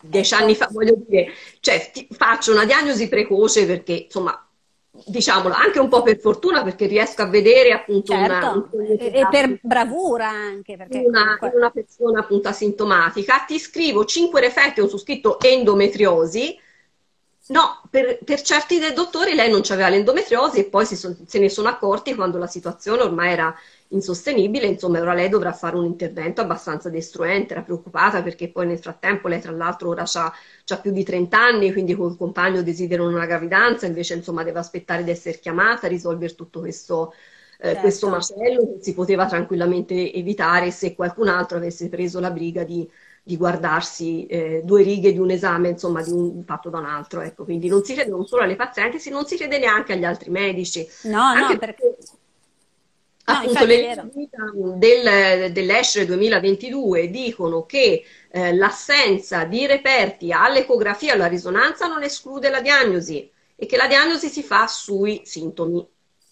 dieci 0.01 0.33
anni 0.33 0.55
fa, 0.55 0.67
voglio 0.71 0.95
dire, 1.07 1.31
cioè, 1.59 1.91
faccio 2.11 2.51
una 2.51 2.65
diagnosi 2.65 3.07
precoce 3.09 3.65
perché, 3.65 4.05
insomma, 4.05 4.47
diciamolo, 5.05 5.53
anche 5.53 5.79
un 5.79 5.89
po' 5.89 6.01
per 6.01 6.19
fortuna 6.19 6.63
perché 6.63 6.87
riesco 6.87 7.21
a 7.21 7.27
vedere 7.27 7.71
appunto 7.71 8.13
certo. 8.13 8.69
una, 8.71 8.85
e 8.97 9.27
per 9.29 9.59
bravura 9.61 10.27
anche 10.27 10.75
perché 10.75 11.03
una, 11.05 11.37
comunque... 11.37 11.51
una 11.59 11.69
persona 11.69 12.19
appunto 12.21 12.47
asintomatica 12.47 13.43
ti 13.45 13.59
scrivo 13.59 14.05
cinque 14.05 14.41
referti 14.41 14.81
ho 14.81 14.87
su 14.87 14.97
scritto 14.97 15.39
endometriosi 15.39 16.59
no, 17.47 17.81
per, 17.89 18.19
per 18.23 18.41
certi 18.41 18.79
dei 18.79 18.93
dottori 18.93 19.35
lei 19.35 19.49
non 19.51 19.61
aveva 19.69 19.89
l'endometriosi 19.89 20.59
e 20.59 20.65
poi 20.65 20.85
so, 20.85 21.15
se 21.25 21.39
ne 21.39 21.49
sono 21.49 21.69
accorti 21.69 22.15
quando 22.15 22.37
la 22.37 22.47
situazione 22.47 23.03
ormai 23.03 23.31
era 23.31 23.55
insostenibile, 23.89 24.65
insomma 24.65 24.99
ora 24.99 25.13
lei 25.13 25.29
dovrà 25.29 25.53
fare 25.53 25.77
un 25.77 25.85
intervento 25.85 26.41
abbastanza 26.41 26.89
destruente, 26.89 27.53
era 27.53 27.61
preoccupata 27.61 28.21
perché 28.21 28.49
poi 28.49 28.67
nel 28.67 28.79
frattempo 28.79 29.27
lei 29.27 29.39
tra 29.39 29.51
l'altro 29.51 29.89
ora 29.89 30.03
ha 30.03 30.77
più 30.81 30.91
di 30.91 31.03
30 31.03 31.37
anni, 31.39 31.71
quindi 31.71 31.95
col 31.95 32.17
compagno 32.17 32.61
desiderano 32.61 33.09
una 33.09 33.25
gravidanza, 33.25 33.85
invece 33.85 34.15
insomma 34.15 34.43
deve 34.43 34.59
aspettare 34.59 35.03
di 35.03 35.11
essere 35.11 35.39
chiamata, 35.39 35.85
a 35.85 35.89
risolvere 35.89 36.35
tutto 36.35 36.59
questo, 36.59 37.13
eh, 37.59 37.67
certo. 37.67 37.81
questo 37.81 38.09
macello 38.09 38.73
che 38.73 38.83
si 38.83 38.93
poteva 38.93 39.25
tranquillamente 39.25 40.11
evitare 40.13 40.71
se 40.71 40.93
qualcun 40.93 41.29
altro 41.29 41.57
avesse 41.57 41.87
preso 41.87 42.19
la 42.19 42.31
briga 42.31 42.63
di, 42.63 42.89
di 43.23 43.37
guardarsi 43.37 44.25
eh, 44.25 44.61
due 44.63 44.83
righe 44.83 45.11
di 45.11 45.19
un 45.19 45.31
esame, 45.31 45.69
insomma, 45.69 46.01
di 46.01 46.11
un, 46.11 46.43
fatto 46.45 46.69
da 46.69 46.79
un 46.79 46.85
altro. 46.85 47.21
Ecco. 47.21 47.43
Quindi 47.43 47.67
non 47.67 47.83
si 47.83 47.93
crede 47.93 48.09
non 48.09 48.25
solo 48.25 48.43
alle 48.43 48.55
pazienti, 48.55 49.09
non 49.09 49.25
si 49.25 49.35
crede 49.35 49.59
neanche 49.59 49.93
agli 49.93 50.05
altri 50.05 50.29
medici. 50.29 50.87
No, 51.03 51.21
Anche 51.21 51.53
no, 51.53 51.59
perché 51.59 51.97
appunto 53.29 53.65
le 53.65 54.09
del, 54.77 55.51
dell'ESHRE 55.51 56.05
2022 56.05 57.09
dicono 57.09 57.65
che 57.65 58.03
eh, 58.29 58.55
l'assenza 58.55 59.43
di 59.43 59.65
reperti 59.65 60.31
all'ecografia 60.31 61.13
alla 61.13 61.27
risonanza 61.27 61.87
non 61.87 62.03
esclude 62.03 62.49
la 62.49 62.61
diagnosi 62.61 63.29
e 63.55 63.65
che 63.65 63.75
la 63.75 63.87
diagnosi 63.87 64.29
si 64.29 64.43
fa 64.43 64.67
sui 64.67 65.21
sintomi. 65.25 65.85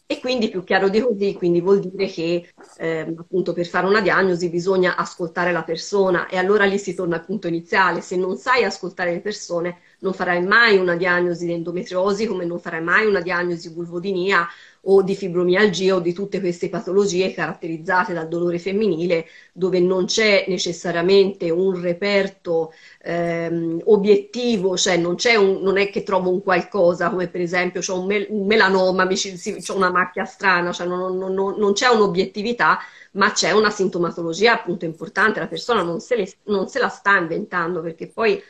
E 0.07 0.19
quindi 0.19 0.49
più 0.49 0.63
chiaro 0.63 0.87
di 0.87 0.99
così, 1.01 1.33
quindi 1.33 1.61
vuol 1.61 1.79
dire 1.79 2.05
che 2.05 2.53
eh, 2.77 3.15
appunto 3.17 3.53
per 3.53 3.65
fare 3.65 3.87
una 3.87 4.01
diagnosi 4.01 4.49
bisogna 4.49 4.95
ascoltare 4.95 5.51
la 5.51 5.63
persona 5.63 6.27
e 6.27 6.37
allora 6.37 6.65
lì 6.65 6.77
si 6.77 6.93
torna 6.93 7.15
al 7.15 7.25
punto 7.25 7.47
iniziale, 7.47 8.01
se 8.01 8.15
non 8.15 8.37
sai 8.37 8.63
ascoltare 8.63 9.13
le 9.13 9.21
persone 9.21 9.79
non 10.01 10.13
farai 10.13 10.43
mai 10.43 10.77
una 10.77 10.96
diagnosi 10.96 11.48
di 11.48 11.53
endometriosi 11.53 12.27
come 12.27 12.46
non 12.46 12.59
farai 12.59 12.83
mai 12.83 13.07
una 13.07 13.22
diagnosi 13.22 13.70
di 13.70 13.74
vulvodinia 13.74 14.48
o 14.87 15.01
di 15.01 15.15
fibromialgia 15.15 15.95
o 15.95 16.00
di 16.00 16.13
tutte 16.13 16.39
queste 16.39 16.69
patologie 16.69 17.33
caratterizzate 17.33 18.13
dal 18.13 18.27
dolore 18.27 18.59
femminile 18.59 19.27
dove 19.53 19.79
non 19.79 20.05
c'è 20.05 20.45
necessariamente 20.48 21.50
un 21.50 21.79
reperto 21.81 22.74
ehm, 23.01 23.81
obiettivo, 23.85 24.77
cioè 24.77 24.98
non, 24.98 25.15
un, 25.37 25.61
non, 25.61 25.77
è 25.77 25.89
che 25.89 26.03
trovo 26.03 26.29
un 26.29 26.41
qualcosa 26.43 27.09
come 27.09 27.27
per 27.27 27.41
esempio 27.41 27.81
ho 27.87 28.00
un, 28.00 28.05
mel- 28.05 28.27
un 28.29 28.45
melanoma, 28.45 29.07
ho 29.07 29.75
una 29.75 29.91
macchia 29.91 30.25
strana, 30.25 30.71
cioè 30.71 30.87
non, 30.87 31.17
non, 31.17 31.33
non, 31.33 31.74
c'è 31.74 31.87
un'obiettività 31.87 32.79
ma 33.11 33.31
c'è 33.31 33.51
una 33.51 33.69
sintomatologia 33.69 34.53
appunto 34.53 34.85
importante, 34.85 35.39
la 35.39 35.48
persona 35.48 35.81
non 35.81 36.00
se, 36.00 36.15
le, 36.15 36.31
non 36.45 36.67
se 36.67 36.79
la 36.79 36.89
sta 36.89 37.17
inventando 37.17 37.81
perché 37.81 38.07
poi 38.07 38.41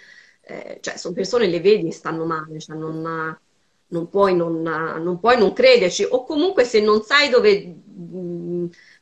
eh, 0.41 0.79
cioè, 0.81 0.97
sono 0.97 1.13
persone 1.13 1.47
le 1.47 1.59
vedi 1.59 1.91
stanno 1.91 2.25
male, 2.25 2.59
cioè 2.59 2.75
non, 2.75 3.37
non 3.87 4.09
puoi 4.09 4.35
non, 4.35 4.61
non 4.61 5.19
puoi 5.19 5.37
non 5.37 5.53
crederci, 5.53 6.05
o 6.09 6.23
comunque 6.23 6.63
se 6.63 6.81
non 6.81 7.01
sai 7.03 7.29
dove, 7.29 7.75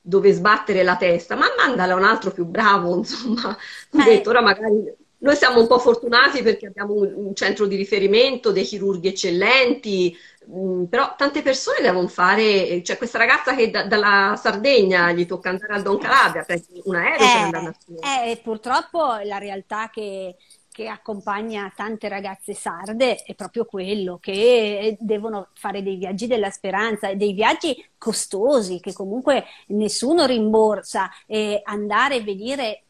dove 0.02 0.32
sbattere 0.32 0.84
la 0.84 0.98
testa, 0.98 1.36
ma 1.36 1.48
mandala 1.58 1.94
a 1.94 1.98
un 1.98 2.04
altro 2.04 2.32
più 2.32 2.46
bravo, 2.46 2.96
insomma. 2.98 3.58
Eh. 3.92 4.04
Detto, 4.04 4.30
ora 4.30 4.42
magari 4.42 5.02
noi 5.24 5.36
siamo 5.38 5.62
un 5.62 5.68
po' 5.68 5.80
fortunati 5.80 6.44
perché 6.44 6.68
abbiamo 6.68 6.96
un, 6.96 7.34
centro 7.34 7.66
di 7.66 7.78
riferimento, 7.78 8.52
dei 8.52 8.66
chirurghi 8.66 9.08
eccellenti, 9.08 10.16
mh, 10.48 10.84
però 10.84 11.16
tante 11.18 11.42
persone 11.42 11.80
devono 11.82 12.10
fare, 12.10 12.84
cioè 12.84 12.98
questa 12.98 13.18
ragazza 13.18 13.56
che 13.56 13.72
da, 13.72 13.86
dalla 13.86 14.38
Sardegna 14.38 15.14
gli 15.14 15.26
tocca 15.26 15.50
andare 15.50 15.76
al 15.76 15.82
Don 15.82 15.98
Calabria, 15.98 16.44
prendi 16.44 16.82
un 16.84 16.96
aereo 16.96 17.26
eh, 17.26 17.32
per 17.32 17.42
andare 17.42 17.68
a 17.68 17.76
studiare. 17.80 18.32
Eh, 18.32 18.38
purtroppo 18.44 19.18
la 19.24 19.38
realtà 19.38 19.90
che 19.90 20.36
che 20.74 20.88
accompagna 20.88 21.72
tante 21.76 22.10
ragazze 22.10 22.56
sarde 22.56 23.18
è 23.18 23.36
proprio 23.36 23.64
quello, 23.64 24.18
che 24.20 24.98
devono 25.00 25.50
fare 25.54 25.84
dei 25.84 25.98
viaggi 25.98 26.26
della 26.26 26.50
speranza, 26.50 27.14
dei 27.14 27.34
viaggi 27.34 27.74
costosi 27.98 28.80
che 28.80 28.92
comunque 28.92 29.46
nessuno 29.68 30.26
rimborsa, 30.26 31.12
e 31.28 31.62
andare 31.64 32.16
a 32.16 32.24
vedere 32.24 32.86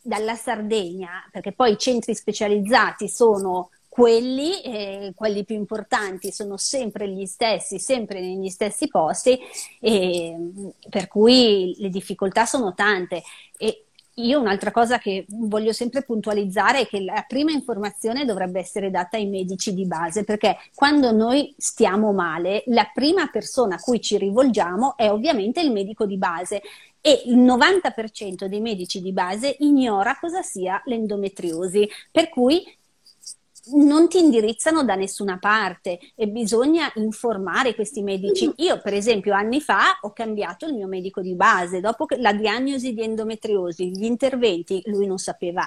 dalla 0.00 0.36
Sardegna, 0.36 1.28
perché 1.32 1.52
poi 1.52 1.72
i 1.72 1.78
centri 1.78 2.14
specializzati 2.14 3.08
sono 3.08 3.70
quelli, 3.88 4.60
eh, 4.62 5.12
quelli 5.14 5.44
più 5.44 5.56
importanti 5.56 6.30
sono 6.30 6.56
sempre 6.56 7.08
gli 7.08 7.26
stessi, 7.26 7.78
sempre 7.80 8.20
negli 8.20 8.48
stessi 8.48 8.86
posti, 8.86 9.38
e, 9.80 10.36
per 10.88 11.08
cui 11.08 11.74
le 11.78 11.88
difficoltà 11.88 12.44
sono 12.44 12.74
tante. 12.74 13.22
E 13.56 13.86
io 14.14 14.40
un'altra 14.40 14.70
cosa 14.70 14.98
che 14.98 15.24
voglio 15.28 15.72
sempre 15.72 16.02
puntualizzare 16.02 16.80
è 16.80 16.86
che 16.86 17.00
la 17.00 17.24
prima 17.26 17.50
informazione 17.50 18.24
dovrebbe 18.24 18.60
essere 18.60 18.90
data 18.90 19.16
ai 19.16 19.26
medici 19.26 19.74
di 19.74 19.86
base, 19.86 20.24
perché 20.24 20.56
quando 20.74 21.10
noi 21.10 21.54
stiamo 21.56 22.12
male, 22.12 22.62
la 22.66 22.88
prima 22.92 23.28
persona 23.28 23.76
a 23.76 23.80
cui 23.80 24.00
ci 24.00 24.16
rivolgiamo 24.18 24.96
è 24.96 25.10
ovviamente 25.10 25.60
il 25.60 25.72
medico 25.72 26.06
di 26.06 26.16
base 26.16 26.62
e 27.00 27.22
il 27.26 27.36
90% 27.36 28.46
dei 28.46 28.60
medici 28.60 29.02
di 29.02 29.12
base 29.12 29.56
ignora 29.58 30.16
cosa 30.18 30.42
sia 30.42 30.80
l'endometriosi, 30.86 31.88
per 32.10 32.28
cui 32.28 32.64
non 33.72 34.08
ti 34.08 34.18
indirizzano 34.18 34.84
da 34.84 34.94
nessuna 34.94 35.38
parte 35.38 35.98
e 36.14 36.28
bisogna 36.28 36.90
informare 36.96 37.74
questi 37.74 38.02
medici. 38.02 38.50
Io, 38.56 38.80
per 38.80 38.94
esempio, 38.94 39.34
anni 39.34 39.60
fa 39.60 39.98
ho 40.02 40.12
cambiato 40.12 40.66
il 40.66 40.74
mio 40.74 40.86
medico 40.86 41.20
di 41.20 41.34
base, 41.34 41.80
dopo 41.80 42.06
la 42.18 42.32
diagnosi 42.32 42.92
di 42.92 43.02
endometriosi, 43.02 43.90
gli 43.90 44.04
interventi, 44.04 44.82
lui 44.86 45.06
non 45.06 45.18
sapeva 45.18 45.66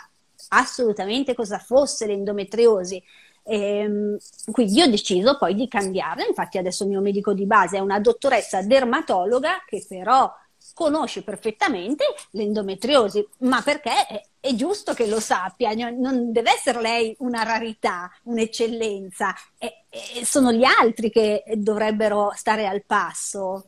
assolutamente 0.49 1.33
cosa 1.33 1.57
fosse 1.57 2.05
l'endometriosi. 2.05 3.01
Ehm, 3.43 4.17
quindi 4.51 4.81
ho 4.81 4.89
deciso 4.89 5.37
poi 5.37 5.55
di 5.55 5.67
cambiarla, 5.67 6.25
infatti 6.25 6.57
adesso 6.57 6.83
il 6.83 6.89
mio 6.89 7.01
medico 7.01 7.33
di 7.33 7.45
base 7.45 7.77
è 7.77 7.79
una 7.79 7.99
dottoressa 7.99 8.61
dermatologa 8.61 9.63
che 9.65 9.85
però 9.87 10.29
conosce 10.77 11.23
perfettamente 11.23 12.05
l'endometriosi, 12.33 13.27
ma 13.39 13.63
perché 13.63 14.05
è, 14.05 14.21
è, 14.39 14.53
giusto 14.53 14.93
che 14.93 15.07
lo 15.07 15.19
sappia, 15.19 15.73
non 15.73 16.31
deve 16.31 16.51
essere 16.51 16.79
lei 16.81 17.15
una 17.17 17.41
rarità, 17.41 18.11
un'eccellenza, 18.25 19.33
è, 19.57 19.65
è, 19.89 20.23
sono 20.23 20.51
gli 20.51 20.63
altri 20.63 21.09
che 21.09 21.43
dovrebbero 21.55 22.31
stare 22.35 22.67
al 22.67 22.85
passo. 22.85 23.65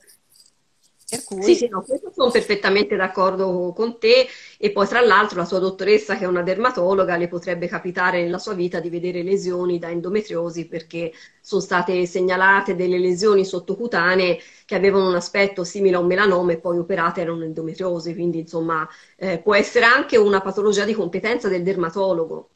Cui... 1.26 1.42
Sì, 1.42 1.56
sì, 1.56 1.68
no, 1.68 1.82
questo 1.82 2.12
sono 2.14 2.30
perfettamente 2.30 2.96
d'accordo 2.96 3.74
con 3.76 3.98
te 3.98 4.28
e 4.60 4.72
poi 4.72 4.88
tra 4.88 5.02
l'altro 5.02 5.40
la 5.40 5.46
sua 5.46 5.58
dottoressa 5.58 6.18
che 6.18 6.26
è 6.26 6.28
una 6.28 6.44
dermatologa 6.44 7.18
le 7.18 7.28
potrebbe 7.28 7.68
capitare 7.68 8.22
nella 8.22 8.38
sua 8.38 8.54
vita 8.54 8.80
di 8.80 8.90
vedere 8.90 9.24
lesioni 9.24 9.80
da 9.80 9.90
endometriosi 9.90 10.68
perché 10.68 11.12
sono 11.42 11.62
state 11.62 12.06
segnalate 12.06 12.76
delle 12.76 13.00
lesioni 13.00 13.44
sottocutanee 13.44 14.40
che 14.66 14.76
avevano 14.76 15.08
un 15.08 15.16
aspetto 15.16 15.64
simile 15.64 15.96
a 15.96 16.00
un 16.00 16.06
melanoma 16.08 16.52
e 16.52 16.60
poi 16.60 16.78
operate 16.78 17.22
erano 17.22 17.44
endometriosi, 17.44 18.14
quindi 18.14 18.40
insomma 18.40 18.88
eh, 19.16 19.40
può 19.40 19.56
essere 19.56 19.86
anche 19.86 20.18
una 20.18 20.42
patologia 20.42 20.86
di 20.86 20.94
competenza 20.94 21.48
del 21.48 21.64
dermatologo. 21.64 22.50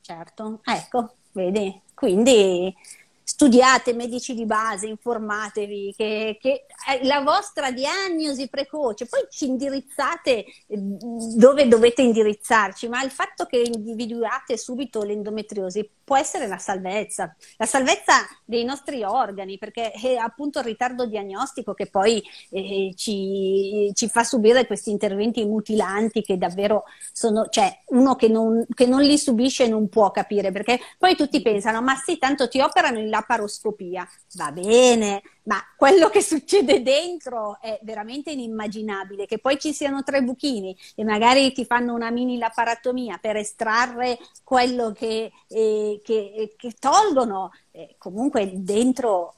Certo, 0.00 0.60
ecco, 0.64 1.14
vedi, 1.32 1.80
quindi 1.94 2.74
studiate 3.40 3.94
medici 3.94 4.34
di 4.34 4.44
base, 4.44 4.86
informatevi, 4.86 5.94
che, 5.96 6.36
che 6.38 6.66
la 7.04 7.22
vostra 7.22 7.70
diagnosi 7.70 8.50
precoce, 8.50 9.06
poi 9.06 9.22
ci 9.30 9.46
indirizzate 9.46 10.44
eh, 10.44 10.44
dove 10.66 11.66
dovete 11.66 12.02
indirizzarci, 12.02 12.86
ma 12.90 13.02
il 13.02 13.10
fatto 13.10 13.46
che 13.46 13.56
individuate 13.56 14.58
subito 14.58 15.02
l'endometriosi 15.02 15.88
può 16.10 16.18
essere 16.18 16.48
la 16.48 16.58
salvezza, 16.58 17.36
la 17.56 17.66
salvezza 17.66 18.14
dei 18.44 18.64
nostri 18.64 19.04
organi, 19.04 19.58
perché 19.58 19.92
è 19.92 20.16
appunto 20.16 20.58
il 20.58 20.64
ritardo 20.64 21.06
diagnostico 21.06 21.72
che 21.72 21.86
poi 21.86 22.20
eh, 22.50 22.92
ci, 22.96 23.92
ci, 23.94 24.08
fa 24.08 24.24
subire 24.24 24.66
questi 24.66 24.90
interventi 24.90 25.44
mutilanti 25.44 26.22
che 26.22 26.36
davvero 26.36 26.82
sono, 27.12 27.46
cioè 27.48 27.82
uno 27.90 28.16
che 28.16 28.26
non, 28.26 28.66
che 28.74 28.86
non 28.86 29.02
li 29.02 29.16
subisce 29.16 29.68
non 29.68 29.88
può 29.88 30.10
capire, 30.10 30.50
perché 30.50 30.80
poi 30.98 31.14
tutti 31.14 31.40
pensano, 31.42 31.80
ma 31.80 31.94
sì, 31.94 32.18
tanto 32.18 32.48
ti 32.48 32.58
operano 32.60 32.98
in 32.98 33.08
laparoscopia, 33.08 34.04
va 34.34 34.50
bene, 34.50 35.22
ma 35.50 35.60
quello 35.76 36.08
che 36.10 36.22
succede 36.22 36.80
dentro 36.80 37.58
è 37.60 37.80
veramente 37.82 38.30
inimmaginabile, 38.30 39.26
che 39.26 39.40
poi 39.40 39.58
ci 39.58 39.72
siano 39.72 40.04
tre 40.04 40.22
buchini 40.22 40.76
e 40.94 41.02
magari 41.02 41.50
ti 41.50 41.64
fanno 41.64 41.92
una 41.92 42.12
mini 42.12 42.38
laparatomia 42.38 43.18
per 43.20 43.34
estrarre 43.34 44.16
quello 44.44 44.92
che, 44.92 45.32
eh, 45.48 46.00
che, 46.04 46.54
che 46.56 46.74
tolgono, 46.78 47.50
eh, 47.72 47.96
comunque 47.98 48.48
dentro 48.54 49.34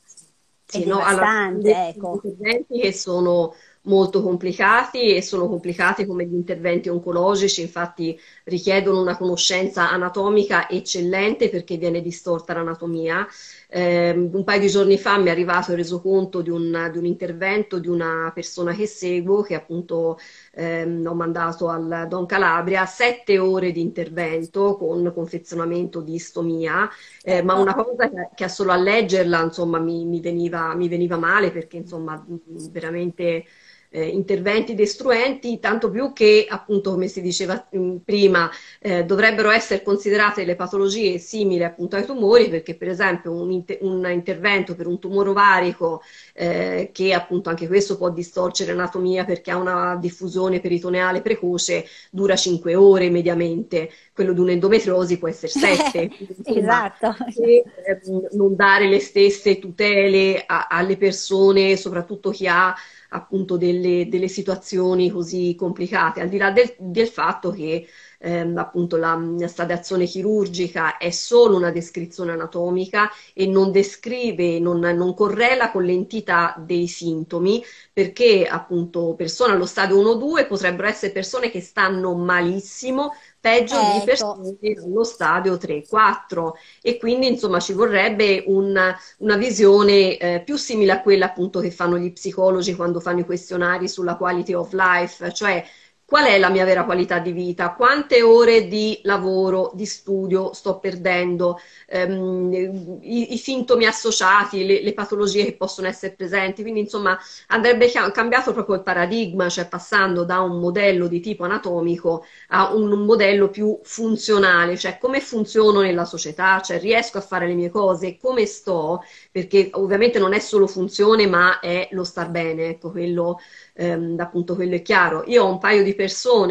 è 0.66 0.80
sì, 0.80 0.84
devastante. 0.84 1.70
No, 1.70 1.74
allora, 1.74 1.88
ecco. 1.88 2.20
che 2.68 2.92
sono 2.92 3.54
molto 3.84 4.22
complicati 4.22 5.14
e 5.14 5.22
sono 5.22 5.48
complicati 5.48 6.06
come 6.06 6.24
gli 6.26 6.34
interventi 6.34 6.88
oncologici, 6.88 7.62
infatti 7.62 8.18
richiedono 8.44 9.00
una 9.00 9.16
conoscenza 9.16 9.90
anatomica 9.90 10.68
eccellente 10.68 11.48
perché 11.48 11.76
viene 11.76 12.00
distorta 12.00 12.52
l'anatomia. 12.54 13.26
Eh, 13.68 14.10
un 14.10 14.44
paio 14.44 14.60
di 14.60 14.68
giorni 14.68 14.98
fa 14.98 15.18
mi 15.18 15.28
è 15.28 15.30
arrivato 15.30 15.70
il 15.72 15.78
resoconto 15.78 16.42
di 16.42 16.50
un, 16.50 16.90
di 16.92 16.98
un 16.98 17.06
intervento 17.06 17.78
di 17.78 17.88
una 17.88 18.30
persona 18.34 18.72
che 18.74 18.86
seguo, 18.86 19.42
che 19.42 19.54
appunto 19.54 20.18
ehm, 20.52 21.06
ho 21.06 21.14
mandato 21.14 21.68
al 21.68 22.06
Don 22.08 22.26
Calabria, 22.26 22.84
sette 22.86 23.38
ore 23.38 23.72
di 23.72 23.80
intervento 23.80 24.76
con 24.76 25.10
confezionamento 25.14 26.00
di 26.00 26.14
istomia, 26.14 26.88
eh, 27.22 27.42
ma 27.42 27.54
una 27.54 27.74
cosa 27.74 28.08
che, 28.08 28.28
che 28.34 28.48
solo 28.48 28.72
a 28.72 28.76
leggerla 28.76 29.42
insomma 29.42 29.78
mi, 29.78 30.04
mi, 30.04 30.20
veniva, 30.20 30.74
mi 30.74 30.88
veniva 30.88 31.16
male 31.16 31.50
perché 31.50 31.78
insomma 31.78 32.24
veramente 32.70 33.44
eh, 33.92 34.06
interventi 34.06 34.74
destruenti, 34.74 35.60
tanto 35.60 35.90
più 35.90 36.12
che 36.12 36.46
appunto 36.48 36.92
come 36.92 37.08
si 37.08 37.20
diceva 37.20 37.68
mm, 37.76 37.98
prima 37.98 38.50
eh, 38.80 39.04
dovrebbero 39.04 39.50
essere 39.50 39.82
considerate 39.82 40.44
le 40.44 40.56
patologie 40.56 41.18
simili 41.18 41.62
appunto 41.62 41.96
ai 41.96 42.06
tumori 42.06 42.48
perché 42.48 42.74
per 42.74 42.88
esempio 42.88 43.32
un, 43.32 43.50
inter- 43.52 43.78
un 43.82 44.08
intervento 44.10 44.74
per 44.74 44.86
un 44.86 44.98
tumore 44.98 45.28
ovarico 45.28 46.02
eh, 46.34 46.90
che 46.92 47.12
appunto 47.12 47.50
anche 47.50 47.66
questo 47.66 47.96
può 47.98 48.10
distorcere 48.10 48.72
l'anatomia 48.72 49.24
perché 49.24 49.50
ha 49.50 49.56
una 49.56 49.96
diffusione 49.96 50.60
peritoneale 50.60 51.20
precoce 51.20 51.84
dura 52.10 52.34
5 52.34 52.74
ore 52.74 53.10
mediamente, 53.10 53.90
quello 54.14 54.32
di 54.32 54.40
un'endometriosi 54.40 55.18
può 55.18 55.28
essere 55.28 55.52
7. 55.52 56.10
esatto. 56.44 57.14
E, 57.42 57.62
ehm, 57.86 58.28
non 58.32 58.56
dare 58.56 58.88
le 58.88 59.00
stesse 59.00 59.58
tutele 59.58 60.42
a- 60.46 60.66
alle 60.70 60.96
persone, 60.96 61.76
soprattutto 61.76 62.30
chi 62.30 62.46
ha 62.46 62.74
appunto 63.12 63.56
delle, 63.56 64.08
delle 64.08 64.28
situazioni 64.28 65.10
così 65.10 65.54
complicate, 65.56 66.20
al 66.20 66.28
di 66.28 66.38
là 66.38 66.50
del, 66.50 66.74
del 66.78 67.08
fatto 67.08 67.50
che 67.50 67.86
ehm, 68.18 68.56
appunto 68.56 68.96
la, 68.96 69.14
la 69.38 69.48
stadiazione 69.48 70.06
chirurgica 70.06 70.96
è 70.96 71.10
solo 71.10 71.56
una 71.56 71.70
descrizione 71.70 72.32
anatomica 72.32 73.10
e 73.34 73.46
non 73.46 73.70
descrive, 73.72 74.58
non, 74.58 74.78
non 74.80 75.14
correla 75.14 75.70
con 75.70 75.84
l'entità 75.84 76.54
dei 76.58 76.86
sintomi, 76.86 77.62
perché 77.92 78.46
appunto 78.46 79.14
persone 79.14 79.52
allo 79.52 79.66
stadio 79.66 79.96
1-2 80.00 80.46
potrebbero 80.46 80.88
essere 80.88 81.12
persone 81.12 81.50
che 81.50 81.60
stanno 81.60 82.14
malissimo, 82.14 83.12
peggio 83.42 83.74
ecco. 83.74 83.98
di 83.98 84.04
persone 84.04 84.56
allo 84.84 85.02
stadio 85.02 85.54
3-4 85.54 86.52
e 86.80 86.96
quindi 86.96 87.26
insomma 87.26 87.58
ci 87.58 87.72
vorrebbe 87.72 88.44
un, 88.46 88.78
una 89.18 89.36
visione 89.36 90.16
eh, 90.16 90.42
più 90.44 90.56
simile 90.56 90.92
a 90.92 91.02
quella 91.02 91.26
appunto 91.26 91.58
che 91.58 91.72
fanno 91.72 91.98
gli 91.98 92.12
psicologi 92.12 92.76
quando 92.76 93.00
fanno 93.00 93.18
i 93.18 93.24
questionari 93.24 93.88
sulla 93.88 94.14
quality 94.14 94.52
of 94.52 94.72
life, 94.72 95.32
cioè 95.32 95.64
qual 96.12 96.26
è 96.26 96.38
la 96.38 96.50
mia 96.50 96.66
vera 96.66 96.84
qualità 96.84 97.20
di 97.20 97.32
vita, 97.32 97.72
quante 97.72 98.20
ore 98.20 98.68
di 98.68 99.00
lavoro, 99.04 99.70
di 99.72 99.86
studio 99.86 100.52
sto 100.52 100.78
perdendo, 100.78 101.58
ehm, 101.86 102.98
i, 103.00 103.32
i, 103.32 103.38
sintomi 103.38 103.86
associati, 103.86 104.66
le, 104.66 104.82
le, 104.82 104.92
patologie 104.92 105.46
che 105.46 105.54
possono 105.54 105.88
essere 105.88 106.12
presenti. 106.12 106.60
Quindi, 106.60 106.80
insomma, 106.80 107.18
andrebbe 107.46 107.90
cambiato 108.12 108.52
proprio 108.52 108.74
il 108.74 108.82
paradigma, 108.82 109.48
cioè 109.48 109.66
passando 109.66 110.24
da 110.24 110.40
un 110.40 110.60
modello 110.60 111.06
di 111.06 111.18
tipo 111.20 111.44
anatomico 111.44 112.26
a 112.48 112.74
un, 112.74 112.92
un 112.92 113.06
modello 113.06 113.48
più 113.48 113.80
funzionale, 113.82 114.76
cioè 114.76 114.98
come 114.98 115.18
funziono 115.18 115.80
nella 115.80 116.04
società, 116.04 116.60
cioè 116.60 116.78
riesco 116.78 117.16
a 117.16 117.22
fare 117.22 117.46
le 117.46 117.54
mie 117.54 117.70
cose, 117.70 118.18
come 118.20 118.44
sto, 118.44 119.02
perché 119.30 119.70
ovviamente 119.72 120.18
non 120.18 120.34
è 120.34 120.40
solo 120.40 120.66
funzione, 120.66 121.26
ma 121.26 121.58
è 121.58 121.88
lo 121.92 122.04
star 122.04 122.28
bene, 122.28 122.66
ecco, 122.66 122.90
quello 122.90 123.38
ehm, 123.74 124.16
appunto 124.18 124.54
quello 124.54 124.74
è 124.74 124.82
chiaro. 124.82 125.24
Io 125.26 125.44
ho 125.44 125.50
un 125.50 125.58
paio 125.58 125.82
di 125.82 125.94
persone 125.94 126.00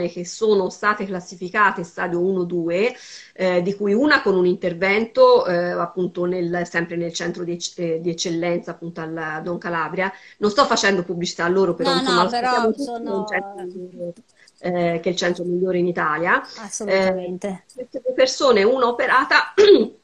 che 0.09 0.25
sono 0.25 0.69
state 0.69 1.05
classificate 1.05 1.83
stadio 1.83 2.19
1-2, 2.19 2.93
eh, 3.33 3.61
di 3.61 3.75
cui 3.75 3.93
una 3.93 4.21
con 4.21 4.35
un 4.35 4.45
intervento 4.45 5.45
eh, 5.45 5.71
appunto 5.71 6.25
nel, 6.25 6.65
sempre 6.65 6.95
nel 6.95 7.13
centro 7.13 7.43
di, 7.43 7.59
eh, 7.75 7.99
di, 8.01 8.09
eccellenza 8.09 8.71
appunto 8.71 9.01
al 9.01 9.41
Don 9.43 9.57
Calabria. 9.57 10.11
Non 10.37 10.49
sto 10.49 10.65
facendo 10.65 11.03
pubblicità 11.03 11.45
a 11.45 11.49
loro, 11.49 11.73
però, 11.73 11.93
no, 11.93 11.99
insomma, 11.99 12.23
no, 12.23 12.29
però 12.29 12.71
sono... 12.73 13.25
Eh, 14.63 14.99
che 15.01 15.09
è 15.09 15.11
il 15.11 15.15
centro 15.15 15.43
migliore 15.43 15.79
in 15.79 15.87
Italia. 15.87 16.39
Assolutamente. 16.57 17.47
Eh, 17.47 17.63
queste 17.73 18.01
due 18.03 18.13
persone, 18.13 18.61
una 18.61 18.87
operata 18.87 19.55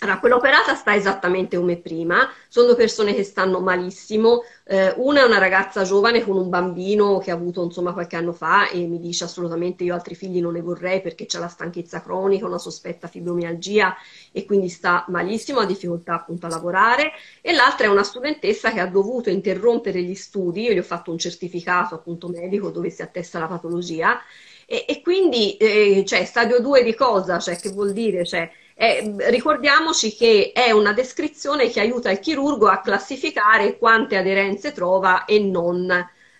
Allora, 0.00 0.20
quella 0.20 0.36
operata 0.36 0.76
sta 0.76 0.94
esattamente 0.94 1.56
come 1.56 1.76
prima, 1.76 2.30
sono 2.46 2.76
persone 2.76 3.14
che 3.14 3.24
stanno 3.24 3.58
malissimo, 3.58 4.44
eh, 4.64 4.94
una 4.96 5.22
è 5.22 5.24
una 5.24 5.38
ragazza 5.38 5.82
giovane 5.82 6.22
con 6.22 6.36
un 6.36 6.48
bambino 6.48 7.18
che 7.18 7.32
ha 7.32 7.34
avuto 7.34 7.64
insomma 7.64 7.92
qualche 7.92 8.14
anno 8.14 8.32
fa 8.32 8.68
e 8.68 8.86
mi 8.86 9.00
dice 9.00 9.24
assolutamente 9.24 9.82
io 9.82 9.94
altri 9.94 10.14
figli 10.14 10.40
non 10.40 10.52
ne 10.52 10.60
vorrei 10.60 11.00
perché 11.00 11.26
c'è 11.26 11.40
la 11.40 11.48
stanchezza 11.48 12.00
cronica, 12.00 12.46
una 12.46 12.58
sospetta 12.58 13.08
fibromialgia 13.08 13.96
e 14.30 14.44
quindi 14.44 14.68
sta 14.68 15.04
malissimo, 15.08 15.58
ha 15.58 15.66
difficoltà 15.66 16.14
appunto 16.14 16.46
a 16.46 16.50
lavorare. 16.50 17.10
E 17.40 17.52
l'altra 17.52 17.86
è 17.86 17.90
una 17.90 18.04
studentessa 18.04 18.70
che 18.72 18.78
ha 18.78 18.86
dovuto 18.86 19.30
interrompere 19.30 20.00
gli 20.00 20.14
studi, 20.14 20.62
io 20.62 20.74
gli 20.74 20.78
ho 20.78 20.82
fatto 20.84 21.10
un 21.10 21.18
certificato 21.18 21.96
appunto 21.96 22.28
medico 22.28 22.70
dove 22.70 22.90
si 22.90 23.02
attesta 23.02 23.40
la 23.40 23.48
patologia. 23.48 24.20
E, 24.66 24.84
e 24.86 25.00
quindi 25.02 25.56
eh, 25.56 26.04
cioè 26.06 26.24
stadio 26.24 26.60
2 26.60 26.82
di 26.84 26.94
cosa? 26.94 27.38
Cioè 27.38 27.56
che 27.56 27.70
vuol 27.70 27.92
dire? 27.92 28.24
Cioè, 28.24 28.50
eh, 28.80 29.12
ricordiamoci 29.30 30.14
che 30.14 30.52
è 30.54 30.70
una 30.70 30.92
descrizione 30.92 31.68
che 31.68 31.80
aiuta 31.80 32.12
il 32.12 32.20
chirurgo 32.20 32.68
a 32.68 32.80
classificare 32.80 33.76
quante 33.76 34.16
aderenze 34.16 34.70
trova 34.70 35.24
e 35.24 35.40
non 35.40 35.90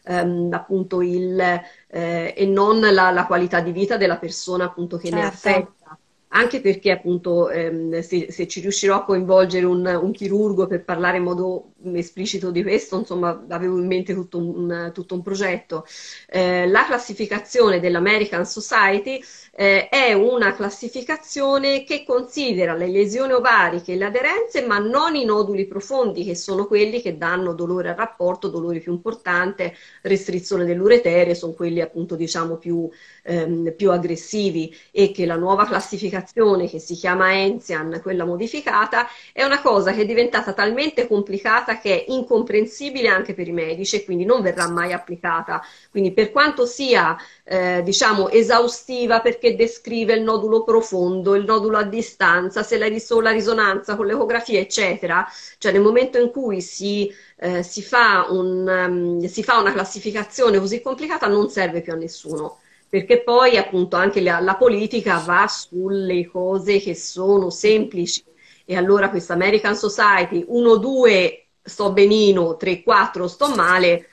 ehm, 0.04 0.48
appunto 0.52 1.02
il, 1.02 1.40
eh, 1.40 2.34
e 2.36 2.46
non 2.46 2.78
la, 2.78 3.10
la, 3.10 3.26
qualità 3.26 3.58
di 3.58 3.72
vita 3.72 3.96
della 3.96 4.18
persona 4.18 4.66
appunto 4.66 4.98
che 4.98 5.08
certo. 5.08 5.20
ne 5.20 5.26
affetta 5.26 5.98
anche 6.28 6.60
perché 6.60 6.92
appunto 6.92 7.50
ehm, 7.50 8.00
se, 8.00 8.30
se, 8.30 8.46
ci 8.46 8.60
riuscirò 8.60 8.96
a 8.96 9.04
coinvolgere 9.04 9.66
un, 9.66 9.84
un, 9.84 10.12
chirurgo 10.12 10.68
per 10.68 10.84
parlare 10.84 11.16
in 11.16 11.24
modo 11.24 11.72
esplicito 11.94 12.50
di 12.50 12.62
questo, 12.62 12.98
insomma 12.98 13.44
avevo 13.48 13.78
in 13.78 13.86
mente 13.86 14.14
tutto 14.14 14.38
un, 14.38 14.90
tutto 14.92 15.14
un 15.14 15.22
progetto. 15.22 15.86
Eh, 16.28 16.66
la 16.66 16.84
classificazione 16.84 17.80
dell'American 17.80 18.44
Society 18.44 19.22
eh, 19.52 19.88
è 19.88 20.12
una 20.12 20.54
classificazione 20.54 21.84
che 21.84 22.04
considera 22.04 22.74
le 22.74 22.88
lesioni 22.88 23.32
ovariche 23.32 23.92
e 23.92 23.96
le 23.96 24.04
aderenze, 24.04 24.64
ma 24.64 24.78
non 24.78 25.14
i 25.14 25.24
noduli 25.24 25.66
profondi, 25.66 26.24
che 26.24 26.34
sono 26.34 26.66
quelli 26.66 27.00
che 27.02 27.16
danno 27.16 27.54
dolore 27.54 27.90
al 27.90 27.96
rapporto, 27.96 28.48
dolore 28.48 28.78
più 28.80 28.92
importante, 28.92 29.74
restrizione 30.02 30.64
dell'uretere, 30.64 31.34
sono 31.34 31.52
quelli 31.52 31.80
appunto 31.80 32.14
diciamo 32.14 32.56
più, 32.56 32.88
ehm, 33.24 33.74
più 33.76 33.90
aggressivi 33.90 34.74
e 34.90 35.10
che 35.10 35.26
la 35.26 35.36
nuova 35.36 35.66
classificazione 35.66 36.68
che 36.68 36.78
si 36.78 36.94
chiama 36.94 37.34
Enzian, 37.34 38.00
quella 38.02 38.24
modificata, 38.24 39.06
è 39.32 39.44
una 39.44 39.60
cosa 39.60 39.92
che 39.92 40.02
è 40.02 40.06
diventata 40.06 40.52
talmente 40.52 41.06
complicata 41.06 41.67
che 41.76 42.04
è 42.04 42.04
incomprensibile 42.08 43.08
anche 43.08 43.34
per 43.34 43.46
i 43.46 43.52
medici 43.52 43.96
e 43.96 44.04
quindi 44.04 44.24
non 44.24 44.40
verrà 44.40 44.68
mai 44.68 44.92
applicata. 44.94 45.60
Quindi 45.90 46.12
per 46.12 46.30
quanto 46.30 46.64
sia 46.64 47.14
eh, 47.44 47.82
diciamo 47.84 48.30
esaustiva 48.30 49.20
perché 49.20 49.54
descrive 49.54 50.14
il 50.14 50.22
nodulo 50.22 50.64
profondo, 50.64 51.34
il 51.34 51.44
nodulo 51.44 51.76
a 51.76 51.84
distanza, 51.84 52.62
se 52.62 52.78
la, 52.78 52.86
ris- 52.86 53.10
la 53.20 53.30
risonanza 53.30 53.96
con 53.96 54.06
l'ecografia, 54.06 54.60
eccetera, 54.60 55.26
cioè 55.58 55.72
nel 55.72 55.82
momento 55.82 56.18
in 56.18 56.30
cui 56.30 56.60
si, 56.62 57.12
eh, 57.36 57.62
si, 57.62 57.82
fa 57.82 58.26
un, 58.30 59.18
um, 59.20 59.26
si 59.26 59.42
fa 59.42 59.58
una 59.58 59.72
classificazione 59.72 60.58
così 60.58 60.80
complicata 60.80 61.26
non 61.26 61.50
serve 61.50 61.82
più 61.82 61.92
a 61.92 61.96
nessuno 61.96 62.58
perché 62.88 63.22
poi 63.22 63.56
appunto 63.56 63.96
anche 63.96 64.20
la, 64.20 64.40
la, 64.40 64.56
politica 64.56 65.18
va 65.18 65.46
sulle 65.46 66.26
cose 66.26 66.80
che 66.80 66.94
sono 66.94 67.50
semplici 67.50 68.24
e 68.64 68.76
allora 68.76 69.10
questa 69.10 69.34
American 69.34 69.76
Society 69.76 70.44
1-2 70.48 71.47
sto 71.68 71.92
benino, 71.92 72.56
3-4 72.58 73.24
sto 73.26 73.54
male, 73.54 74.08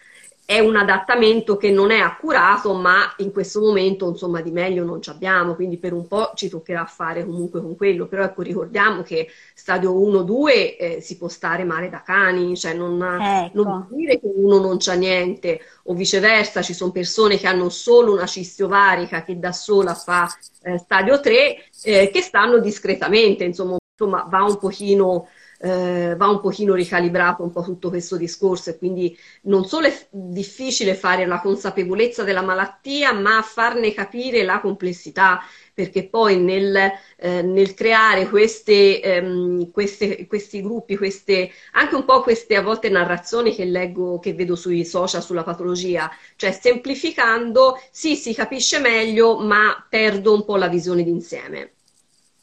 è 0.46 0.60
un 0.60 0.76
adattamento 0.76 1.58
che 1.58 1.72
non 1.72 1.89
è 1.89 1.98
accurato, 1.98 2.76
ma 2.76 3.12
in 3.18 3.32
questo 3.32 3.62
momento 3.62 4.08
insomma 4.08 4.41
di 4.41 4.52
meglio 4.52 4.86
non 4.86 5.02
ci 5.02 5.10
abbiamo, 5.10 5.56
quindi 5.56 5.80
per 5.80 5.91
un 5.91 6.08
po' 6.08 6.34
ci 6.36 6.50
toccherà 6.50 6.86
fare 6.86 7.26
comunque 7.26 7.62
con 7.62 7.76
quello, 7.76 8.06
però 8.06 8.24
ecco 8.24 8.44
ricordiamo 8.44 9.02
che 9.02 9.28
stadio 9.56 9.91
1-2 9.91 10.76
eh, 10.78 10.98
si 11.02 11.18
può 11.18 11.30
stare 11.30 11.63
male 11.63 11.89
da 11.89 12.04
cani, 12.04 12.56
cioè 12.56 12.76
non, 12.76 13.02
ecco. 13.02 13.63
non 13.63 13.88
vuol 13.88 14.00
dire 14.00 14.20
che 14.20 14.32
uno 14.32 14.60
non 14.60 14.78
c'ha 14.78 14.94
niente 14.94 15.62
o 15.86 15.96
viceversa, 15.96 16.62
ci 16.62 16.76
sono 16.76 16.91
persone 16.91 17.38
che 17.38 17.48
hanno 17.48 17.70
solo 17.70 18.13
una 18.13 18.28
cisti 18.28 18.62
ovarica 18.62 19.24
che 19.24 19.39
da 19.39 19.52
sola 19.52 19.96
fa 19.96 20.28
eh, 20.62 20.78
stadio 20.78 21.20
3 21.20 21.56
eh, 21.86 22.12
che 22.13 22.22
stanno 22.22 22.60
discretamente, 22.60 23.46
insomma, 23.46 23.78
insomma 23.98 24.28
va 24.30 24.44
un 24.44 24.60
pochino 24.60 25.28
eh, 25.60 26.15
va 26.18 26.28
un 26.28 26.41
pochino 26.41 26.74
ricalibrato 26.74 27.44
un 27.44 27.52
po' 27.52 27.63
tutto 27.63 27.89
questo 27.89 28.18
discorso 28.18 28.70
e 28.70 28.78
quindi 28.78 29.18
non 29.44 29.65
solo 29.65 29.88
è 29.88 30.08
difficile 30.10 30.96
fare 30.96 31.26
la 31.26 31.39
consapevolezza 31.39 32.24
della 32.24 32.41
malattia, 32.41 33.13
ma 33.13 33.41
farne 33.41 33.94
capire 33.94 34.44
la 34.44 34.60
complessità, 34.60 35.41
perché 35.74 36.08
poi 36.08 36.38
nel, 36.38 36.76
eh, 37.18 37.41
nel 37.41 37.74
creare 37.74 38.30
queste, 38.30 39.02
ehm, 39.02 39.72
queste, 39.72 40.26
questi 40.28 40.62
gruppi, 40.62 40.98
queste, 40.98 41.52
anche 41.74 41.96
un 41.96 42.06
po' 42.06 42.22
queste 42.22 42.56
a 42.56 42.62
volte 42.62 42.89
narrazioni 42.89 43.54
che 43.54 43.65
leggo, 43.65 44.20
che 44.20 44.34
vedo 44.34 44.56
sui 44.56 44.86
social 44.86 45.22
sulla 45.24 45.44
patologia, 45.44 46.10
cioè 46.36 46.52
semplificando, 46.52 47.80
sì, 47.91 48.15
si 48.15 48.34
capisce 48.34 48.80
meglio, 48.80 49.38
ma 49.39 49.86
perdo 49.88 50.34
un 50.34 50.46
po' 50.46 50.58
la 50.58 50.68
visione 50.68 51.04
d'insieme. 51.04 51.72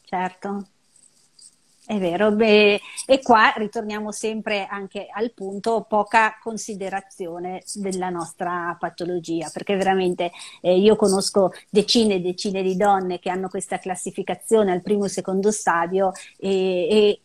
Certo. 0.03 0.72
È 1.93 1.99
vero, 1.99 2.31
beh, 2.31 2.81
e 3.05 3.21
qua 3.21 3.53
ritorniamo 3.55 4.11
sempre 4.11 4.65
anche 4.65 5.05
al 5.11 5.31
punto 5.31 5.85
poca 5.87 6.39
considerazione 6.41 7.61
della 7.75 8.09
nostra 8.09 8.75
patologia, 8.79 9.51
perché 9.53 9.75
veramente 9.75 10.31
eh, 10.61 10.75
io 10.75 10.95
conosco 10.95 11.51
decine 11.69 12.15
e 12.15 12.19
decine 12.19 12.63
di 12.63 12.75
donne 12.75 13.19
che 13.19 13.29
hanno 13.29 13.47
questa 13.47 13.77
classificazione 13.77 14.71
al 14.71 14.81
primo 14.81 15.05
e 15.05 15.09
secondo 15.09 15.51
stadio 15.51 16.11
e, 16.37 16.87
e 16.89 17.21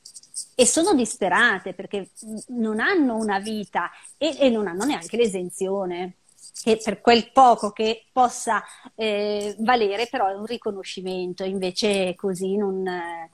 e 0.54 0.66
sono 0.66 0.94
disperate 0.94 1.72
perché 1.74 2.10
non 2.48 2.78
hanno 2.78 3.16
una 3.16 3.40
vita 3.40 3.90
e, 4.16 4.36
e 4.38 4.50
non 4.50 4.68
hanno 4.68 4.84
neanche 4.84 5.16
l'esenzione 5.16 6.17
che 6.62 6.78
per 6.82 7.00
quel 7.00 7.30
poco 7.32 7.70
che 7.70 8.06
possa 8.12 8.62
eh, 8.94 9.54
valere, 9.60 10.08
però 10.10 10.28
è 10.28 10.34
un 10.34 10.46
riconoscimento, 10.46 11.44
invece 11.44 12.14
così 12.16 12.56
non... 12.56 12.86
Eh, 12.86 13.30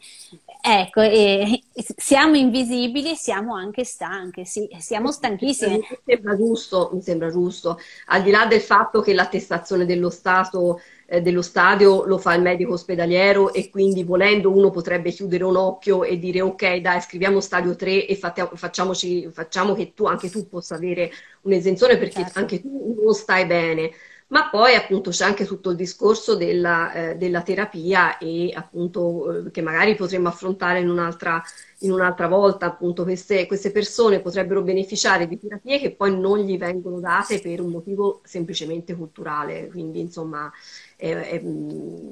ecco, 0.61 1.01
eh, 1.01 1.63
siamo 1.97 2.37
invisibili, 2.37 3.15
siamo 3.17 3.55
anche 3.55 3.85
stanche, 3.85 4.45
sì, 4.45 4.69
siamo 4.79 5.11
stanchissime. 5.11 5.77
Mi 5.77 5.87
sembra 6.05 6.37
giusto, 6.37 6.91
mi 6.93 7.03
sembra 7.03 7.31
giusto, 7.31 7.79
al 8.07 8.23
di 8.23 8.31
là 8.31 8.47
del 8.47 8.61
fatto 8.61 9.01
che 9.01 9.15
l'attestazione 9.15 9.87
dello 9.87 10.11
Stato 10.11 10.81
eh, 11.07 11.21
dello 11.21 11.43
stadio 11.43 12.05
lo 12.05 12.19
fa 12.19 12.35
il 12.35 12.43
medico 12.43 12.73
ospedaliero 12.73 13.53
e 13.53 13.71
quindi 13.71 14.05
volendo 14.05 14.51
uno 14.51 14.71
potrebbe 14.71 15.11
chiudere 15.11 15.45
un 15.45 15.57
occhio 15.57 16.05
e 16.05 16.19
dire 16.19 16.41
ok 16.41 16.77
dai 16.77 17.01
scriviamo 17.01 17.41
stadio 17.41 17.77
3 17.77 18.07
e 18.07 18.17
facciamoci, 18.17 19.29
facciamo 19.31 19.75
che 19.75 19.93
tu, 19.95 20.07
anche 20.07 20.31
tu 20.31 20.49
possa 20.49 20.75
avere 20.75 21.11
un'esenzione 21.43 21.97
perché 21.99 22.23
certo. 22.23 22.39
anche 22.39 22.61
tu 22.61 23.01
non 23.03 23.15
stai 23.15 23.47
bene. 23.47 23.91
Ma 24.29 24.49
poi 24.49 24.75
appunto 24.75 25.11
c'è 25.11 25.25
anche 25.25 25.45
tutto 25.45 25.71
il 25.71 25.77
discorso 25.77 26.35
della, 26.35 26.93
eh, 26.93 27.17
della 27.17 27.43
terapia 27.43 28.17
e 28.19 28.53
appunto 28.55 29.47
eh, 29.47 29.51
che 29.51 29.61
magari 29.61 29.95
potremmo 29.95 30.29
affrontare 30.29 30.81
in 30.81 30.89
un'altra, 30.89 31.43
in 31.81 31.93
un'altra 31.93 32.27
volta, 32.27 32.67
appunto 32.67 33.05
queste, 33.05 33.47
queste, 33.47 33.71
persone 33.71 34.21
potrebbero 34.21 34.63
beneficiare 34.63 35.29
di 35.29 35.39
terapie 35.39 35.79
che 35.79 35.93
poi 35.95 36.19
non 36.19 36.39
gli 36.39 36.57
vengono 36.57 37.01
date 37.01 37.39
per 37.41 37.61
un 37.61 37.71
motivo 37.71 38.23
semplicemente 38.25 38.97
culturale, 38.97 39.69
quindi 39.69 40.01
insomma 40.01 40.51
è, 40.97 41.11
è, 41.13 41.43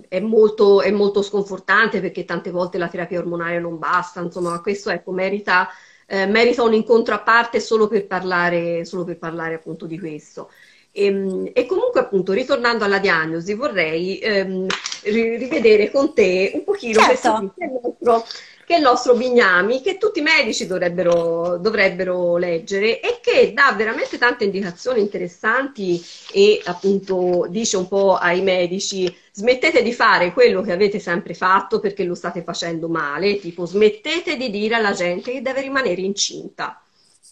è, 0.09 0.21
molto, 0.21 0.83
è 0.83 0.91
molto 0.91 1.23
sconfortante 1.23 2.01
perché 2.01 2.25
tante 2.25 2.51
volte 2.51 2.79
la 2.79 2.89
terapia 2.89 3.19
ormonale 3.19 3.59
non 3.59 3.79
basta, 3.79 4.21
insomma 4.21 4.61
questo 4.61 4.91
ecco 4.91 5.13
merita, 5.13 5.69
eh, 6.07 6.27
merita 6.27 6.63
un 6.63 6.75
incontro 6.75 7.15
a 7.15 7.21
parte 7.21 7.59
solo 7.59 7.89
per 7.89 8.07
parlare, 8.07 8.85
solo 8.85 9.05
per 9.05 9.19
parlare 9.19 9.55
appunto 9.55 9.87
di 9.87 9.99
questo. 9.99 10.51
E, 10.93 11.05
ehm, 11.07 11.51
e, 11.53 11.67
comunque 11.67 12.01
appunto 12.01 12.33
ritornando 12.33 12.85
alla 12.85 12.99
diagnosi 12.99 13.55
vorrei 13.55 14.19
ehm, 14.19 14.67
rivedere 15.05 15.91
con 15.91 16.15
te 16.15 16.53
un 16.55 16.65
pochino 16.65 17.01
certo. 17.01 17.53
questo 17.53 17.55
nostro 17.83 18.25
che 18.65 18.75
è 18.75 18.77
il 18.77 18.85
nostro 18.85 19.15
Bignami, 19.15 19.83
che 19.83 19.99
tutti 19.99 20.21
i 20.21 20.23
medici 20.23 20.67
dovrebbero, 20.67 21.59
dovrebbero 21.59 22.37
leggere 22.37 23.01
e 23.01 23.19
che 23.21 23.53
dà 23.53 23.75
veramente 23.77 24.19
tante 24.19 24.45
indicazioni 24.45 25.01
interessanti 25.01 26.03
e 26.33 26.61
appunto 26.65 27.47
dice 27.49 27.77
un 27.77 27.89
po' 27.89 28.15
ai 28.15 28.41
medici 28.41 29.15
smettete 29.33 29.83
di 29.83 29.93
fare 29.93 30.33
quello 30.33 30.63
che 30.63 30.73
avete 30.73 31.01
sempre 31.01 31.35
fatto 31.35 31.81
perché 31.81 32.05
lo 32.05 32.15
state 32.15 32.43
facendo 32.43 32.89
male, 32.89 33.41
tipo 33.41 33.67
smettete 33.67 34.37
di 34.37 34.51
dire 34.51 34.77
alla 34.77 34.93
gente 34.93 35.33
che 35.33 35.43
deve 35.43 35.63
rimanere 35.63 36.01
incinta 36.01 36.81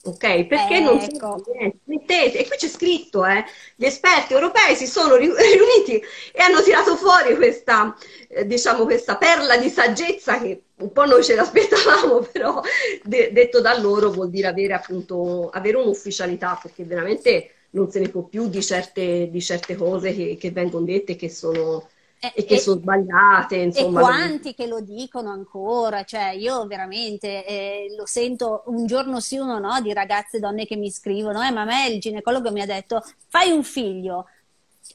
ok? 0.02 0.46
Perché 0.46 0.76
eh, 0.76 0.80
non 0.80 0.98
ecco. 0.98 1.42
mettete, 1.84 2.38
e 2.38 2.46
qui 2.46 2.56
c'è 2.56 2.68
scritto, 2.68 3.24
eh, 3.26 3.44
gli 3.76 3.84
esperti 3.84 4.32
europei 4.32 4.74
si 4.74 4.86
sono 4.86 5.16
riuniti 5.16 6.02
e 6.32 6.42
hanno 6.42 6.62
tirato 6.62 6.96
fuori 6.96 7.34
questa, 7.36 7.96
eh, 8.28 8.46
diciamo, 8.46 8.84
questa 8.84 9.16
perla 9.16 9.56
di 9.56 9.68
saggezza 9.68 10.40
che 10.40 10.62
un 10.76 10.92
po' 10.92 11.04
noi 11.04 11.22
ce 11.22 11.34
l'aspettavamo, 11.34 12.20
però 12.32 12.62
de- 13.02 13.30
detto 13.32 13.60
da 13.60 13.78
loro 13.78 14.10
vuol 14.10 14.30
dire 14.30 14.48
avere 14.48 14.72
appunto 14.72 15.50
avere 15.50 15.76
un'ufficialità, 15.76 16.58
perché 16.60 16.84
veramente 16.84 17.50
non 17.70 17.90
se 17.90 18.00
ne 18.00 18.08
può 18.08 18.22
più 18.22 18.48
di 18.48 18.62
certe, 18.62 19.28
di 19.30 19.40
certe 19.40 19.76
cose 19.76 20.14
che, 20.14 20.36
che 20.38 20.50
vengono 20.50 20.84
dette 20.84 21.14
che 21.16 21.28
sono 21.28 21.88
eh, 22.22 22.32
e 22.34 22.44
che 22.44 22.54
e, 22.54 22.58
sono 22.58 22.78
sbagliate. 22.80 23.56
Insomma, 23.56 24.00
e 24.00 24.02
quanti 24.02 24.54
che 24.54 24.66
lo 24.66 24.80
dicono 24.80 25.30
ancora, 25.30 26.04
cioè 26.04 26.30
io 26.32 26.66
veramente 26.66 27.46
eh, 27.46 27.94
lo 27.96 28.04
sento 28.04 28.62
un 28.66 28.86
giorno 28.86 29.20
sì 29.20 29.38
uno 29.38 29.58
no 29.58 29.80
di 29.80 29.92
ragazze 29.94 30.36
e 30.36 30.40
donne 30.40 30.66
che 30.66 30.76
mi 30.76 30.90
scrivono, 30.90 31.42
eh, 31.42 31.50
ma 31.50 31.62
a 31.62 31.64
me 31.64 31.88
il 31.88 31.98
ginecologo 31.98 32.52
mi 32.52 32.60
ha 32.60 32.66
detto 32.66 33.02
fai 33.26 33.50
un 33.50 33.62
figlio, 33.64 34.26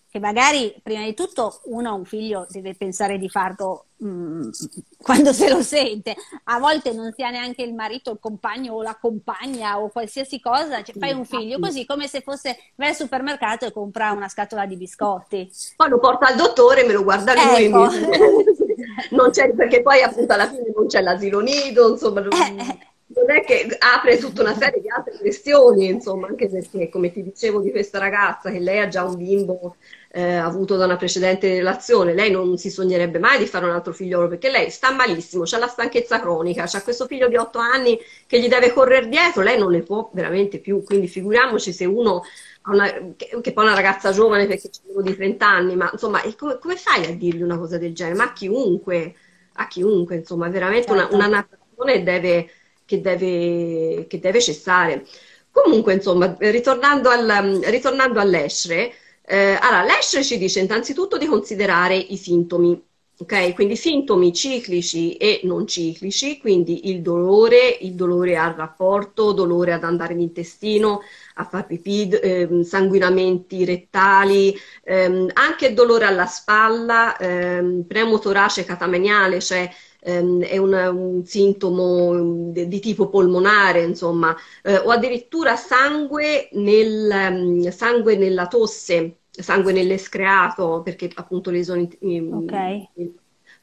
che 0.10 0.20
magari 0.20 0.74
prima 0.82 1.04
di 1.04 1.14
tutto 1.14 1.62
uno 1.66 1.90
ha 1.90 1.94
un 1.94 2.06
figlio 2.06 2.48
deve 2.50 2.74
pensare 2.76 3.18
di 3.18 3.30
farlo 3.30 3.88
mh, 3.98 4.08
mm, 4.08 4.50
quando 4.98 5.34
se 5.34 5.50
lo 5.50 5.62
sente, 5.62 6.16
a 6.46 6.60
volte 6.60 6.94
non 6.94 7.14
si 7.16 7.24
ha 7.24 7.30
neanche 7.30 7.64
il 7.64 7.74
marito, 7.74 8.12
il 8.12 8.20
compagno 8.20 8.74
o 8.74 8.82
la 8.82 8.98
compagna 9.00 9.80
o 9.80 9.90
qualsiasi 9.90 10.40
cosa, 10.40 10.84
cioè, 10.84 10.96
fai 10.98 11.14
un 11.14 11.26
figlio 11.26 11.60
così 11.60 11.86
come 11.86 12.08
se 12.08 12.22
fosse 12.22 12.58
vai 12.76 12.90
al 12.90 12.96
supermercato 12.96 13.66
e 13.66 13.72
compra 13.72 14.12
una 14.12 14.28
scatola 14.30 14.66
di 14.66 14.78
biscotti. 14.78 15.52
Poi 15.76 15.90
lo 15.90 16.00
porta 16.00 16.28
al 16.28 16.36
dottore 16.36 16.84
e 16.84 16.88
me 16.88 16.94
lo 16.94 17.04
guarda 17.04 17.34
lui. 17.34 17.66
Ecco. 17.66 17.90
non 19.12 19.32
c'è, 19.32 19.54
perché 19.54 19.82
poi 19.82 20.02
appunto 20.02 20.34
alla 20.34 20.48
fine 20.48 20.72
non 20.76 20.88
c'è 20.88 21.02
l'asilo 21.02 21.40
nido, 21.40 21.92
insomma... 21.92 22.24
Eh 22.36 22.94
non 23.26 23.38
è 23.38 23.44
che 23.44 23.76
apre 23.80 24.18
tutta 24.18 24.42
una 24.42 24.56
serie 24.56 24.82
di 24.82 24.90
altre 24.90 25.18
questioni, 25.18 25.88
insomma, 25.88 26.28
anche 26.28 26.48
perché, 26.48 26.90
come 26.90 27.12
ti 27.12 27.24
dicevo 27.24 27.62
di 27.62 27.72
questa 27.72 27.98
ragazza, 27.98 28.52
che 28.52 28.60
lei 28.60 28.80
ha 28.80 28.88
già 28.88 29.04
un 29.04 29.18
bimbo 29.18 29.78
eh, 30.12 30.36
avuto 30.36 30.78
da 30.78 30.86
una 30.86 30.96
precedente 30.96 31.56
relazione, 31.56 32.14
lei 32.14 32.32
non 32.32 32.58
si 32.58 32.70
sognerebbe 32.70 33.20
mai 33.20 33.40
di 33.40 33.48
fare 33.48 33.66
un 33.66 33.72
altro 33.72 33.92
figliolo 33.92 34.28
perché 34.28 34.50
lei 34.50 34.70
sta 34.70 34.92
malissimo, 34.92 35.44
ha 35.50 35.58
la 35.58 35.68
stanchezza 35.68 36.20
cronica, 36.22 36.64
ha 36.64 36.82
questo 36.82 37.06
figlio 37.08 37.28
di 37.28 37.36
otto 37.36 37.58
anni 37.58 38.00
che 38.28 38.40
gli 38.40 38.48
deve 38.48 38.72
correre 38.72 39.10
dietro, 39.10 39.42
lei 39.42 39.58
non 39.58 39.72
ne 39.72 39.82
può 39.82 40.10
veramente 40.14 40.60
più, 40.60 40.84
quindi 40.84 41.08
figuriamoci 41.08 41.74
se 41.74 41.86
uno 41.86 42.24
una, 42.68 42.92
che, 43.16 43.40
che, 43.42 43.54
poi 43.54 43.64
è 43.66 43.68
una 43.68 43.76
ragazza 43.76 44.12
giovane 44.12 44.48
perché 44.48 44.70
c'è 44.70 44.82
uno 44.86 45.02
di 45.02 45.16
30 45.16 45.48
anni, 45.48 45.76
ma 45.76 45.90
insomma, 45.92 46.22
come, 46.38 46.58
come, 46.60 46.76
fai 46.78 47.06
a 47.06 47.12
dirgli 47.14 47.44
una 47.44 47.58
cosa 47.58 47.78
del 47.78 47.94
genere? 47.94 48.16
Ma 48.16 48.24
a 48.24 48.34
chiunque, 48.34 49.16
a 49.54 49.68
chiunque, 49.68 50.16
insomma, 50.16 50.50
veramente 50.50 50.88
certo. 50.88 51.16
una, 51.16 51.28
una 51.28 51.28
narrazione 51.28 52.04
deve 52.04 52.50
che 52.86 53.02
deve, 53.02 54.06
che 54.08 54.20
deve 54.20 54.42
cessare. 54.42 55.06
Comunque, 55.52 55.94
insomma, 55.94 56.36
ritornando, 56.40 57.10
al, 57.10 57.62
ritornando 57.66 58.20
all'ESHRE, 58.20 58.94
eh, 59.28 59.58
allora, 59.60 59.84
l'ESHRE 59.84 60.24
ci 60.24 60.38
dice 60.38 60.60
innanzitutto 60.60 61.18
di 61.18 61.26
considerare 61.26 61.96
i 61.96 62.18
sintomi, 62.18 62.80
ok? 63.18 63.54
Quindi 63.54 63.76
sintomi 63.78 64.34
ciclici 64.34 65.16
e 65.16 65.40
non 65.44 65.66
ciclici, 65.66 66.38
quindi 66.38 66.90
il 66.90 67.02
dolore, 67.02 67.78
il 67.82 67.94
dolore 67.94 68.36
al 68.36 68.54
rapporto, 68.54 69.32
dolore 69.32 69.72
ad 69.74 69.84
andare 69.84 70.14
in 70.14 70.20
intestino, 70.20 71.02
a 71.36 71.46
far 71.46 71.66
pipì, 71.66 72.10
eh, 72.10 72.64
sanguinamenti 72.64 73.64
rettali, 73.66 74.54
ehm, 74.84 75.30
anche 75.34 75.74
dolore 75.74 76.06
alla 76.06 76.26
spalla, 76.26 77.18
ehm, 77.18 77.84
premotorace 77.88 78.66
catameniale, 78.66 79.40
cioè 79.42 79.70
ehm, 80.06 80.44
è 80.44 80.58
una, 80.58 80.90
un 80.92 81.26
sintomo 81.26 82.52
di, 82.52 82.68
di, 82.68 82.80
tipo 82.80 83.10
polmonare, 83.10 83.82
insomma, 83.82 84.36
eh, 84.64 84.78
o 84.78 84.92
addirittura 84.92 85.56
sangue, 85.56 86.50
nel, 86.54 87.10
um, 87.12 87.70
sangue 87.72 88.16
nella 88.16 88.48
tosse, 88.48 89.18
sangue 89.32 89.74
nell'escreato, 89.74 90.82
perché 90.84 91.10
appunto 91.16 91.50
le 91.50 91.64
sono... 91.64 91.82
Okay. 91.82 92.90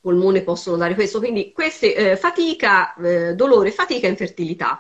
polmone 0.00 0.42
possono 0.42 0.76
dare 0.76 0.94
questo. 0.94 1.20
Quindi 1.20 1.52
queste, 1.52 1.94
eh, 1.94 2.16
fatica, 2.16 2.94
eh, 2.96 3.34
dolore, 3.34 3.70
fatica 3.70 4.06
e 4.08 4.10
infertilità. 4.10 4.78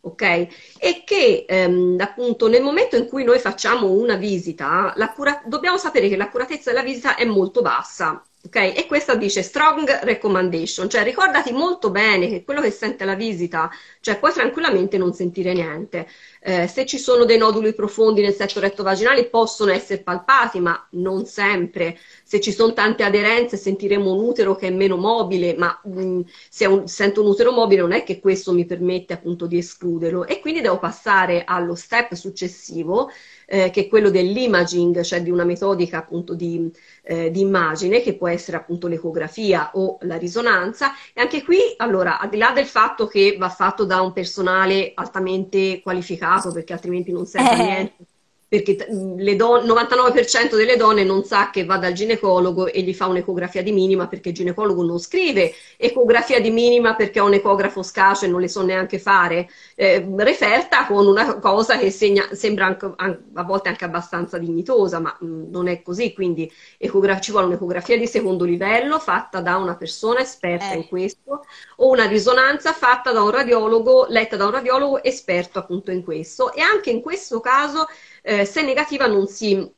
Ok? 0.00 0.22
E 0.22 1.02
che 1.06 1.46
ehm, 1.48 1.96
appunto 1.98 2.48
nel 2.48 2.62
momento 2.62 2.96
in 2.96 3.06
cui 3.06 3.24
noi 3.24 3.38
facciamo 3.38 3.90
una 3.90 4.16
visita, 4.16 4.92
cura- 5.14 5.42
dobbiamo 5.46 5.78
sapere 5.78 6.08
che 6.08 6.16
l'accuratezza 6.16 6.70
della 6.70 6.82
visita 6.82 7.14
è 7.16 7.24
molto 7.24 7.62
bassa. 7.62 8.22
Ok? 8.46 8.56
E 8.56 8.84
questa 8.86 9.14
dice 9.14 9.42
strong 9.42 10.00
recommendation, 10.02 10.90
cioè 10.90 11.02
ricordati 11.02 11.50
molto 11.50 11.90
bene 11.90 12.28
che 12.28 12.44
quello 12.44 12.60
che 12.60 12.70
sente 12.70 13.06
la 13.06 13.14
visita, 13.14 13.70
cioè 14.00 14.18
puoi 14.18 14.32
tranquillamente 14.34 14.98
non 14.98 15.14
sentire 15.14 15.54
niente. 15.54 16.06
Eh, 16.42 16.66
se 16.66 16.84
ci 16.84 16.98
sono 16.98 17.24
dei 17.24 17.38
noduli 17.38 17.72
profondi 17.72 18.20
nel 18.20 18.34
setto 18.34 18.60
retto 18.60 18.82
vaginale 18.82 19.24
possono 19.30 19.72
essere 19.72 20.02
palpati, 20.02 20.60
ma 20.60 20.86
non 20.90 21.24
sempre. 21.24 21.96
Se 22.22 22.38
ci 22.38 22.52
sono 22.52 22.74
tante 22.74 23.02
aderenze 23.02 23.56
sentiremo 23.56 24.12
un 24.12 24.22
utero 24.22 24.54
che 24.56 24.66
è 24.66 24.70
meno 24.70 24.96
mobile, 24.98 25.54
ma 25.56 25.80
mh, 25.82 26.02
mm, 26.02 26.20
se 26.50 26.66
un, 26.66 26.86
sento 26.86 27.22
un 27.22 27.28
utero 27.28 27.50
mobile 27.50 27.80
non 27.80 27.92
è 27.92 28.04
che 28.04 28.20
questo 28.20 28.52
mi 28.52 28.66
permette 28.66 29.14
appunto 29.14 29.46
di 29.46 29.56
escluderlo 29.56 30.26
e 30.26 30.40
quindi 30.40 30.60
devo 30.60 30.78
passare 30.78 31.44
allo 31.46 31.74
step 31.74 32.12
successivo 32.12 33.10
eh, 33.46 33.70
che 33.70 33.82
è 33.82 33.88
quello 33.88 34.10
dell'imaging, 34.10 35.02
cioè 35.02 35.22
di 35.22 35.30
una 35.30 35.44
metodica 35.44 35.98
appunto 35.98 36.34
di, 36.34 36.70
eh, 37.02 37.30
di, 37.30 37.40
immagine 37.40 38.00
che 38.02 38.14
può 38.14 38.28
essere 38.28 38.56
appunto 38.56 38.86
l'ecografia 38.86 39.70
o 39.74 39.98
la 40.02 40.16
risonanza. 40.16 40.92
E 41.12 41.20
anche 41.20 41.42
qui, 41.42 41.58
allora, 41.78 42.18
al 42.18 42.28
di 42.28 42.36
là 42.36 42.52
del 42.52 42.66
fatto 42.66 43.06
che 43.06 43.36
va 43.38 43.48
fatto 43.48 43.84
da 43.84 44.00
un 44.00 44.12
personale 44.12 44.92
altamente 44.94 45.80
qualificato, 45.82 46.52
perché 46.52 46.72
altrimenti 46.72 47.12
non 47.12 47.26
serve 47.26 47.48
a 47.48 47.52
eh. 47.52 47.64
niente 47.64 48.06
perché 48.48 48.86
il 48.90 49.36
don- 49.36 49.64
99% 49.64 50.56
delle 50.56 50.76
donne 50.76 51.04
non 51.04 51.24
sa 51.24 51.50
che 51.50 51.64
va 51.64 51.76
dal 51.78 51.92
ginecologo 51.92 52.66
e 52.66 52.82
gli 52.82 52.94
fa 52.94 53.06
un'ecografia 53.06 53.62
di 53.62 53.72
minima 53.72 54.06
perché 54.06 54.30
il 54.30 54.34
ginecologo 54.34 54.84
non 54.84 54.98
scrive 54.98 55.52
ecografia 55.76 56.40
di 56.40 56.50
minima 56.50 56.94
perché 56.94 57.18
ha 57.18 57.24
un 57.24 57.34
ecografo 57.34 57.82
scaso 57.82 58.24
e 58.24 58.28
non 58.28 58.40
le 58.40 58.48
so 58.48 58.62
neanche 58.62 58.98
fare, 58.98 59.48
eh, 59.74 60.06
referta 60.18 60.86
con 60.86 61.06
una 61.06 61.38
cosa 61.38 61.78
che 61.78 61.90
segna, 61.90 62.28
sembra 62.32 62.66
anche, 62.66 62.92
a 62.96 63.42
volte 63.44 63.68
anche 63.68 63.84
abbastanza 63.84 64.38
dignitosa, 64.38 64.98
ma 65.00 65.16
mh, 65.18 65.50
non 65.50 65.68
è 65.68 65.82
così, 65.82 66.12
quindi 66.12 66.50
ecograf- 66.78 67.22
ci 67.22 67.30
vuole 67.30 67.46
un'ecografia 67.46 67.98
di 67.98 68.06
secondo 68.06 68.44
livello 68.44 68.98
fatta 68.98 69.40
da 69.40 69.56
una 69.56 69.76
persona 69.76 70.20
esperta 70.20 70.72
eh. 70.72 70.76
in 70.76 70.88
questo 70.88 71.44
o 71.76 71.88
una 71.90 72.06
risonanza 72.06 72.72
fatta 72.72 73.12
da 73.12 73.22
un 73.22 73.30
radiologo, 73.30 74.06
letta 74.08 74.36
da 74.36 74.46
un 74.46 74.52
radiologo 74.52 75.02
esperto 75.02 75.58
appunto 75.58 75.90
in 75.90 76.02
questo 76.04 76.52
e 76.52 76.60
anche 76.60 76.90
in 76.90 77.00
questo 77.00 77.40
caso 77.40 77.86
eh, 78.24 78.46
se 78.46 78.62
negativa 78.62 79.06
non 79.06 79.26
si, 79.26 79.70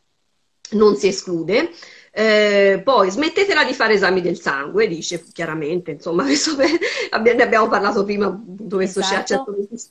non 0.71 0.97
si 0.97 1.09
esclude. 1.09 1.71
Eh, 2.19 2.81
poi 2.83 3.11
smettetela 3.11 3.63
di 3.65 3.75
fare 3.75 3.93
esami 3.93 4.23
del 4.23 4.41
sangue, 4.41 4.89
dice 4.89 5.23
chiaramente, 5.33 5.91
insomma, 5.91 6.25
ne 7.35 7.43
abbiamo 7.43 7.69
parlato 7.69 8.05
prima, 8.05 8.35
dove 8.43 8.85
esatto. 8.85 9.45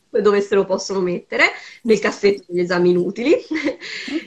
dove 0.10 0.41
se 0.41 0.56
lo 0.56 0.65
possono 0.65 1.02
mettere, 1.02 1.52
nel 1.84 2.00
cassetto 2.00 2.46
degli 2.48 2.62
esami 2.62 2.89
inutili. 2.91 3.34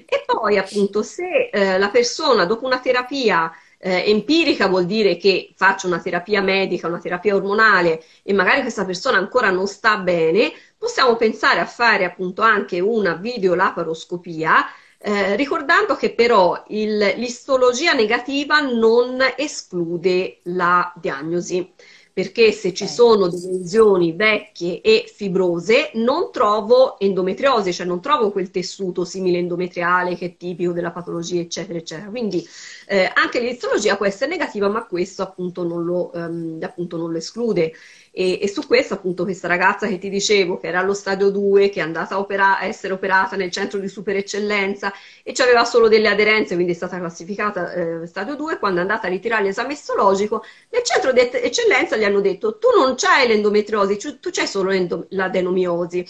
e 0.06 0.22
poi 0.26 0.58
appunto 0.58 1.02
se 1.02 1.48
eh, 1.50 1.78
la 1.78 1.88
persona 1.88 2.44
dopo 2.44 2.66
una 2.66 2.78
terapia 2.78 3.50
eh, 3.78 4.04
empirica 4.10 4.66
vuol 4.68 4.86
dire 4.86 5.16
che 5.16 5.52
faccio 5.56 5.86
una 5.86 6.00
terapia 6.00 6.42
medica, 6.42 6.88
una 6.88 6.98
terapia 6.98 7.34
ormonale 7.34 8.02
e 8.22 8.32
magari 8.32 8.62
questa 8.62 8.84
persona 8.84 9.18
ancora 9.18 9.50
non 9.50 9.66
sta 9.66 9.98
bene, 9.98 10.52
possiamo 10.76 11.16
pensare 11.16 11.60
a 11.60 11.66
fare 11.66 12.04
appunto 12.04 12.42
anche 12.42 12.80
una 12.80 13.14
videolaparoscopia, 13.14 14.66
eh, 15.00 15.36
ricordando 15.36 15.94
che 15.94 16.12
però 16.12 16.64
il, 16.68 16.96
l'istologia 17.16 17.92
negativa 17.92 18.60
non 18.60 19.18
esclude 19.36 20.40
la 20.44 20.92
diagnosi 20.96 21.72
perché 22.18 22.50
se 22.50 22.74
ci 22.74 22.88
sono 22.88 23.28
delle 23.28 23.58
lesioni 23.58 24.10
vecchie 24.10 24.80
e 24.80 25.04
fibrose 25.06 25.92
non 25.94 26.32
trovo 26.32 26.98
endometriosi, 26.98 27.72
cioè 27.72 27.86
non 27.86 28.00
trovo 28.00 28.32
quel 28.32 28.50
tessuto 28.50 29.04
simile 29.04 29.38
endometriale 29.38 30.16
che 30.16 30.24
è 30.26 30.36
tipico 30.36 30.72
della 30.72 30.90
patologia, 30.90 31.40
eccetera, 31.40 31.78
eccetera. 31.78 32.10
Quindi 32.10 32.44
eh, 32.88 33.08
anche 33.14 33.38
l'istologia 33.38 33.96
può 33.96 34.04
essere 34.04 34.32
negativa, 34.32 34.68
ma 34.68 34.84
questo 34.84 35.22
appunto 35.22 35.62
non 35.62 35.84
lo, 35.84 36.12
ehm, 36.12 36.58
appunto 36.60 36.96
non 36.96 37.12
lo 37.12 37.18
esclude. 37.18 37.72
E, 38.20 38.40
e, 38.42 38.48
su 38.48 38.66
questo 38.66 38.94
appunto 38.94 39.22
questa 39.22 39.46
ragazza 39.46 39.86
che 39.86 39.96
ti 39.98 40.08
dicevo 40.10 40.58
che 40.58 40.66
era 40.66 40.80
allo 40.80 40.92
stadio 40.92 41.30
2, 41.30 41.68
che 41.68 41.78
è 41.78 41.84
andata 41.84 42.16
a, 42.16 42.18
opera- 42.18 42.58
a 42.58 42.64
essere 42.64 42.92
operata 42.92 43.36
nel 43.36 43.52
centro 43.52 43.78
di 43.78 43.86
super 43.86 44.16
eccellenza 44.16 44.92
e 45.22 45.32
aveva 45.38 45.64
solo 45.64 45.86
delle 45.86 46.08
aderenze, 46.08 46.54
quindi 46.54 46.72
è 46.72 46.74
stata 46.74 46.98
classificata 46.98 47.72
eh, 47.72 48.06
stadio 48.08 48.34
2, 48.34 48.58
quando 48.58 48.78
è 48.78 48.82
andata 48.82 49.06
a 49.06 49.10
ritirare 49.10 49.44
l'esame 49.44 49.74
istologico, 49.74 50.42
nel 50.70 50.82
centro 50.82 51.12
di 51.12 51.20
eccellenza 51.20 51.96
gli 51.96 52.02
hanno 52.02 52.20
detto 52.20 52.58
tu 52.58 52.66
non 52.76 52.96
c'hai 52.96 53.28
l'endometriosi, 53.28 53.96
tu 54.18 54.30
c'hai 54.32 54.48
solo 54.48 54.72
l'adenomiosi. 55.10 56.04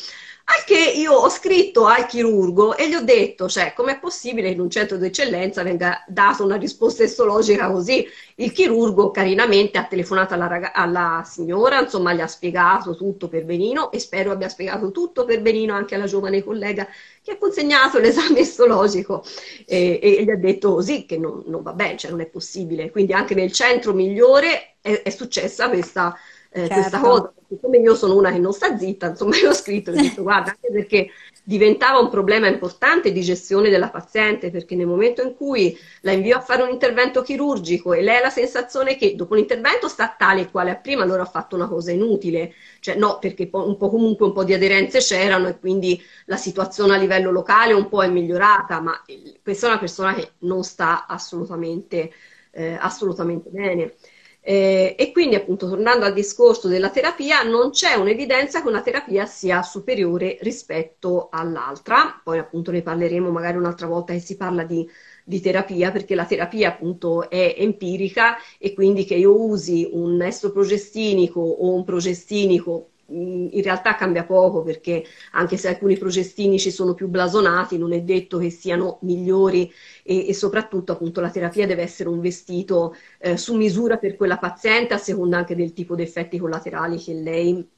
Al 0.50 0.64
che 0.64 0.78
io 0.78 1.12
ho 1.12 1.28
scritto 1.28 1.84
al 1.84 2.06
chirurgo 2.06 2.74
e 2.74 2.88
gli 2.88 2.94
ho 2.94 3.02
detto, 3.02 3.48
cioè, 3.50 3.74
com'è 3.74 3.98
possibile 3.98 4.48
che 4.48 4.54
in 4.54 4.60
un 4.60 4.70
centro 4.70 4.96
d'eccellenza 4.96 5.62
venga 5.62 6.02
data 6.08 6.42
una 6.42 6.56
risposta 6.56 7.02
estologica 7.02 7.70
così? 7.70 8.06
Il 8.36 8.52
chirurgo 8.52 9.10
carinamente 9.10 9.76
ha 9.76 9.84
telefonato 9.84 10.32
alla, 10.32 10.46
rag- 10.46 10.70
alla 10.72 11.22
signora, 11.26 11.82
insomma, 11.82 12.14
gli 12.14 12.20
ha 12.20 12.26
spiegato 12.26 12.96
tutto 12.96 13.28
per 13.28 13.44
benino 13.44 13.92
e 13.92 13.98
spero 13.98 14.30
abbia 14.30 14.48
spiegato 14.48 14.90
tutto 14.90 15.26
per 15.26 15.42
benino 15.42 15.74
anche 15.74 15.96
alla 15.96 16.06
giovane 16.06 16.42
collega 16.42 16.88
che 17.22 17.32
ha 17.32 17.36
consegnato 17.36 17.98
l'esame 18.00 18.38
estologico 18.38 19.22
e, 19.66 20.00
e 20.02 20.24
gli 20.24 20.30
ha 20.30 20.36
detto 20.36 20.72
così 20.72 21.04
che 21.04 21.18
non, 21.18 21.42
non, 21.44 21.62
va 21.62 21.74
bene, 21.74 21.98
cioè 21.98 22.10
non 22.10 22.22
è 22.22 22.26
possibile. 22.26 22.90
Quindi 22.90 23.12
anche 23.12 23.34
nel 23.34 23.52
centro 23.52 23.92
migliore 23.92 24.76
è, 24.80 25.02
è 25.02 25.10
successa 25.10 25.68
questa 25.68 26.16
eh, 26.50 26.60
certo. 26.60 26.74
questa 26.74 27.00
cosa. 27.00 27.32
Siccome 27.48 27.78
io 27.78 27.94
sono 27.94 28.16
una 28.16 28.30
che 28.30 28.38
non 28.38 28.52
sta 28.52 28.76
zitta, 28.76 29.08
insomma, 29.08 29.36
io 29.40 29.50
ho 29.50 29.54
scritto 29.54 29.90
e 29.90 29.94
ho 29.94 29.96
detto 29.96 30.22
guarda, 30.22 30.50
anche 30.50 30.70
perché 30.70 31.10
diventava 31.48 31.98
un 31.98 32.10
problema 32.10 32.46
importante 32.46 33.10
di 33.10 33.22
gestione 33.22 33.70
della 33.70 33.88
paziente, 33.88 34.50
perché 34.50 34.74
nel 34.74 34.86
momento 34.86 35.22
in 35.22 35.34
cui 35.34 35.74
la 36.02 36.12
invio 36.12 36.36
a 36.36 36.40
fare 36.40 36.62
un 36.62 36.68
intervento 36.68 37.22
chirurgico 37.22 37.94
e 37.94 38.02
lei 38.02 38.16
ha 38.16 38.20
la 38.20 38.28
sensazione 38.28 38.96
che 38.96 39.14
dopo 39.14 39.34
l'intervento 39.34 39.88
sta 39.88 40.14
tale 40.16 40.42
e 40.42 40.50
quale 40.50 40.70
a 40.70 40.76
prima, 40.76 41.04
allora 41.04 41.22
ha 41.22 41.26
fatto 41.26 41.56
una 41.56 41.66
cosa 41.66 41.90
inutile. 41.90 42.52
Cioè 42.80 42.96
no, 42.96 43.18
perché 43.18 43.48
un 43.50 43.78
po' 43.78 43.88
comunque 43.88 44.26
un 44.26 44.32
po' 44.32 44.44
di 44.44 44.52
aderenze 44.52 44.98
c'erano 44.98 45.48
e 45.48 45.58
quindi 45.58 45.98
la 46.26 46.36
situazione 46.36 46.94
a 46.94 46.98
livello 46.98 47.30
locale 47.30 47.72
un 47.72 47.88
po' 47.88 48.02
è 48.02 48.08
migliorata, 48.08 48.80
ma 48.80 49.02
questa 49.42 49.68
è 49.68 49.70
una 49.70 49.78
persona 49.78 50.12
che 50.12 50.32
non 50.40 50.62
sta 50.64 51.06
assolutamente, 51.06 52.12
eh, 52.50 52.76
assolutamente 52.78 53.48
bene. 53.48 53.94
Eh, 54.40 54.94
e 54.98 55.12
quindi 55.12 55.34
appunto 55.34 55.68
tornando 55.68 56.06
al 56.06 56.14
discorso 56.14 56.68
della 56.68 56.90
terapia, 56.90 57.42
non 57.42 57.70
c'è 57.70 57.94
un'evidenza 57.94 58.62
che 58.62 58.68
una 58.68 58.80
terapia 58.80 59.26
sia 59.26 59.62
superiore 59.62 60.38
rispetto 60.40 61.28
all'altra, 61.30 62.18
poi 62.24 62.38
appunto 62.38 62.70
ne 62.70 62.80
parleremo 62.82 63.30
magari 63.30 63.58
un'altra 63.58 63.86
volta 63.86 64.14
che 64.14 64.20
si 64.20 64.36
parla 64.36 64.64
di, 64.64 64.88
di 65.24 65.40
terapia, 65.40 65.90
perché 65.90 66.14
la 66.14 66.24
terapia 66.24 66.68
appunto 66.70 67.28
è 67.28 67.56
empirica 67.58 68.36
e 68.58 68.72
quindi 68.72 69.04
che 69.04 69.16
io 69.16 69.38
usi 69.38 69.86
un 69.92 70.22
estroprogestinico 70.22 71.40
o 71.40 71.74
un 71.74 71.84
progestinico 71.84 72.90
in 73.10 73.62
realtà 73.62 73.94
cambia 73.94 74.24
poco 74.24 74.62
perché 74.62 75.04
anche 75.32 75.56
se 75.56 75.68
alcuni 75.68 75.96
progestinici 75.96 76.70
sono 76.70 76.94
più 76.94 77.08
blasonati, 77.08 77.78
non 77.78 77.92
è 77.92 78.02
detto 78.02 78.38
che 78.38 78.50
siano 78.50 78.98
migliori 79.02 79.72
e, 80.02 80.28
e 80.28 80.34
soprattutto 80.34 80.92
appunto 80.92 81.20
la 81.20 81.30
terapia 81.30 81.66
deve 81.66 81.82
essere 81.82 82.08
un 82.08 82.20
vestito 82.20 82.94
eh, 83.18 83.36
su 83.36 83.56
misura 83.56 83.96
per 83.96 84.16
quella 84.16 84.38
paziente 84.38 84.94
a 84.94 84.98
seconda 84.98 85.38
anche 85.38 85.54
del 85.54 85.72
tipo 85.72 85.94
di 85.94 86.02
effetti 86.02 86.38
collaterali 86.38 86.98
che 86.98 87.14
lei, 87.14 87.68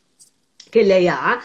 che 0.68 0.82
lei 0.82 1.08
ha 1.08 1.38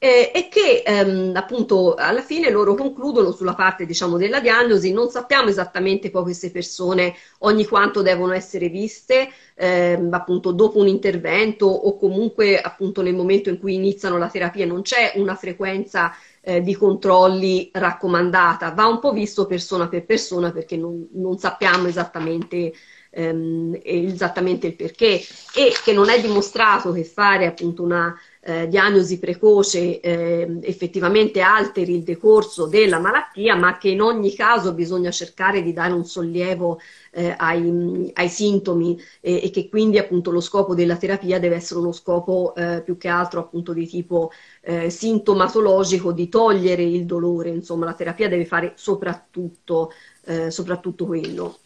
eh, 0.00 0.30
e 0.32 0.48
che 0.48 0.82
ehm, 0.86 1.32
appunto 1.34 1.94
alla 1.96 2.22
fine 2.22 2.50
loro 2.50 2.74
concludono 2.74 3.32
sulla 3.32 3.54
parte 3.54 3.84
diciamo 3.84 4.16
della 4.16 4.38
diagnosi, 4.40 4.92
non 4.92 5.10
sappiamo 5.10 5.48
esattamente 5.48 6.10
poi 6.10 6.22
queste 6.22 6.50
persone 6.52 7.14
ogni 7.40 7.66
quanto 7.66 8.00
devono 8.00 8.32
essere 8.32 8.68
viste, 8.68 9.28
ehm, 9.54 10.12
appunto 10.12 10.52
dopo 10.52 10.78
un 10.78 10.86
intervento 10.86 11.66
o 11.66 11.96
comunque 11.96 12.60
appunto 12.60 13.02
nel 13.02 13.14
momento 13.14 13.48
in 13.48 13.58
cui 13.58 13.74
iniziano 13.74 14.18
la 14.18 14.28
terapia, 14.28 14.66
non 14.66 14.82
c'è 14.82 15.14
una 15.16 15.34
frequenza 15.34 16.12
eh, 16.42 16.60
di 16.62 16.74
controlli 16.76 17.70
raccomandata, 17.72 18.70
va 18.70 18.86
un 18.86 19.00
po' 19.00 19.12
visto 19.12 19.46
persona 19.46 19.88
per 19.88 20.04
persona 20.04 20.52
perché 20.52 20.76
non, 20.76 21.08
non 21.12 21.38
sappiamo 21.38 21.88
esattamente 21.88 22.72
ehm, 23.10 23.78
esattamente 23.82 24.66
il 24.68 24.76
perché. 24.76 25.20
E 25.54 25.72
che 25.82 25.92
non 25.92 26.08
è 26.08 26.20
dimostrato 26.20 26.92
che 26.92 27.04
fare 27.04 27.46
appunto 27.46 27.82
una 27.82 28.14
eh, 28.48 28.66
diagnosi 28.66 29.18
precoce 29.18 30.00
eh, 30.00 30.58
effettivamente 30.62 31.42
alteri 31.42 31.94
il 31.94 32.02
decorso 32.02 32.66
della 32.66 32.98
malattia, 32.98 33.54
ma 33.54 33.76
che 33.76 33.90
in 33.90 34.00
ogni 34.00 34.34
caso 34.34 34.72
bisogna 34.72 35.10
cercare 35.10 35.62
di 35.62 35.74
dare 35.74 35.92
un 35.92 36.06
sollievo 36.06 36.80
eh, 37.10 37.34
ai, 37.36 38.10
ai, 38.14 38.28
sintomi 38.30 38.98
e 39.20 39.50
che 39.52 39.68
quindi 39.68 39.98
appunto 39.98 40.30
lo 40.30 40.40
scopo 40.40 40.74
della 40.74 40.96
terapia 40.96 41.38
deve 41.38 41.56
essere 41.56 41.80
uno 41.80 41.92
scopo 41.92 42.54
eh, 42.54 42.80
più 42.82 42.96
che 42.96 43.08
altro 43.08 43.40
appunto 43.40 43.74
di 43.74 43.86
tipo 43.86 44.30
eh, 44.62 44.88
sintomatologico, 44.88 46.12
di 46.12 46.30
togliere 46.30 46.82
il 46.82 47.04
dolore, 47.04 47.50
insomma 47.50 47.84
la 47.84 47.94
terapia 47.94 48.30
deve 48.30 48.46
fare 48.46 48.72
soprattutto, 48.76 49.92
eh, 50.24 50.50
soprattutto 50.50 51.04
quello. 51.04 51.58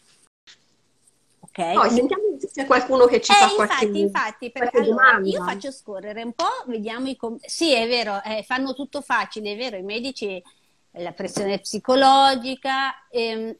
Okay. 1.53 1.74
Poi 1.74 1.90
sentiamo 1.90 2.22
c'è 2.50 2.64
qualcuno 2.64 3.05
che 3.05 3.20
ci 3.20 3.30
eh, 3.30 3.34
fa 3.34 3.50
infatti, 3.50 3.57
qualche, 3.57 3.98
infatti, 3.98 4.50
per, 4.50 4.70
qualche 4.70 4.90
allora, 4.90 5.20
io 5.22 5.44
faccio 5.44 5.70
scorrere 5.70 6.22
un 6.22 6.32
po', 6.32 6.64
vediamo 6.66 7.09
i 7.09 7.16
com- 7.16 7.38
Sì, 7.44 7.74
è 7.74 7.86
vero, 7.86 8.22
eh, 8.22 8.42
fanno 8.42 8.72
tutto 8.72 9.03
facile, 9.03 9.53
è 9.53 9.57
vero, 9.57 9.76
i 9.76 9.82
medici, 9.82 10.42
la 10.92 11.12
pressione 11.12 11.59
psicologica. 11.59 13.07
Ehm, 13.11 13.55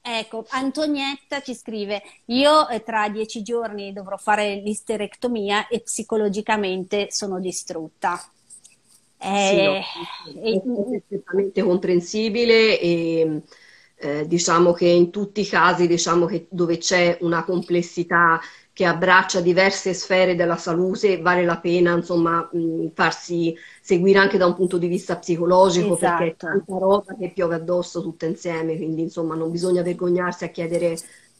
ecco, 0.00 0.46
Antonietta 0.48 1.40
ci 1.40 1.54
scrive, 1.54 2.02
io 2.26 2.68
eh, 2.68 2.82
tra 2.82 3.08
dieci 3.08 3.42
giorni 3.42 3.92
dovrò 3.92 4.16
fare 4.16 4.56
l'isterectomia 4.56 5.68
e 5.68 5.80
psicologicamente 5.80 7.06
sono 7.10 7.38
distrutta. 7.38 8.20
Sì, 9.20 9.62
no, 9.62 9.74
Eh, 9.74 9.82
è 10.42 10.60
perfettamente 10.60 11.62
comprensibile 11.62 12.80
e 12.80 13.42
eh, 13.98 14.26
diciamo 14.26 14.72
che 14.72 14.86
in 14.86 15.10
tutti 15.10 15.40
i 15.40 15.46
casi 15.46 15.86
diciamo 15.86 16.26
che 16.26 16.46
dove 16.50 16.78
c'è 16.78 17.18
una 17.20 17.44
complessità 17.44 18.40
che 18.72 18.84
abbraccia 18.84 19.40
diverse 19.40 19.92
sfere 19.92 20.36
della 20.36 20.56
salute 20.56 21.20
vale 21.20 21.44
la 21.44 21.58
pena 21.58 21.96
insomma 21.96 22.48
mh, 22.52 22.92
farsi 22.94 23.56
seguire 23.80 24.20
anche 24.20 24.38
da 24.38 24.46
un 24.46 24.54
punto 24.54 24.78
di 24.78 24.86
vista 24.86 25.16
psicologico 25.16 25.96
perché 25.96 26.24
è 26.24 26.26
esatto. 26.28 26.46
tanta 26.46 26.78
roba 26.78 27.16
che 27.18 27.32
piove 27.34 27.56
addosso 27.56 28.02
tutta 28.02 28.26
insieme, 28.26 28.76
quindi 28.76 29.02
insomma 29.02 29.34
non 29.34 29.50
bisogna 29.50 29.82
vergognarsi 29.82 30.44
a 30.44 30.50
chiedere, 30.50 30.96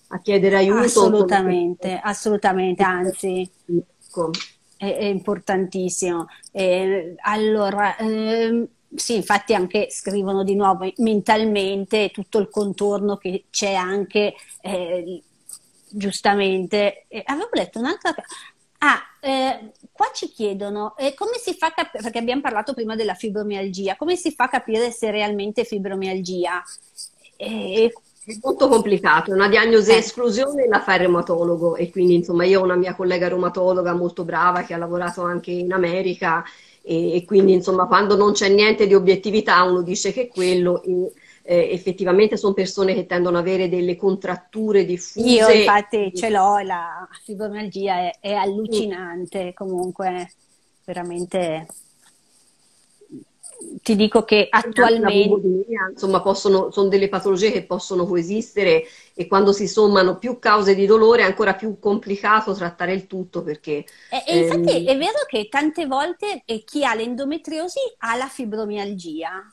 a 0.09 0.19
chiedere 0.21 0.57
aiuto. 0.57 0.81
Assolutamente, 0.81 2.01
assolutamente, 2.03 2.83
anzi. 2.83 3.49
ecco. 3.67 4.31
è, 4.77 4.97
è 4.97 5.05
importantissimo. 5.05 6.27
Eh, 6.51 7.15
allora, 7.21 7.97
ehm, 7.99 8.67
sì, 8.95 9.15
infatti 9.17 9.55
anche 9.55 9.89
scrivono 9.91 10.43
di 10.45 10.55
nuovo 10.55 10.91
mentalmente 10.99 12.11
tutto 12.11 12.39
il 12.39 12.49
contorno 12.51 13.17
che 13.17 13.45
c'è 13.51 13.75
anche, 13.75 14.35
eh, 14.63 15.23
giustamente. 15.89 17.05
Eh, 17.09 17.23
avevo 17.27 17.51
letto 17.53 17.79
un'altra 17.79 18.15
cosa. 18.15 18.27
Ah, 18.81 19.01
eh, 19.21 19.73
qua 19.91 20.07
ci 20.15 20.29
chiedono 20.29 20.97
eh, 20.97 21.13
come 21.15 21.33
si 21.39 21.55
fa 21.55 21.73
capire, 21.73 22.03
perché 22.03 22.19
abbiamo 22.19 22.41
parlato 22.41 22.75
prima 22.75 22.95
della 22.97 23.15
fibromialgia, 23.15 23.97
come 23.97 24.15
si 24.17 24.33
fa 24.33 24.45
a 24.45 24.49
capire 24.49 24.91
se 24.93 25.09
è 25.09 25.11
realmente 25.11 25.65
fibromialgia? 25.65 26.63
Eh, 27.37 27.93
È 28.25 28.37
molto 28.43 28.69
complicato, 28.69 29.31
è 29.31 29.35
una 29.35 29.49
diagnosi 29.49 29.91
eh, 29.93 29.97
esclusione 29.97 30.67
la 30.69 30.81
fa 30.83 30.95
il 30.95 31.01
reumatologo 31.01 31.77
e 31.77 31.91
quindi 31.91 32.15
insomma 32.15 32.45
io 32.45 32.61
ho 32.61 32.65
una 32.65 32.77
mia 32.77 32.95
collega 32.95 33.27
reumatologa 33.29 33.95
molto 33.95 34.25
brava 34.25 34.63
che 34.65 34.75
ha 34.75 34.77
lavorato 34.77 35.23
anche 35.23 35.51
in 35.51 35.73
America 35.73 36.45
e, 36.89 37.17
e 37.17 37.25
quindi 37.25 37.53
insomma 37.53 37.87
quando 37.87 38.17
non 38.17 38.33
c'è 38.33 38.49
niente 38.49 38.87
di 38.87 38.95
obiettività 38.95 39.63
uno 39.63 39.83
dice 39.83 40.13
che 40.13 40.29
quello 40.29 40.83
e 40.83 41.13
eh, 41.49 41.71
effettivamente 41.73 42.37
sono 42.37 42.53
persone 42.53 42.93
che 42.95 43.07
tendono 43.07 43.39
ad 43.39 43.47
avere 43.47 43.71
delle 43.71 43.97
contratture 43.97 44.81
Io 44.81 44.87
diffuse. 44.87 45.53
infatti 45.55 46.13
ce 46.15 46.29
l'ho, 46.29 46.59
la 46.59 47.09
fibromialgia 47.25 48.01
è, 48.01 48.19
è 48.21 48.33
allucinante, 48.33 49.55
comunque 49.55 50.31
veramente 50.85 51.67
ti 53.83 53.97
dico 53.97 54.25
che 54.25 54.47
attualmente 54.51 55.29
vulvodynia, 55.29 55.89
insomma, 55.91 56.21
possono, 56.21 56.71
sono 56.71 56.89
delle 56.89 57.09
patologie 57.09 57.51
che 57.51 57.65
possono 57.65 58.07
coesistere 58.07 58.85
e 59.15 59.27
quando 59.27 59.53
si 59.53 59.69
sommano 59.69 60.19
più 60.19 60.39
cause 60.39 60.75
di 60.75 60.87
dolore 60.87 61.23
è 61.23 61.27
ancora 61.27 61.55
più 61.55 61.79
complicato 61.79 62.55
trattare 62.55 62.93
il 62.93 63.07
tutto 63.07 63.43
perché 63.43 63.85
E, 64.09 64.23
e 64.27 64.39
infatti 64.39 64.87
ehm, 64.87 64.87
è 64.87 64.97
vero 64.97 65.25
che 65.27 65.49
tante 65.49 65.87
volte 65.87 66.43
eh, 66.45 66.65
chi 66.65 66.85
ha 66.85 66.95
l'endometriosi 66.95 67.81
ha 67.99 68.17
la 68.17 68.29
fibromialgia. 68.29 69.51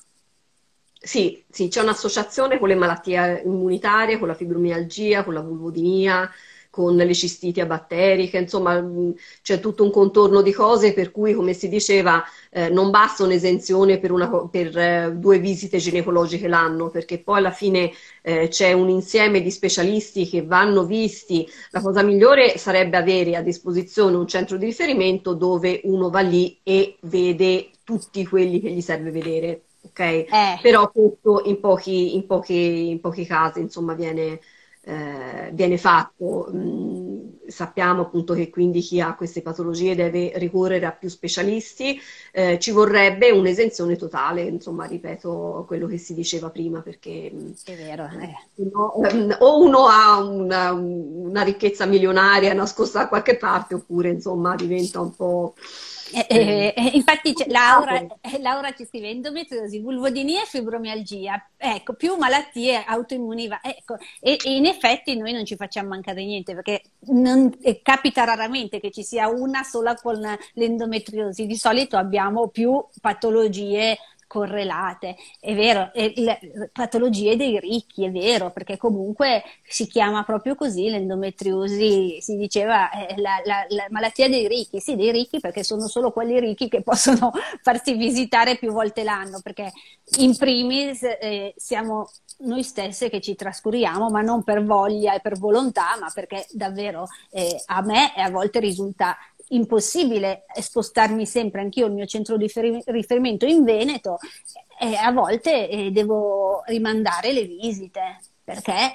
Sì, 0.99 1.43
sì, 1.49 1.67
c'è 1.67 1.81
un'associazione 1.81 2.57
con 2.57 2.67
le 2.67 2.75
malattie 2.75 3.43
immunitarie, 3.45 4.17
con 4.17 4.27
la 4.27 4.33
fibromialgia, 4.33 5.23
con 5.23 5.35
la 5.35 5.41
vulvodinia, 5.41 6.27
con 6.75 6.95
le 6.97 7.13
cistiti 7.13 7.61
abatteriche, 7.61 8.37
insomma, 8.37 8.81
mh, 8.81 9.13
c'è 9.41 9.61
tutto 9.61 9.83
un 9.83 9.91
contorno 9.91 10.41
di 10.41 10.51
cose 10.51 10.93
per 10.93 11.11
cui, 11.11 11.33
come 11.33 11.53
si 11.53 11.69
diceva, 11.69 12.21
eh, 12.51 12.67
non 12.69 12.89
basta 12.89 13.23
un'esenzione 13.23 13.97
per, 13.99 14.11
una 14.11 14.27
per, 14.51 14.77
eh, 14.77 15.13
due 15.15 15.39
visite 15.39 15.77
ginecologiche 15.77 16.49
l'anno, 16.49 16.89
perché 16.89 17.19
poi 17.19 17.37
alla 17.37 17.51
fine 17.51 17.91
eh, 18.21 18.49
c'è 18.49 18.73
un 18.73 18.89
insieme 18.89 19.41
di 19.41 19.51
specialisti 19.51 20.27
che 20.27 20.43
vanno 20.43 20.85
visti. 20.85 21.47
La 21.71 21.81
cosa 21.81 22.03
migliore 22.03 22.57
sarebbe 22.57 22.97
avere 22.97 23.35
a 23.37 23.41
disposizione 23.41 24.17
un 24.17 24.27
centro 24.27 24.57
di 24.57 24.65
riferimento 24.65 25.33
dove 25.33 25.79
uno 25.85 26.09
va 26.09 26.19
lì 26.21 26.59
e 26.63 26.97
vede 27.01 27.69
tutti 27.83 28.25
quelli 28.27 28.59
che 28.59 28.71
gli 28.71 28.81
serve 28.81 29.11
vedere, 29.11 29.61
ok? 29.81 30.25
Eh, 30.31 30.57
Però 30.59 30.89
questo 30.91 31.43
in 31.45 31.59
pochi, 31.59 32.15
in 32.15 32.25
pochi, 32.25 32.89
in 32.89 32.99
pochi 32.99 33.25
casi, 33.25 33.59
insomma, 33.59 33.93
viene, 33.93 34.39
eh, 34.85 35.49
viene 35.53 35.77
fatto. 35.77 36.49
Mm, 36.53 37.23
sappiamo 37.47 38.01
appunto 38.03 38.33
che 38.33 38.49
quindi 38.49 38.81
chi 38.81 38.99
ha 39.01 39.15
queste 39.15 39.41
patologie 39.41 39.95
deve 39.95 40.31
ricorrere 40.35 40.85
a 40.85 40.91
più 40.91 41.09
specialisti. 41.09 41.99
Eh, 42.31 42.59
ci 42.59 42.71
vorrebbe 42.71 43.31
un'esenzione 43.31 43.95
totale, 43.95 44.43
insomma, 44.43 44.85
ripeto 44.85 45.63
quello 45.67 45.87
che 45.87 45.97
si 45.97 46.13
diceva 46.13 46.49
prima, 46.51 46.81
perché 46.81 47.31
mm, 47.33 47.51
è 47.65 47.75
vero. 47.75 48.07
eh, 48.19 48.23
eh. 48.25 48.35
se 48.55 48.69
no, 48.71 48.93
ehm, 49.03 49.37
o 49.39 49.59
uno 49.63 49.87
ha 49.87 50.19
una, 50.21 50.71
una 50.71 51.41
ricchezza 51.41 51.85
milionaria 51.85 52.53
nascosta 52.53 52.99
da 52.99 53.07
qualche 53.07 53.37
parte, 53.37 53.73
oppure 53.75 54.09
insomma 54.09 54.55
diventa 54.55 54.99
un 54.99 55.15
po'. 55.15 55.55
Eh, 56.15 56.25
eh, 56.29 56.37
eh, 56.37 56.73
eh, 56.77 56.91
infatti 56.93 57.33
Laura, 57.47 57.99
eh, 58.21 58.39
Laura 58.39 58.73
ci 58.73 58.85
scrive 58.85 59.09
endometriosi, 59.09 59.79
vulvodinia 59.81 60.43
e 60.43 60.45
fibromialgia, 60.45 61.49
ecco, 61.57 61.93
più 61.93 62.15
malattie 62.15 62.81
autoimmuni, 62.85 63.49
ecco, 63.61 63.97
e, 64.21 64.37
e 64.41 64.55
in 64.55 64.65
effetti 64.65 65.17
noi 65.17 65.33
non 65.33 65.43
ci 65.43 65.57
facciamo 65.57 65.89
mancare 65.89 66.23
niente 66.23 66.53
perché 66.53 66.83
non- 67.07 67.53
eh, 67.61 67.81
capita 67.81 68.23
raramente 68.23 68.79
che 68.79 68.91
ci 68.91 69.03
sia 69.03 69.27
una 69.27 69.63
sola 69.63 69.95
con 69.95 70.21
l'endometriosi, 70.53 71.45
di 71.45 71.57
solito 71.57 71.97
abbiamo 71.97 72.47
più 72.47 72.81
patologie 73.01 73.97
correlate, 74.35 75.15
è 75.39 75.53
vero, 75.55 75.91
e 75.93 76.11
le 76.17 76.69
patologie 76.73 77.35
dei 77.37 77.59
ricchi, 77.59 78.05
è 78.05 78.11
vero, 78.11 78.51
perché 78.51 78.77
comunque 78.77 79.43
si 79.63 79.87
chiama 79.87 80.23
proprio 80.23 80.55
così 80.55 80.89
l'endometriosi, 80.89 82.17
si 82.19 82.35
diceva 82.35 82.89
eh, 82.91 83.19
la, 83.21 83.39
la- 83.45 83.65
la 83.69 83.85
malattia 83.89 84.27
dei 84.27 84.47
ricchi, 84.47 84.79
sì, 84.79 84.95
dei 84.95 85.11
ricchi 85.11 85.39
perché 85.39 85.63
sono 85.63 85.87
solo 85.87 86.11
quelli 86.11 86.39
ricchi 86.39 86.67
che 86.67 86.81
possono 86.83 87.31
farsi 87.61 87.93
visitare 87.95 88.57
più 88.57 88.71
volte 88.71 89.03
l'anno, 89.03 89.39
perché 89.41 89.71
in 90.19 90.35
primis 90.37 91.01
eh, 91.03 91.53
siamo 91.57 92.09
noi 92.39 92.63
stesse 92.63 93.09
che 93.09 93.21
ci 93.21 93.35
trascuriamo, 93.35 94.09
ma 94.09 94.21
non 94.21 94.43
per 94.43 94.63
voglia 94.63 95.13
e 95.15 95.21
per 95.21 95.37
volontà, 95.37 95.97
ma 95.99 96.09
perché 96.13 96.45
davvero 96.51 97.07
eh, 97.31 97.61
a 97.67 97.81
me 97.81 98.11
a 98.15 98.29
volte 98.29 98.59
risulta 98.59 99.15
impossibile 99.49 100.45
spostarmi 100.59 101.25
sempre 101.25 101.61
anch'io 101.61 101.85
il 101.85 101.93
mio 101.93 102.05
centro 102.05 102.37
di 102.37 102.49
feri- 102.49 102.81
riferimento 102.85 103.45
in 103.45 103.63
Veneto 103.63 104.17
e 104.79 104.95
a 104.95 105.11
volte 105.11 105.69
eh, 105.69 105.91
devo 105.91 106.63
rimandare 106.65 107.31
le 107.31 107.43
visite 107.43 108.19
perché 108.43 108.93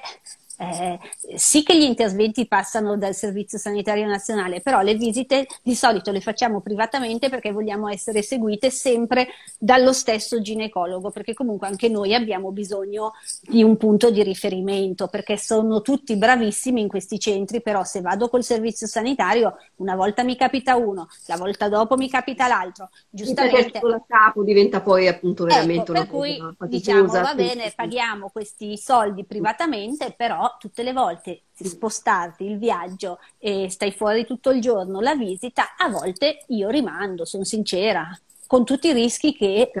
eh, 0.61 0.99
sì 1.35 1.63
che 1.63 1.75
gli 1.75 1.81
interventi 1.81 2.47
passano 2.47 2.95
dal 2.95 3.15
Servizio 3.15 3.57
Sanitario 3.57 4.05
Nazionale, 4.05 4.61
però 4.61 4.81
le 4.81 4.93
visite 4.93 5.47
di 5.63 5.73
solito 5.73 6.11
le 6.11 6.21
facciamo 6.21 6.61
privatamente 6.61 7.29
perché 7.29 7.51
vogliamo 7.51 7.89
essere 7.89 8.21
seguite 8.21 8.69
sempre 8.69 9.29
dallo 9.57 9.91
stesso 9.91 10.39
ginecologo, 10.39 11.09
perché 11.09 11.33
comunque 11.33 11.67
anche 11.67 11.89
noi 11.89 12.13
abbiamo 12.13 12.51
bisogno 12.51 13.13
di 13.41 13.63
un 13.63 13.75
punto 13.77 14.11
di 14.11 14.21
riferimento, 14.21 15.07
perché 15.07 15.35
sono 15.35 15.81
tutti 15.81 16.15
bravissimi 16.15 16.79
in 16.79 16.87
questi 16.87 17.17
centri, 17.19 17.61
però 17.63 17.83
se 17.83 18.01
vado 18.01 18.29
col 18.29 18.43
servizio 18.43 18.85
sanitario 18.85 19.57
una 19.77 19.95
volta 19.95 20.23
mi 20.23 20.35
capita 20.35 20.75
uno, 20.75 21.07
la 21.25 21.37
volta 21.37 21.69
dopo 21.69 21.97
mi 21.97 22.07
capita 22.07 22.47
l'altro, 22.47 22.89
giustamente. 23.09 23.79
solo 23.79 23.95
a 23.95 24.03
capo, 24.07 24.43
diventa 24.43 24.81
poi 24.81 25.07
appunto 25.07 25.47
Ecco, 25.47 25.55
veramente 25.55 25.89
una 25.89 26.01
per 26.01 26.09
cui 26.09 26.37
cosa 26.37 26.55
diciamo 26.67 27.07
va 27.07 27.33
bene, 27.33 27.73
paghiamo 27.75 28.29
questi 28.29 28.77
soldi 28.77 29.25
privatamente, 29.25 30.13
però 30.15 30.49
tutte 30.59 30.83
le 30.83 30.93
volte 30.93 31.43
spostarti 31.53 32.43
il 32.45 32.57
viaggio 32.57 33.19
e 33.37 33.69
stai 33.69 33.91
fuori 33.91 34.25
tutto 34.25 34.51
il 34.51 34.61
giorno, 34.61 34.99
la 34.99 35.15
visita, 35.15 35.75
a 35.77 35.89
volte 35.89 36.43
io 36.47 36.69
rimando, 36.69 37.25
sono 37.25 37.43
sincera, 37.43 38.07
con 38.47 38.65
tutti 38.65 38.87
i 38.89 38.93
rischi 38.93 39.33
che, 39.35 39.71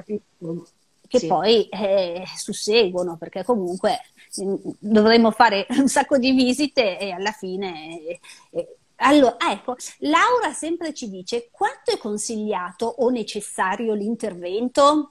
che 1.07 1.19
Sì. 1.19 1.27
poi 1.27 1.67
eh, 1.69 2.23
susseguono, 2.37 3.17
perché 3.17 3.43
comunque 3.43 3.99
mm, 4.41 4.55
dovremmo 4.79 5.31
fare 5.31 5.65
un 5.77 5.87
sacco 5.87 6.17
di 6.17 6.31
visite 6.31 6.97
e 6.99 7.11
alla 7.11 7.31
fine... 7.31 7.99
eh, 8.07 8.19
eh, 8.51 8.75
allora, 9.03 9.35
ah, 9.39 9.51
ecco, 9.53 9.75
Laura 9.99 10.53
sempre 10.53 10.93
ci 10.93 11.09
dice 11.09 11.49
quanto 11.51 11.91
è 11.91 11.97
consigliato 11.97 12.85
o 12.85 13.09
necessario 13.09 13.93
l'intervento? 13.95 15.09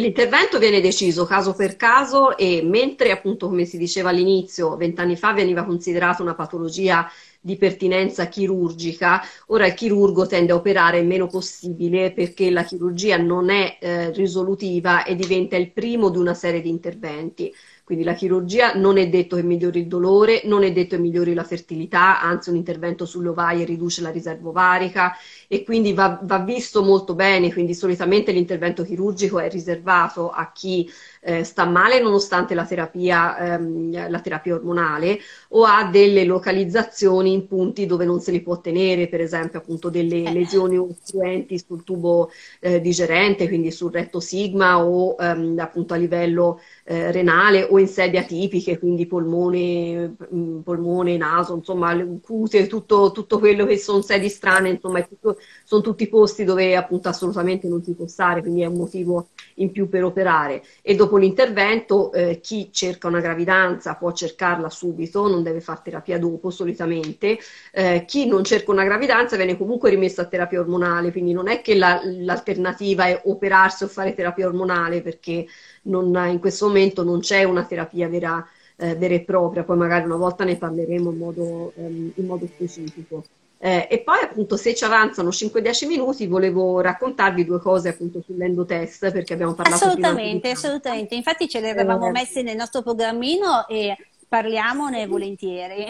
L'intervento 0.00 0.58
viene 0.58 0.80
deciso 0.80 1.26
caso 1.26 1.52
per 1.52 1.76
caso 1.76 2.34
e 2.38 2.62
mentre 2.64 3.10
appunto 3.10 3.48
come 3.48 3.66
si 3.66 3.76
diceva 3.76 4.08
all'inizio, 4.08 4.74
vent'anni 4.76 5.14
fa 5.14 5.34
veniva 5.34 5.64
considerata 5.64 6.22
una 6.22 6.34
patologia 6.34 7.06
di 7.38 7.56
pertinenza 7.56 8.26
chirurgica, 8.26 9.20
ora 9.48 9.66
il 9.66 9.74
chirurgo 9.74 10.26
tende 10.26 10.52
a 10.52 10.54
operare 10.54 11.00
il 11.00 11.06
meno 11.06 11.26
possibile 11.26 12.12
perché 12.12 12.50
la 12.50 12.64
chirurgia 12.64 13.18
non 13.18 13.50
è 13.50 13.76
eh, 13.78 14.10
risolutiva 14.12 15.04
e 15.04 15.14
diventa 15.14 15.56
il 15.56 15.70
primo 15.70 16.08
di 16.08 16.16
una 16.16 16.34
serie 16.34 16.62
di 16.62 16.70
interventi. 16.70 17.52
Quindi 17.90 18.06
la 18.06 18.14
chirurgia 18.14 18.74
non 18.74 18.98
è 18.98 19.08
detto 19.08 19.34
che 19.34 19.42
migliori 19.42 19.80
il 19.80 19.88
dolore, 19.88 20.42
non 20.44 20.62
è 20.62 20.70
detto 20.70 20.94
che 20.94 21.02
migliori 21.02 21.34
la 21.34 21.42
fertilità, 21.42 22.20
anzi 22.20 22.48
un 22.48 22.54
intervento 22.54 23.04
sulle 23.04 23.30
ovaie 23.30 23.64
riduce 23.64 24.00
la 24.00 24.10
riserva 24.10 24.50
ovarica 24.50 25.16
e 25.48 25.64
quindi 25.64 25.92
va, 25.92 26.20
va 26.22 26.38
visto 26.38 26.84
molto 26.84 27.16
bene, 27.16 27.52
quindi 27.52 27.74
solitamente 27.74 28.30
l'intervento 28.30 28.84
chirurgico 28.84 29.40
è 29.40 29.50
riservato 29.50 30.30
a 30.30 30.52
chi 30.52 30.88
eh, 31.22 31.42
sta 31.42 31.64
male 31.64 32.00
nonostante 32.00 32.54
la 32.54 32.64
terapia, 32.64 33.54
ehm, 33.54 34.08
la 34.08 34.20
terapia 34.20 34.54
ormonale 34.54 35.18
o 35.48 35.64
ha 35.64 35.84
delle 35.90 36.22
localizzazioni 36.24 37.32
in 37.32 37.48
punti 37.48 37.86
dove 37.86 38.04
non 38.04 38.20
se 38.20 38.30
li 38.30 38.40
può 38.40 38.60
tenere, 38.60 39.08
per 39.08 39.20
esempio 39.20 39.58
appunto 39.58 39.90
delle 39.90 40.22
eh. 40.22 40.32
lesioni 40.32 40.78
ostruenti 40.78 41.58
sul 41.58 41.82
tubo 41.82 42.30
eh, 42.60 42.80
digerente, 42.80 43.48
quindi 43.48 43.72
sul 43.72 43.90
retto 43.90 44.20
sigma 44.20 44.80
o 44.80 45.16
ehm, 45.18 45.58
appunto 45.58 45.94
a 45.94 45.96
livello 45.96 46.60
eh, 46.90 47.12
renale 47.12 47.62
o 47.62 47.78
in 47.78 47.86
sedi 47.86 48.16
atipiche, 48.16 48.76
quindi 48.76 49.06
polmone, 49.06 50.16
mm, 50.34 50.58
polmone 50.62 51.16
naso, 51.16 51.54
insomma, 51.54 51.94
cute, 52.20 52.66
tutto, 52.66 53.12
tutto, 53.12 53.38
quello 53.38 53.64
che 53.64 53.78
sono 53.78 54.02
sedi 54.02 54.28
strane, 54.28 54.70
insomma, 54.70 55.00
tutto, 55.02 55.38
sono 55.62 55.82
tutti 55.82 56.08
posti 56.08 56.42
dove 56.42 56.74
appunto 56.74 57.08
assolutamente 57.08 57.68
non 57.68 57.80
si 57.84 57.94
può 57.94 58.08
stare, 58.08 58.40
quindi 58.40 58.62
è 58.62 58.66
un 58.66 58.74
motivo 58.74 59.28
in 59.60 59.70
più 59.70 59.88
per 59.88 60.04
operare. 60.04 60.62
E 60.82 60.94
dopo 60.94 61.16
l'intervento, 61.16 62.12
eh, 62.12 62.40
chi 62.40 62.70
cerca 62.72 63.08
una 63.08 63.20
gravidanza 63.20 63.94
può 63.94 64.12
cercarla 64.12 64.68
subito, 64.68 65.28
non 65.28 65.42
deve 65.42 65.60
fare 65.60 65.80
terapia 65.84 66.18
dopo 66.18 66.50
solitamente. 66.50 67.38
Eh, 67.72 68.04
chi 68.06 68.26
non 68.26 68.44
cerca 68.44 68.70
una 68.70 68.84
gravidanza 68.84 69.36
viene 69.36 69.56
comunque 69.56 69.90
rimesso 69.90 70.20
a 70.20 70.26
terapia 70.26 70.60
ormonale, 70.60 71.12
quindi 71.12 71.32
non 71.32 71.48
è 71.48 71.60
che 71.62 71.74
la, 71.76 72.00
l'alternativa 72.04 73.06
è 73.06 73.20
operarsi 73.24 73.84
o 73.84 73.88
fare 73.88 74.14
terapia 74.14 74.46
ormonale 74.46 75.02
perché 75.02 75.46
non, 75.82 76.14
in 76.28 76.38
questo 76.38 76.66
momento 76.66 77.02
non 77.04 77.20
c'è 77.20 77.44
una 77.44 77.64
terapia 77.64 78.08
vera, 78.08 78.46
eh, 78.76 78.94
vera, 78.96 79.14
e 79.14 79.22
propria, 79.22 79.64
poi 79.64 79.76
magari 79.76 80.04
una 80.04 80.16
volta 80.16 80.44
ne 80.44 80.56
parleremo 80.56 81.10
in 81.10 81.16
modo, 81.18 81.72
ehm, 81.76 82.12
in 82.16 82.26
modo 82.26 82.46
specifico. 82.46 83.24
Eh, 83.62 83.88
e 83.90 84.00
poi 84.00 84.18
appunto 84.22 84.56
se 84.56 84.74
ci 84.74 84.84
avanzano 84.84 85.28
5-10 85.28 85.86
minuti 85.86 86.26
volevo 86.26 86.80
raccontarvi 86.80 87.44
due 87.44 87.60
cose 87.60 87.90
appunto 87.90 88.22
sull'endotest 88.22 89.10
perché 89.12 89.34
abbiamo 89.34 89.52
parlato 89.52 89.84
assolutamente, 89.84 90.48
assolutamente, 90.48 91.14
infatti 91.14 91.46
ce 91.46 91.60
le 91.60 91.68
avevamo 91.68 92.06
eh, 92.06 92.10
messe 92.10 92.40
nel 92.40 92.56
nostro 92.56 92.80
programmino 92.80 93.66
e 93.68 93.94
parliamone 94.26 95.06
volentieri. 95.06 95.84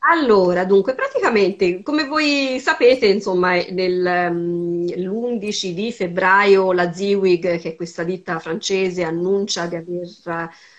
Allora, 0.00 0.64
dunque, 0.64 0.94
praticamente, 0.94 1.82
come 1.82 2.04
voi 2.04 2.58
sapete, 2.60 3.06
insomma, 3.06 3.54
nel, 3.70 4.28
um, 4.30 4.86
l'11 4.86 5.72
di 5.72 5.92
febbraio 5.92 6.72
la 6.72 6.92
Ziwig, 6.92 7.58
che 7.58 7.70
è 7.70 7.74
questa 7.74 8.04
ditta 8.04 8.38
francese, 8.38 9.02
annuncia 9.02 9.66
di 9.66 9.74
aver 9.74 10.06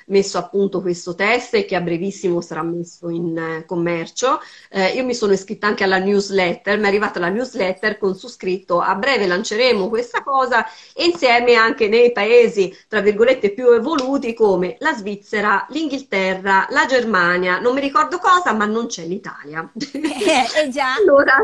messo 0.10 0.38
a 0.38 0.48
punto 0.48 0.82
questo 0.82 1.16
test 1.16 1.56
e 1.56 1.66
che 1.66 1.76
a 1.76 1.82
brevissimo 1.82 2.42
sarà 2.42 2.64
messo 2.64 3.10
in 3.10 3.38
eh, 3.38 3.66
commercio. 3.66 4.40
Eh, 4.70 4.90
io 4.90 5.04
mi 5.04 5.14
sono 5.14 5.34
iscritta 5.34 5.68
anche 5.68 5.84
alla 5.84 5.98
newsletter, 5.98 6.78
mi 6.78 6.86
è 6.86 6.88
arrivata 6.88 7.20
la 7.20 7.30
newsletter 7.30 7.98
con 7.98 8.16
su 8.16 8.28
scritto 8.28 8.80
a 8.80 8.96
breve 8.96 9.28
lanceremo 9.28 9.90
questa 9.90 10.24
cosa 10.24 10.66
e 10.94 11.06
insieme 11.06 11.56
anche 11.56 11.88
nei 11.88 12.12
paesi, 12.12 12.76
tra 12.88 13.02
virgolette, 13.02 13.52
più 13.52 13.72
evoluti 13.72 14.34
come 14.34 14.76
la 14.80 14.94
Svizzera, 14.94 15.66
l'Inghilterra, 15.70 16.68
la 16.70 16.86
Germania, 16.86 17.60
non 17.60 17.74
mi 17.74 17.82
ricordo 17.82 18.18
cosa, 18.18 18.54
ma 18.54 18.66
non 18.66 18.88
c'è 18.88 19.06
l'Italia. 19.06 19.70
Eh, 19.94 20.64
eh 20.64 20.70
già. 20.70 20.94
allora, 21.00 21.36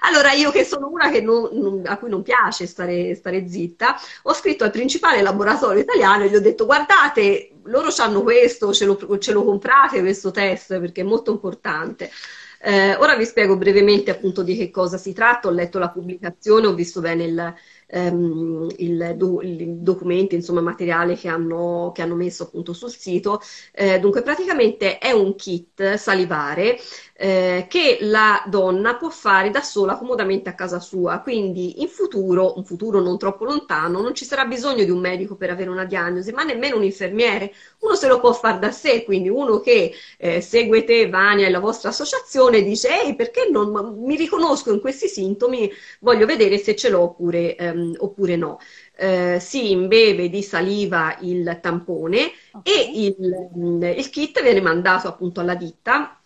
allora, 0.00 0.32
io 0.32 0.50
che 0.50 0.64
sono 0.64 0.88
una 0.88 1.10
che 1.10 1.20
non, 1.20 1.48
non, 1.52 1.82
a 1.86 1.98
cui 1.98 2.08
non 2.08 2.22
piace 2.22 2.66
stare, 2.66 3.14
stare, 3.14 3.48
zitta, 3.48 3.96
ho 4.22 4.32
scritto 4.32 4.64
al 4.64 4.70
principale 4.70 5.22
laboratorio 5.22 5.80
italiano 5.82 6.24
e 6.24 6.28
gli 6.30 6.36
ho 6.36 6.40
detto 6.40 6.66
guardate, 6.66 7.50
loro 7.64 7.88
hanno 7.98 8.22
questo, 8.22 8.72
ce 8.72 8.84
lo, 8.84 9.18
ce 9.18 9.32
lo 9.32 9.44
comprate 9.44 10.00
questo 10.00 10.30
test 10.30 10.78
perché 10.78 11.02
è 11.02 11.04
molto 11.04 11.30
importante. 11.30 12.10
Eh, 12.58 12.96
ora 12.96 13.14
vi 13.16 13.24
spiego 13.26 13.56
brevemente 13.56 14.10
appunto 14.10 14.42
di 14.42 14.56
che 14.56 14.70
cosa 14.70 14.96
si 14.96 15.12
tratta, 15.12 15.48
ho 15.48 15.50
letto 15.50 15.78
la 15.78 15.90
pubblicazione, 15.90 16.66
ho 16.66 16.74
visto 16.74 17.00
bene 17.00 17.24
il, 17.24 17.54
ehm, 17.86 18.68
il, 18.78 19.14
do, 19.16 19.40
il 19.42 19.76
documento, 19.78 20.34
insomma, 20.34 20.60
materiale 20.60 21.14
che 21.16 21.28
hanno, 21.28 21.92
che 21.94 22.02
hanno, 22.02 22.14
messo 22.14 22.44
appunto 22.44 22.72
sul 22.72 22.90
sito. 22.90 23.40
Eh, 23.72 23.98
dunque, 24.00 24.22
praticamente 24.22 24.98
è 24.98 25.12
un 25.12 25.34
kit 25.36 25.94
salivare 25.94 26.78
eh, 27.18 27.66
che 27.68 27.98
la 28.02 28.42
donna 28.46 28.96
può 28.96 29.08
fare 29.08 29.50
da 29.50 29.62
sola 29.62 29.96
comodamente 29.96 30.48
a 30.48 30.54
casa 30.54 30.80
sua. 30.80 31.20
Quindi 31.20 31.80
in 31.80 31.88
futuro, 31.88 32.56
un 32.56 32.64
futuro 32.64 33.00
non 33.00 33.18
troppo 33.18 33.44
lontano, 33.44 34.00
non 34.00 34.14
ci 34.14 34.24
sarà 34.24 34.44
bisogno 34.44 34.84
di 34.84 34.90
un 34.90 35.00
medico 35.00 35.36
per 35.36 35.50
avere 35.50 35.70
una 35.70 35.84
diagnosi, 35.84 36.32
ma 36.32 36.42
nemmeno 36.42 36.76
un 36.76 36.84
infermiere. 36.84 37.52
Uno 37.80 37.94
se 37.94 38.08
lo 38.08 38.20
può 38.20 38.32
fare 38.32 38.58
da 38.58 38.70
sé, 38.70 39.04
quindi 39.04 39.28
uno 39.28 39.60
che 39.60 39.92
eh, 40.18 40.40
segue 40.40 40.84
te, 40.84 41.08
Vania 41.08 41.46
e 41.46 41.50
la 41.50 41.60
vostra 41.60 41.90
associazione 41.90 42.62
dice 42.62 42.88
ehi 43.02 43.14
perché 43.14 43.48
non 43.50 43.96
mi 43.98 44.16
riconosco 44.16 44.72
in 44.72 44.80
questi 44.80 45.08
sintomi, 45.08 45.70
voglio 46.00 46.26
vedere 46.26 46.58
se 46.58 46.74
ce 46.76 46.88
l'ho 46.88 47.02
oppure, 47.02 47.56
ehm, 47.56 47.75
oppure 47.98 48.36
no. 48.36 48.58
Eh, 48.96 49.38
si 49.40 49.70
imbeve 49.70 50.28
di 50.28 50.42
saliva 50.42 51.16
il 51.20 51.58
tampone 51.60 52.30
okay. 52.52 52.72
e 52.72 53.06
il, 53.06 53.96
il, 53.96 54.10
kit 54.10 54.42
viene 54.42 54.60
mandato 54.60 55.08
appunto 55.08 55.40
alla 55.40 55.54
ditta 55.54 56.18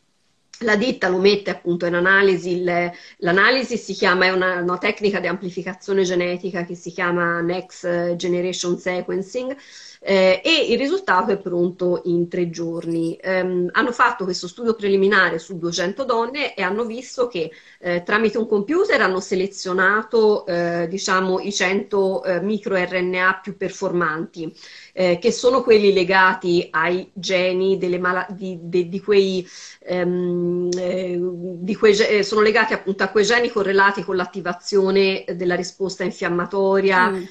la 0.62 0.76
ditta 0.76 1.08
lo 1.08 1.18
mette 1.18 1.50
appunto 1.50 1.86
in 1.86 1.94
analisi, 1.94 2.62
l'analisi 3.18 3.78
si 3.78 3.94
chiama, 3.94 4.26
è 4.26 4.30
una, 4.30 4.60
una, 4.60 4.78
tecnica 4.78 5.18
di 5.18 5.26
amplificazione 5.26 6.02
genetica 6.02 6.64
che 6.64 6.74
si 6.74 6.90
chiama 6.90 7.40
Next 7.40 8.16
Generation 8.16 8.76
Sequencing 8.76 9.56
eh, 10.02 10.40
e 10.42 10.72
il 10.72 10.78
risultato 10.78 11.30
è 11.30 11.36
pronto 11.36 12.00
in 12.04 12.26
tre 12.28 12.48
giorni. 12.48 13.18
Um, 13.22 13.68
hanno 13.72 13.92
fatto 13.92 14.24
questo 14.24 14.48
studio 14.48 14.74
preliminare 14.74 15.38
su 15.38 15.58
200 15.58 16.04
donne 16.04 16.54
e 16.54 16.62
hanno 16.62 16.84
visto 16.86 17.28
che 17.28 17.50
eh, 17.78 18.02
tramite 18.02 18.38
un 18.38 18.48
computer 18.48 19.00
hanno 19.02 19.20
selezionato 19.20 20.46
eh, 20.46 20.86
diciamo, 20.88 21.40
i 21.40 21.52
100 21.52 22.24
eh, 22.24 22.40
microRNA 22.40 23.40
più 23.42 23.56
performanti. 23.58 24.52
Eh, 24.92 25.18
che 25.20 25.30
sono 25.32 25.62
quelli 25.62 25.92
legati 25.92 26.66
ai 26.70 27.08
geni 27.12 27.78
mala- 27.98 28.26
di, 28.30 28.58
di, 28.62 28.88
di, 28.88 29.00
quei, 29.00 29.46
um, 29.88 30.68
di 30.68 31.76
quei 31.76 32.24
sono 32.24 32.40
legati 32.40 32.72
appunto 32.72 33.04
a 33.04 33.08
quei 33.08 33.24
geni 33.24 33.50
correlati 33.50 34.02
con 34.02 34.16
l'attivazione 34.16 35.24
della 35.36 35.54
risposta 35.54 36.04
infiammatoria, 36.04 37.10
mm 37.10 37.24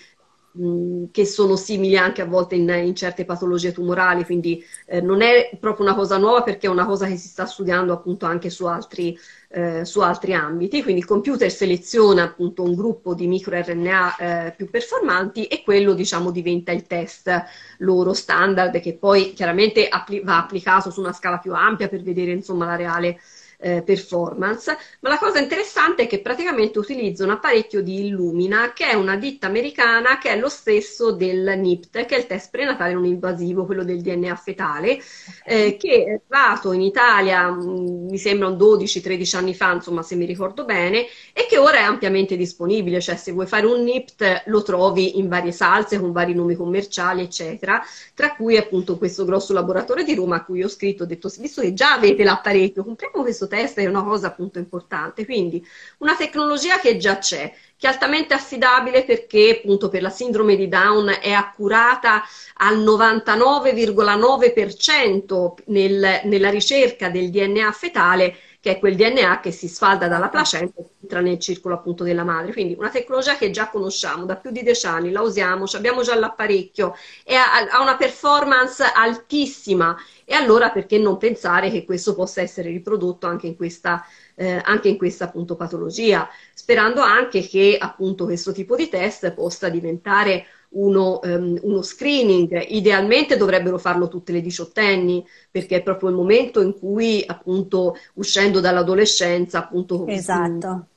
che 1.11 1.25
sono 1.25 1.55
simili 1.55 1.95
anche 1.95 2.21
a 2.21 2.25
volte 2.25 2.55
in, 2.55 2.67
in 2.69 2.95
certe 2.95 3.23
patologie 3.23 3.71
tumorali, 3.71 4.25
quindi 4.25 4.63
eh, 4.85 4.99
non 4.99 5.21
è 5.21 5.51
proprio 5.59 5.85
una 5.85 5.95
cosa 5.95 6.17
nuova 6.17 6.41
perché 6.41 6.67
è 6.67 6.69
una 6.69 6.85
cosa 6.85 7.05
che 7.05 7.17
si 7.17 7.27
sta 7.27 7.45
studiando 7.45 7.93
appunto 7.93 8.25
anche 8.25 8.49
su 8.49 8.65
altri, 8.65 9.17
eh, 9.49 9.85
su 9.85 10.01
altri 10.01 10.33
ambiti. 10.33 10.81
Quindi 10.81 11.01
il 11.01 11.07
computer 11.07 11.51
seleziona 11.51 12.23
appunto 12.23 12.63
un 12.63 12.73
gruppo 12.75 13.13
di 13.13 13.27
microRNA 13.27 14.15
eh, 14.47 14.53
più 14.55 14.69
performanti 14.69 15.45
e 15.45 15.61
quello 15.63 15.93
diciamo 15.93 16.31
diventa 16.31 16.71
il 16.71 16.87
test 16.87 17.31
loro 17.79 18.13
standard 18.13 18.79
che 18.79 18.95
poi 18.95 19.33
chiaramente 19.33 19.87
appli- 19.87 20.21
va 20.23 20.37
applicato 20.37 20.89
su 20.91 20.99
una 20.99 21.13
scala 21.13 21.37
più 21.37 21.53
ampia 21.53 21.87
per 21.87 22.01
vedere 22.01 22.31
insomma 22.31 22.65
la 22.65 22.75
reale 22.75 23.19
eh, 23.59 23.81
performance, 23.83 24.75
ma 25.01 25.09
la 25.09 25.17
cosa 25.17 25.39
interessante 25.39 26.03
è 26.03 26.07
che 26.07 26.21
praticamente 26.21 26.79
utilizza 26.79 27.25
un 27.25 27.31
apparecchio 27.31 27.81
di 27.81 28.05
Illumina, 28.05 28.71
che 28.73 28.87
è 28.87 28.93
una 28.93 29.17
ditta 29.17 29.47
americana 29.47 30.17
che 30.17 30.29
è 30.29 30.37
lo 30.37 30.47
stesso 30.49 31.11
del 31.11 31.53
NIPT, 31.57 32.05
che 32.05 32.15
è 32.15 32.19
il 32.19 32.27
test 32.27 32.51
prenatale 32.51 32.93
non 32.93 33.05
invasivo, 33.05 33.65
quello 33.65 33.83
del 33.83 34.01
DNA 34.01 34.35
fetale, 34.35 34.99
eh, 35.45 35.75
che 35.77 36.05
è 36.05 36.09
arrivato 36.09 36.71
in 36.71 36.81
Italia, 36.81 37.49
mh, 37.49 37.63
mm, 37.63 38.09
mi 38.09 38.17
sembra 38.17 38.47
un 38.47 38.55
12-13 38.55 39.35
anni 39.35 39.53
fa, 39.53 39.73
insomma, 39.73 40.03
se 40.03 40.15
mi 40.15 40.25
ricordo 40.25 40.63
bene, 40.63 41.05
e 41.33 41.45
che 41.49 41.57
ora 41.57 41.79
è 41.79 41.83
ampiamente 41.83 42.37
disponibile, 42.37 43.01
cioè 43.01 43.17
se 43.17 43.33
vuoi 43.33 43.45
fare 43.45 43.65
un 43.65 43.83
NIPT 43.83 44.43
lo 44.45 44.63
trovi 44.63 45.19
in 45.19 45.27
varie 45.27 45.51
salse, 45.51 45.99
con 45.99 46.13
vari 46.13 46.33
nomi 46.33 46.55
commerciali, 46.55 47.21
eccetera, 47.21 47.81
tra 48.13 48.33
cui 48.35 48.55
appunto 48.55 48.97
questo 48.97 49.25
grosso 49.25 49.51
laboratorio 49.51 50.05
di 50.05 50.15
Roma 50.15 50.37
a 50.37 50.43
cui 50.45 50.63
ho 50.63 50.69
scritto, 50.69 51.03
ho 51.03 51.05
detto, 51.05 51.29
visto 51.39 51.61
che 51.61 51.73
già 51.73 51.93
avete 51.93 52.23
l'apparecchio, 52.23 52.83
compriamo 52.83 53.21
questo 53.21 53.47
test 53.49 53.79
è 53.79 53.85
una 53.85 54.03
cosa 54.03 54.27
appunto 54.27 54.59
importante. 54.59 55.25
Quindi 55.25 55.61
una 55.97 56.15
tecnologia 56.15 56.79
che 56.79 56.95
già 56.95 57.17
c'è, 57.17 57.53
che 57.75 57.87
è 57.87 57.89
altamente 57.89 58.33
affidabile 58.33 59.03
perché 59.03 59.57
appunto 59.59 59.89
per 59.89 60.01
la 60.01 60.09
sindrome 60.09 60.55
di 60.55 60.69
Down 60.69 61.17
è 61.21 61.31
accurata 61.31 62.23
al 62.55 62.79
99,9% 62.79 65.53
nel, 65.65 66.21
nella 66.23 66.49
ricerca 66.49 67.09
del 67.09 67.29
DNA 67.29 67.69
fetale 67.73 68.37
che 68.61 68.71
è 68.71 68.79
quel 68.79 68.95
DNA 68.95 69.39
che 69.39 69.51
si 69.51 69.69
sfalda 69.69 70.09
dalla 70.09 70.27
placenta 70.27 70.81
e 70.81 70.85
entra 71.01 71.21
nel 71.21 71.39
circolo 71.39 71.75
appunto 71.75 72.03
della 72.03 72.25
madre. 72.25 72.51
Quindi 72.51 72.75
una 72.77 72.89
tecnologia 72.89 73.37
che 73.37 73.51
già 73.51 73.69
conosciamo 73.69 74.25
da 74.25 74.35
più 74.35 74.51
di 74.51 74.63
dieci 74.63 74.85
anni, 74.85 75.11
la 75.11 75.21
usiamo, 75.21 75.63
abbiamo 75.73 76.01
già 76.01 76.15
l'apparecchio 76.15 76.93
e 77.23 77.35
ha, 77.35 77.81
una 77.81 77.95
performance 77.95 78.83
altissima 78.83 79.95
e 80.25 80.33
allora 80.33 80.71
perché 80.71 80.97
non 80.97 81.17
pensare 81.17 81.71
che 81.71 81.85
questo 81.85 82.13
possa 82.13 82.41
essere 82.41 82.69
riprodotto 82.69 83.27
anche 83.27 83.47
in 83.47 83.55
questa, 83.55 84.05
eh, 84.35 84.61
anche 84.63 84.89
in 84.89 84.97
questa 84.97 85.25
appunto 85.25 85.55
patologia, 85.55 86.27
sperando 86.53 87.01
anche 87.01 87.47
che 87.47 87.77
appunto 87.79 88.25
questo 88.25 88.51
tipo 88.51 88.75
di 88.75 88.89
test 88.89 89.31
possa 89.31 89.69
diventare 89.69 90.45
uno, 90.69 91.19
um, 91.23 91.57
uno, 91.61 91.81
screening. 91.81 92.65
Idealmente 92.69 93.37
dovrebbero 93.37 93.77
farlo 93.77 94.07
tutte 94.07 94.31
le 94.31 94.41
diciottenni, 94.41 95.25
perché 95.49 95.77
è 95.77 95.83
proprio 95.83 96.09
il 96.09 96.15
momento 96.15 96.61
in 96.61 96.77
cui, 96.77 97.23
appunto, 97.25 97.95
uscendo 98.15 98.59
dall'adolescenza, 98.59 99.59
appunto, 99.59 100.05
esatto 100.07 100.87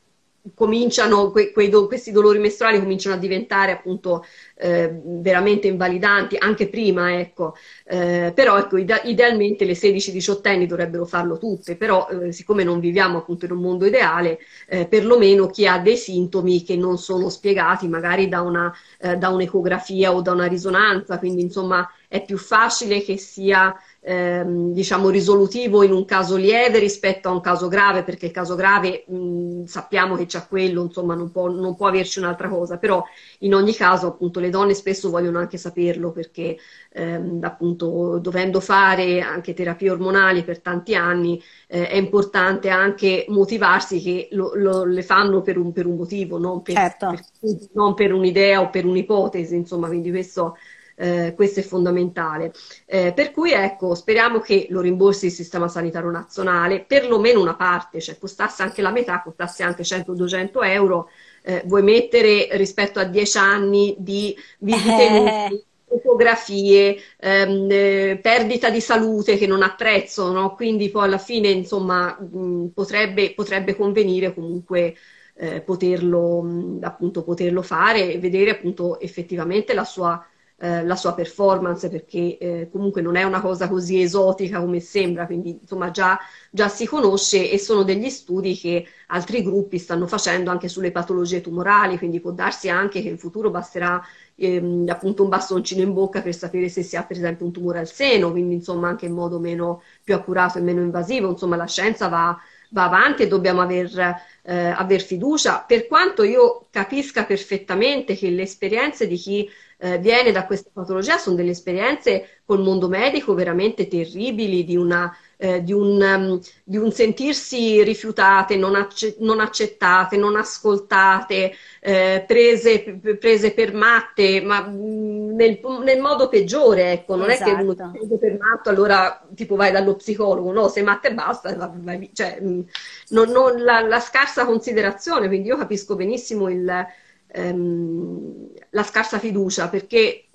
cominciano, 0.55 1.30
que, 1.30 1.53
do, 1.68 1.86
questi 1.86 2.11
dolori 2.11 2.38
mestruali 2.38 2.78
cominciano 2.80 3.14
a 3.14 3.18
diventare 3.18 3.72
appunto 3.72 4.24
eh, 4.57 4.93
veramente 5.05 5.68
invalidanti, 5.68 6.36
anche 6.36 6.68
prima, 6.68 7.18
ecco. 7.18 7.55
Eh, 7.84 8.32
però 8.34 8.59
ecco, 8.59 8.76
ide- 8.76 9.03
idealmente 9.05 9.64
le 9.64 9.74
16-18 9.74 10.51
anni 10.51 10.66
dovrebbero 10.66 11.05
farlo 11.05 11.38
tutte, 11.38 11.76
però 11.76 12.09
eh, 12.09 12.32
siccome 12.32 12.64
non 12.64 12.80
viviamo 12.80 13.18
appunto 13.18 13.45
in 13.45 13.53
un 13.53 13.61
mondo 13.61 13.86
ideale, 13.86 14.38
eh, 14.68 14.86
perlomeno 14.86 15.47
chi 15.49 15.66
ha 15.66 15.78
dei 15.78 15.97
sintomi 15.97 16.62
che 16.62 16.76
non 16.76 16.99
sono 16.99 17.28
spiegati 17.28 17.88
magari 17.88 18.28
da, 18.28 18.40
una, 18.43 18.72
eh, 19.01 19.16
da 19.16 19.28
un'ecografia 19.28 20.12
o 20.12 20.20
da 20.22 20.32
una 20.32 20.47
risonanza, 20.47 21.18
quindi 21.18 21.43
insomma 21.43 21.88
è 22.09 22.24
più 22.24 22.36
facile 22.38 23.03
che 23.03 23.16
sia 23.16 23.74
ehm, 24.05 24.73
diciamo 24.73 25.09
risolutivo 25.11 25.85
in 25.85 25.93
un 25.93 26.05
caso 26.05 26.37
lieve 26.37 26.79
rispetto 26.79 27.29
a 27.29 27.33
un 27.33 27.41
caso 27.41 27.69
grave, 27.69 28.03
perché 28.03 28.27
il 28.27 28.33
caso 28.33 28.57
grave 28.57 29.05
mh, 29.07 29.65
sappiamo 29.65 30.17
che 30.17 30.27
c'è 30.27 30.47
quello, 30.49 30.83
insomma 30.83 31.15
non 31.15 31.31
può, 31.31 31.49
non 31.49 31.77
può, 31.77 31.87
averci 31.87 32.19
un'altra 32.19 32.49
cosa, 32.49 32.79
però 32.79 33.03
in 33.41 33.55
ogni 33.55 33.75
caso 33.75 34.09
appunto 34.09 34.41
le 34.41 34.51
donne 34.51 34.75
spesso 34.75 35.09
vogliono 35.11 35.39
anche 35.39 35.57
saperlo 35.57 36.11
perché 36.11 36.57
ehm, 36.93 37.39
appunto 37.43 38.19
dovendo 38.19 38.61
fare 38.61 39.21
anche 39.21 39.55
terapie 39.55 39.91
ormonali 39.91 40.43
per 40.43 40.61
tanti 40.61 40.95
anni 40.95 41.41
eh, 41.69 41.89
è 41.89 41.97
importante 41.97 42.71
anche 42.71 43.25
motivarsi 43.29 44.01
che 44.01 44.29
lo, 44.33 44.53
lo, 44.55 44.85
le 44.85 45.03
fanno 45.03 45.43
per 45.43 45.59
un, 45.59 45.73
per 45.73 45.87
un 45.87 45.97
motivo, 45.97 46.39
non 46.39 46.63
per, 46.63 46.75
certo. 46.75 47.09
per, 47.11 47.69
non 47.75 47.95
per 47.95 48.13
un'idea 48.13 48.61
o 48.61 48.71
per 48.71 48.85
un'ipotesi, 48.85 49.55
insomma, 49.55 49.87
quindi 49.87 50.11
questo 50.11 50.57
eh, 50.97 51.32
questo 51.34 51.61
è 51.61 51.62
fondamentale. 51.62 52.53
Eh, 52.86 53.12
per 53.14 53.30
cui 53.30 53.53
ecco, 53.53 53.95
speriamo 53.95 54.40
che 54.40 54.66
lo 54.70 54.80
rimborsi 54.80 55.26
il 55.26 55.32
sistema 55.32 55.68
sanitario 55.68 56.11
nazionale, 56.11 56.84
perlomeno 56.84 57.40
una 57.40 57.55
parte, 57.57 58.01
cioè 58.01 58.18
costasse 58.18 58.62
anche 58.62 58.82
la 58.82 58.90
metà, 58.90 59.22
costasse 59.22 59.62
anche 59.62 59.84
100-200 59.84 60.64
euro, 60.64 61.09
eh, 61.43 61.62
vuoi 61.66 61.82
mettere 61.82 62.49
rispetto 62.53 62.99
a 63.01 63.05
10 63.05 63.38
anni 63.38 63.97
di 63.99 64.36
visite 64.59 65.03
inutili, 65.03 65.64
fotografie, 65.86 66.97
ehm, 67.18 67.68
eh, 67.70 68.18
perdita 68.22 68.70
di 68.70 68.80
salute 68.80 69.36
che 69.36 69.47
non 69.47 69.62
apprezzo, 69.62 70.30
no? 70.32 70.55
quindi 70.55 70.90
poi 70.90 71.05
alla 71.05 71.18
fine 71.18 71.49
insomma 71.49 72.16
mh, 72.18 72.68
potrebbe, 72.74 73.34
potrebbe 73.34 73.76
convenire 73.76 74.32
comunque 74.34 74.95
eh, 75.34 75.61
poterlo, 75.61 76.43
mh, 76.43 76.78
appunto, 76.82 77.22
poterlo 77.24 77.62
fare 77.62 78.12
e 78.12 78.18
vedere 78.18 78.51
appunto 78.51 79.01
effettivamente 79.01 79.74
la 79.74 79.84
sua 79.84 80.24
eh, 80.63 80.85
la 80.85 80.95
sua 80.95 81.13
performance 81.13 81.89
perché 81.89 82.39
eh, 82.39 82.69
comunque 82.71 83.03
non 83.03 83.17
è 83.17 83.25
una 83.25 83.41
cosa 83.41 83.69
così 83.69 84.01
esotica 84.01 84.61
come 84.61 84.79
sembra, 84.79 85.27
quindi 85.27 85.59
insomma 85.61 85.91
già, 85.91 86.17
già, 86.51 86.69
si 86.69 86.87
conosce 86.87 87.51
e 87.51 87.59
sono 87.59 87.83
degli 87.83 88.09
studi 88.09 88.55
che 88.55 88.87
altri 89.09 89.43
gruppi 89.43 89.79
stanno 89.79 90.07
facendo 90.07 90.53
anche 90.53 90.69
sulle 90.69 90.93
patologie 90.93 91.41
tumorali, 91.41 91.99
quindi 91.99 92.21
può 92.21 92.31
darsi 92.31 92.69
anche 92.69 93.03
che 93.03 93.09
in 93.09 93.19
futuro 93.19 93.51
basterà 93.51 94.01
ehm, 94.37 94.87
appunto 94.89 95.25
un 95.25 95.31
bastoncino 95.31 95.83
in 95.83 95.93
bocca 95.93 96.23
per 96.23 96.33
sapere 96.33 96.69
se 96.69 96.85
si 96.85 96.95
ha 96.95 97.03
per 97.03 97.17
esempio 97.17 97.45
un 97.45 97.51
tumore 97.51 97.81
al 97.81 97.89
seno, 97.89 98.31
quindi 98.31 98.55
insomma 98.55 98.89
anche 98.89 99.07
in 99.07 99.15
modo 99.15 99.41
meno, 99.41 99.83
più 100.05 100.15
accurato 100.15 100.59
e 100.59 100.61
meno 100.61 100.81
invasivo, 100.81 101.29
insomma 101.29 101.57
la 101.57 101.67
scienza 101.67 102.07
va, 102.07 102.39
va 102.73 102.85
avanti 102.85 103.23
e 103.23 103.29
dobbiamo 103.29 103.61
aver, 103.61 104.16
eh, 104.43 104.66
aver 104.66 105.03
fiducia, 105.03 105.64
per 105.66 105.87
quanto 105.87 106.23
io 106.23 106.66
capisca 106.70 107.25
perfettamente 107.25 108.16
che 108.16 108.31
le 108.31 108.43
esperienze 108.43 109.07
di 109.07 109.16
chi 109.16 109.49
eh, 109.79 109.99
viene 109.99 110.33
da 110.33 110.47
questa 110.47 110.70
patologia 110.73 111.18
sono 111.18 111.37
delle 111.37 111.51
esperienze 111.51 112.41
col 112.45 112.62
mondo 112.62 112.89
medico 112.89 113.35
veramente 113.35 113.89
terribili, 113.89 114.64
di, 114.64 114.77
una, 114.77 115.14
eh, 115.43 115.61
di, 115.64 115.72
un, 115.72 116.01
um, 116.01 116.40
di 116.62 116.76
un, 116.76 116.93
sentirsi 116.93 117.82
rifiutate, 117.82 118.55
non, 118.55 118.76
acce- 118.76 119.16
non 119.18 119.40
accettate, 119.40 120.16
non 120.16 120.36
ascoltate, 120.36 121.53
eh, 121.80 122.22
prese, 122.24 123.01
prese, 123.18 123.53
per 123.53 123.74
matte, 123.74 124.40
ma 124.40 124.64
mm, 124.64 125.34
nel, 125.34 125.59
nel 125.82 126.01
modo 126.01 126.28
peggiore, 126.28 126.93
ecco, 126.93 127.16
non 127.16 127.28
esatto. 127.28 127.51
è 127.51 127.55
che 127.55 127.61
uno 127.61 127.74
ti 127.74 127.82
prende 127.90 128.18
per 128.18 128.38
matto, 128.38 128.68
allora 128.68 129.26
tipo 129.34 129.57
vai 129.57 129.72
dallo 129.72 129.97
psicologo, 129.97 130.53
no, 130.53 130.68
se 130.68 130.82
matte 130.82 131.09
e 131.09 131.14
basta, 131.14 131.72
vai, 131.74 132.09
cioè, 132.12 132.38
mm, 132.40 132.61
non, 133.09 133.30
non, 133.30 133.64
la, 133.64 133.80
la 133.80 133.99
scarsa 133.99 134.45
considerazione, 134.45 135.26
quindi 135.26 135.49
io 135.49 135.57
capisco 135.57 135.97
benissimo 135.97 136.49
il 136.49 136.86
ehm, 137.32 138.49
la 138.70 138.82
scarsa 138.84 139.18
fiducia 139.18 139.68
perché 139.68 140.28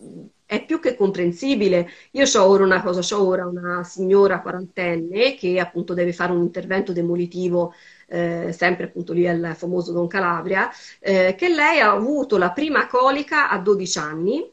è 0.48 0.66
più 0.66 0.80
che 0.80 0.96
comprensibile. 0.96 1.90
Io 2.12 2.24
ho 2.26 2.46
ora 2.46 2.64
una 2.64 2.82
cosa, 2.82 3.16
ho 3.16 3.28
ora 3.28 3.46
una 3.46 3.84
signora 3.84 4.42
quarantenne 4.42 5.36
che 5.36 5.60
appunto 5.60 5.94
deve 5.94 6.14
fare 6.14 6.32
un 6.32 6.42
intervento 6.42 6.94
demolitivo 6.94 7.74
eh, 8.08 8.54
sempre 8.54 8.86
appunto 8.86 9.12
lì 9.12 9.28
al 9.28 9.54
famoso 9.58 9.92
Don 9.92 10.08
Calabria, 10.08 10.72
eh, 11.00 11.36
che 11.38 11.50
lei 11.50 11.82
ha 11.82 11.92
avuto 11.92 12.38
la 12.38 12.52
prima 12.52 12.88
colica 12.88 13.50
a 13.50 13.60
12 13.60 14.00
anni. 14.00 14.52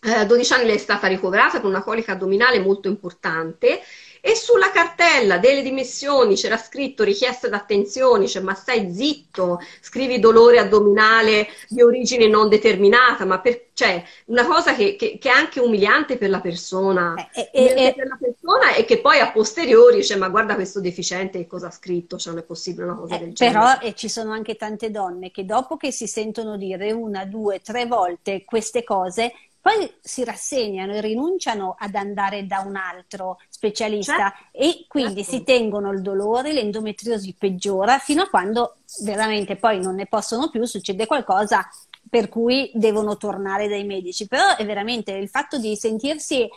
Eh, 0.00 0.12
a 0.12 0.24
12 0.26 0.52
anni 0.52 0.66
lei 0.66 0.76
è 0.76 0.78
stata 0.78 1.06
ricoverata 1.08 1.60
con 1.60 1.70
una 1.70 1.82
colica 1.82 2.12
addominale 2.12 2.60
molto 2.60 2.88
importante 2.88 3.80
e 4.20 4.34
sulla 4.34 4.70
cartella 4.70 5.38
delle 5.38 5.62
dimissioni 5.62 6.34
c'era 6.34 6.56
scritto 6.56 7.04
richiesta 7.04 7.48
d'attenzione, 7.48 8.26
cioè 8.26 8.42
ma 8.42 8.54
stai 8.54 8.92
zitto, 8.92 9.60
scrivi 9.80 10.18
dolore 10.18 10.58
addominale 10.58 11.48
di 11.68 11.82
origine 11.82 12.26
non 12.28 12.48
determinata, 12.48 13.24
ma 13.24 13.40
per, 13.40 13.68
cioè, 13.78 14.02
una 14.26 14.44
cosa 14.44 14.74
che, 14.74 14.96
che, 14.96 15.18
che, 15.18 15.28
è 15.28 15.32
anche 15.32 15.60
umiliante 15.60 16.18
per 16.18 16.30
la 16.30 16.40
persona, 16.40 17.14
eh, 17.32 17.48
eh, 17.52 17.86
eh, 17.86 17.94
per 17.94 18.08
la 18.08 18.18
persona 18.20 18.74
e 18.74 18.84
che 18.84 18.98
poi 18.98 19.20
a 19.20 19.30
posteriori, 19.30 20.04
cioè 20.04 20.16
ma 20.16 20.28
guarda 20.28 20.56
questo 20.56 20.80
deficiente 20.80 21.38
che 21.38 21.46
cosa 21.46 21.68
ha 21.68 21.70
scritto, 21.70 22.18
cioè 22.18 22.32
non 22.32 22.42
è 22.42 22.44
possibile 22.44 22.86
una 22.86 22.96
cosa 22.96 23.14
eh, 23.14 23.18
del 23.18 23.32
genere. 23.34 23.58
Però 23.58 23.88
e 23.88 23.94
ci 23.94 24.08
sono 24.08 24.32
anche 24.32 24.56
tante 24.56 24.90
donne 24.90 25.30
che 25.30 25.44
dopo 25.44 25.76
che 25.76 25.92
si 25.92 26.08
sentono 26.08 26.56
dire 26.56 26.90
una, 26.90 27.24
due, 27.24 27.60
tre 27.60 27.86
volte 27.86 28.44
queste 28.44 28.82
cose, 28.82 29.32
poi 29.60 29.92
si 30.00 30.24
rassegnano 30.24 30.94
e 30.94 31.00
rinunciano 31.00 31.76
ad 31.78 31.94
andare 31.94 32.46
da 32.46 32.60
un 32.60 32.76
altro 32.76 33.38
specialista 33.48 34.14
certo. 34.14 34.46
e 34.52 34.84
quindi 34.88 35.22
certo. 35.22 35.30
si 35.30 35.44
tengono 35.44 35.90
il 35.90 36.00
dolore, 36.00 36.52
l'endometriosi 36.52 37.34
peggiora 37.38 37.98
fino 37.98 38.22
a 38.22 38.28
quando 38.28 38.76
veramente 39.02 39.56
poi 39.56 39.80
non 39.80 39.96
ne 39.96 40.06
possono 40.06 40.48
più, 40.48 40.64
succede 40.64 41.06
qualcosa 41.06 41.68
per 42.08 42.28
cui 42.28 42.70
devono 42.74 43.16
tornare 43.16 43.68
dai 43.68 43.84
medici. 43.84 44.26
Però 44.26 44.56
è 44.56 44.64
veramente 44.64 45.12
il 45.12 45.28
fatto 45.28 45.58
di 45.58 45.76
sentirsi 45.76 46.48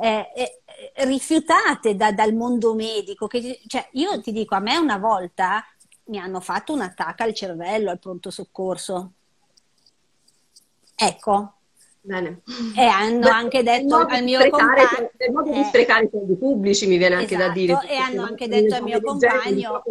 eh, 0.00 0.32
eh, 0.34 0.60
rifiutate 1.04 1.96
da, 1.96 2.12
dal 2.12 2.34
mondo 2.34 2.74
medico, 2.74 3.26
che, 3.26 3.60
cioè, 3.66 3.88
io 3.92 4.20
ti 4.20 4.32
dico, 4.32 4.54
a 4.54 4.60
me 4.60 4.76
una 4.76 4.98
volta 4.98 5.64
mi 6.04 6.18
hanno 6.18 6.40
fatto 6.40 6.72
un 6.72 6.80
attacco 6.80 7.22
al 7.22 7.34
cervello 7.34 7.90
al 7.90 7.98
pronto 7.98 8.30
soccorso. 8.30 9.12
Ecco, 10.94 11.54
Bene. 12.02 12.40
E 12.76 12.84
hanno 12.84 13.20
Beh, 13.20 13.28
anche 13.28 13.62
detto 13.62 13.96
al 13.96 14.22
mio 14.22 14.48
compagno... 14.48 15.10
Per 15.16 15.30
modo 15.30 15.52
di 15.52 15.62
sprecare 15.64 16.04
i 16.04 16.08
soldi 16.10 16.36
pubblici 16.36 16.86
mi 16.86 16.96
viene 16.96 17.16
anche 17.16 17.34
esatto, 17.34 17.48
da 17.48 17.52
dire. 17.52 17.78
E 17.88 17.96
hanno 17.96 18.22
anche 18.24 18.48
detto 18.48 18.74
al 18.74 18.82
mio 18.82 19.00
compagno... 19.00 19.82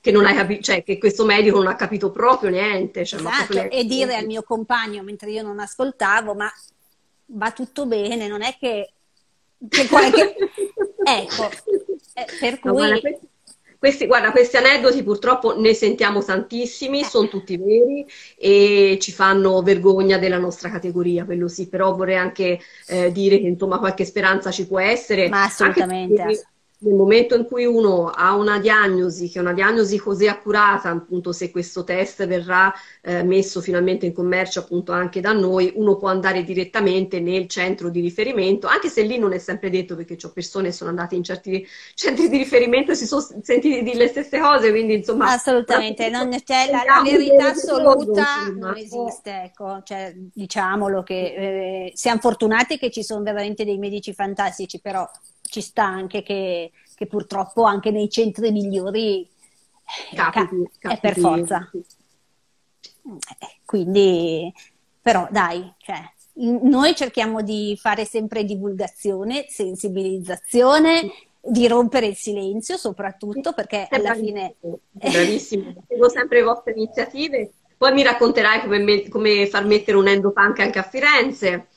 Che, 0.00 0.10
non 0.10 0.26
hai 0.26 0.34
capito, 0.34 0.60
cioè, 0.60 0.82
che 0.82 0.98
questo 0.98 1.24
medico 1.24 1.56
non 1.56 1.68
ha 1.68 1.76
capito 1.76 2.10
proprio 2.10 2.50
niente. 2.50 3.06
Cioè, 3.06 3.20
esatto, 3.20 3.54
niente. 3.54 3.74
e 3.74 3.84
dire 3.84 4.16
al 4.16 4.26
mio 4.26 4.42
compagno, 4.42 5.02
mentre 5.02 5.30
io 5.30 5.42
non 5.42 5.58
ascoltavo, 5.60 6.34
ma 6.34 6.52
va 7.26 7.52
tutto 7.52 7.86
bene, 7.86 8.28
non 8.28 8.42
è 8.42 8.54
che, 8.58 8.92
che 9.66 9.86
qualche... 9.86 10.36
ecco, 11.04 11.50
eh, 12.14 12.26
per 12.38 12.58
cui... 12.58 12.70
No, 12.70 13.00
questi, 13.84 14.06
guarda, 14.06 14.30
questi 14.30 14.56
aneddoti 14.56 15.02
purtroppo 15.02 15.60
ne 15.60 15.74
sentiamo 15.74 16.24
tantissimi, 16.24 17.00
eh. 17.00 17.04
sono 17.04 17.28
tutti 17.28 17.58
veri 17.58 18.06
e 18.34 18.96
ci 18.98 19.12
fanno 19.12 19.60
vergogna 19.60 20.16
della 20.16 20.38
nostra 20.38 20.70
categoria, 20.70 21.26
quello 21.26 21.48
sì, 21.48 21.68
però 21.68 21.94
vorrei 21.94 22.16
anche 22.16 22.60
eh, 22.86 23.12
dire 23.12 23.38
che 23.38 23.46
insomma 23.46 23.78
qualche 23.78 24.06
speranza 24.06 24.50
ci 24.50 24.66
può 24.66 24.80
essere. 24.80 25.28
Ma 25.28 25.42
assolutamente 25.42 26.46
nel 26.78 26.94
momento 26.94 27.34
in 27.34 27.44
cui 27.44 27.64
uno 27.64 28.08
ha 28.08 28.34
una 28.34 28.58
diagnosi, 28.58 29.30
che 29.30 29.38
è 29.38 29.40
una 29.40 29.52
diagnosi 29.52 29.98
così 29.98 30.26
accurata, 30.26 30.90
appunto 30.90 31.32
se 31.32 31.50
questo 31.50 31.84
test 31.84 32.26
verrà 32.26 32.72
eh, 33.00 33.22
messo 33.22 33.60
finalmente 33.60 34.06
in 34.06 34.12
commercio 34.12 34.60
appunto 34.60 34.92
anche 34.92 35.20
da 35.20 35.32
noi, 35.32 35.72
uno 35.76 35.96
può 35.96 36.08
andare 36.08 36.42
direttamente 36.42 37.20
nel 37.20 37.48
centro 37.48 37.88
di 37.88 38.00
riferimento, 38.00 38.66
anche 38.66 38.88
se 38.88 39.02
lì 39.02 39.18
non 39.18 39.32
è 39.32 39.38
sempre 39.38 39.70
detto 39.70 39.96
perché 39.96 40.16
ho 40.22 40.30
persone 40.30 40.68
che 40.68 40.74
sono 40.74 40.90
andate 40.90 41.14
in 41.14 41.22
certi 41.22 41.66
centri 41.94 42.28
di 42.28 42.36
riferimento 42.36 42.92
e 42.92 42.94
si 42.96 43.06
sono 43.06 43.22
sentiti 43.42 43.82
dire 43.82 43.96
le 43.96 44.08
stesse 44.08 44.38
cose, 44.38 44.70
quindi 44.70 44.94
insomma... 44.94 45.32
Assolutamente, 45.32 46.10
non 46.10 46.28
c'è 46.44 46.70
la, 46.70 46.82
la 46.84 47.02
verità 47.02 47.50
assoluta, 47.50 48.48
non 48.54 48.76
esiste, 48.76 49.42
ecco, 49.44 49.80
cioè, 49.84 50.12
diciamolo 50.14 51.02
che 51.02 51.14
eh, 51.14 51.92
siamo 51.94 52.20
fortunati 52.20 52.78
che 52.78 52.90
ci 52.90 53.02
sono 53.02 53.22
veramente 53.22 53.64
dei 53.64 53.78
medici 53.78 54.12
fantastici, 54.12 54.80
però 54.80 55.08
ci 55.48 55.60
sta 55.60 55.84
anche 55.84 56.22
che, 56.22 56.72
che 56.94 57.06
purtroppo 57.06 57.64
anche 57.64 57.90
nei 57.90 58.08
centri 58.10 58.50
migliori 58.50 59.22
eh, 59.22 60.16
capiti, 60.16 60.70
è 60.78 60.98
per 60.98 61.18
forza. 61.18 61.70
Eh, 61.72 63.60
quindi, 63.64 64.52
però 65.00 65.28
dai, 65.30 65.72
cioè, 65.78 66.00
noi 66.62 66.94
cerchiamo 66.94 67.42
di 67.42 67.78
fare 67.80 68.04
sempre 68.04 68.44
divulgazione, 68.44 69.46
sensibilizzazione, 69.48 71.10
di 71.46 71.68
rompere 71.68 72.06
il 72.06 72.16
silenzio 72.16 72.78
soprattutto 72.78 73.52
perché 73.52 73.86
alla 73.90 74.14
fine... 74.14 74.54
Bravissimo, 74.90 75.74
seguo 75.86 76.08
sempre 76.08 76.38
le 76.38 76.44
vostre 76.44 76.72
iniziative, 76.72 77.52
poi 77.76 77.92
mi 77.92 78.02
racconterai 78.02 78.62
come, 78.62 78.78
me, 78.78 79.08
come 79.08 79.46
far 79.46 79.66
mettere 79.66 79.98
un 79.98 80.08
endopunk 80.08 80.58
anche 80.60 80.78
a 80.78 80.82
Firenze. 80.82 81.68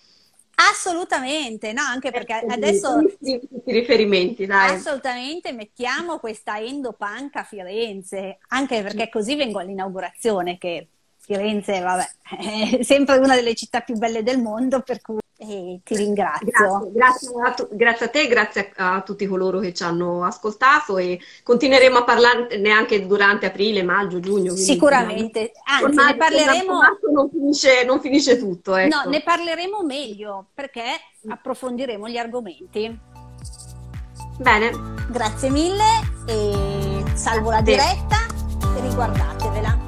Assolutamente, 0.60 1.72
no, 1.72 1.82
anche 1.84 2.10
perché 2.10 2.42
eh, 2.42 2.52
adesso 2.52 3.00
tutti 3.00 3.32
i 3.66 3.72
riferimenti, 3.72 4.48
dai. 4.48 4.76
Assolutamente 4.76 5.52
mettiamo 5.52 6.18
questa 6.18 6.60
endopunk 6.60 7.36
a 7.36 7.44
Firenze, 7.44 8.40
anche 8.48 8.82
perché 8.82 9.08
così 9.10 9.36
vengo 9.36 9.60
all'inaugurazione 9.60 10.58
che 10.58 10.88
Firenze, 11.18 11.80
vabbè, 11.80 12.78
è 12.80 12.84
sempre 12.84 13.18
una 13.18 13.36
delle 13.36 13.54
città 13.54 13.82
più 13.82 13.96
belle 13.98 14.24
del 14.24 14.42
mondo, 14.42 14.82
per 14.82 15.00
cui 15.02 15.20
eh, 15.40 15.80
ti 15.84 15.96
ringrazio. 15.96 16.48
Grazie, 16.52 16.92
grazie, 16.92 17.30
a 17.44 17.52
tu, 17.52 17.68
grazie, 17.72 18.06
a 18.06 18.10
te, 18.10 18.28
grazie 18.28 18.72
a, 18.76 18.96
a, 18.96 19.02
tutti 19.02 19.28
coloro 19.28 19.60
che 19.60 19.74
ci 19.74 19.84
hanno 19.84 20.24
ascoltato 20.24 20.98
e 20.98 21.20
continueremo 21.44 22.00
a 22.00 22.04
parlarne 22.04 22.70
anche 22.72 23.06
durante 23.06 23.46
aprile, 23.46 23.84
maggio, 23.84 24.20
giugno. 24.20 24.56
Sicuramente, 24.56 25.52
anzi 25.64 25.96
ne 25.96 26.16
parleremo... 26.16 26.80
Non 27.12 27.30
finisce, 27.30 27.84
non 27.86 28.00
finisce 28.00 28.38
tutto. 28.38 28.76
Ecco. 28.76 28.96
No, 28.96 29.10
ne 29.10 29.22
parleremo 29.22 29.84
meglio 29.84 30.48
perché 30.54 30.84
approfondiremo 31.28 32.10
gli 32.10 32.18
argomenti. 32.18 33.00
Bene. 34.40 34.72
Grazie 35.10 35.50
mille 35.50 35.84
e 36.28 37.04
salvo 37.14 37.52
la 37.52 37.62
diretta, 37.62 38.18
riguardatevela. 38.82 39.87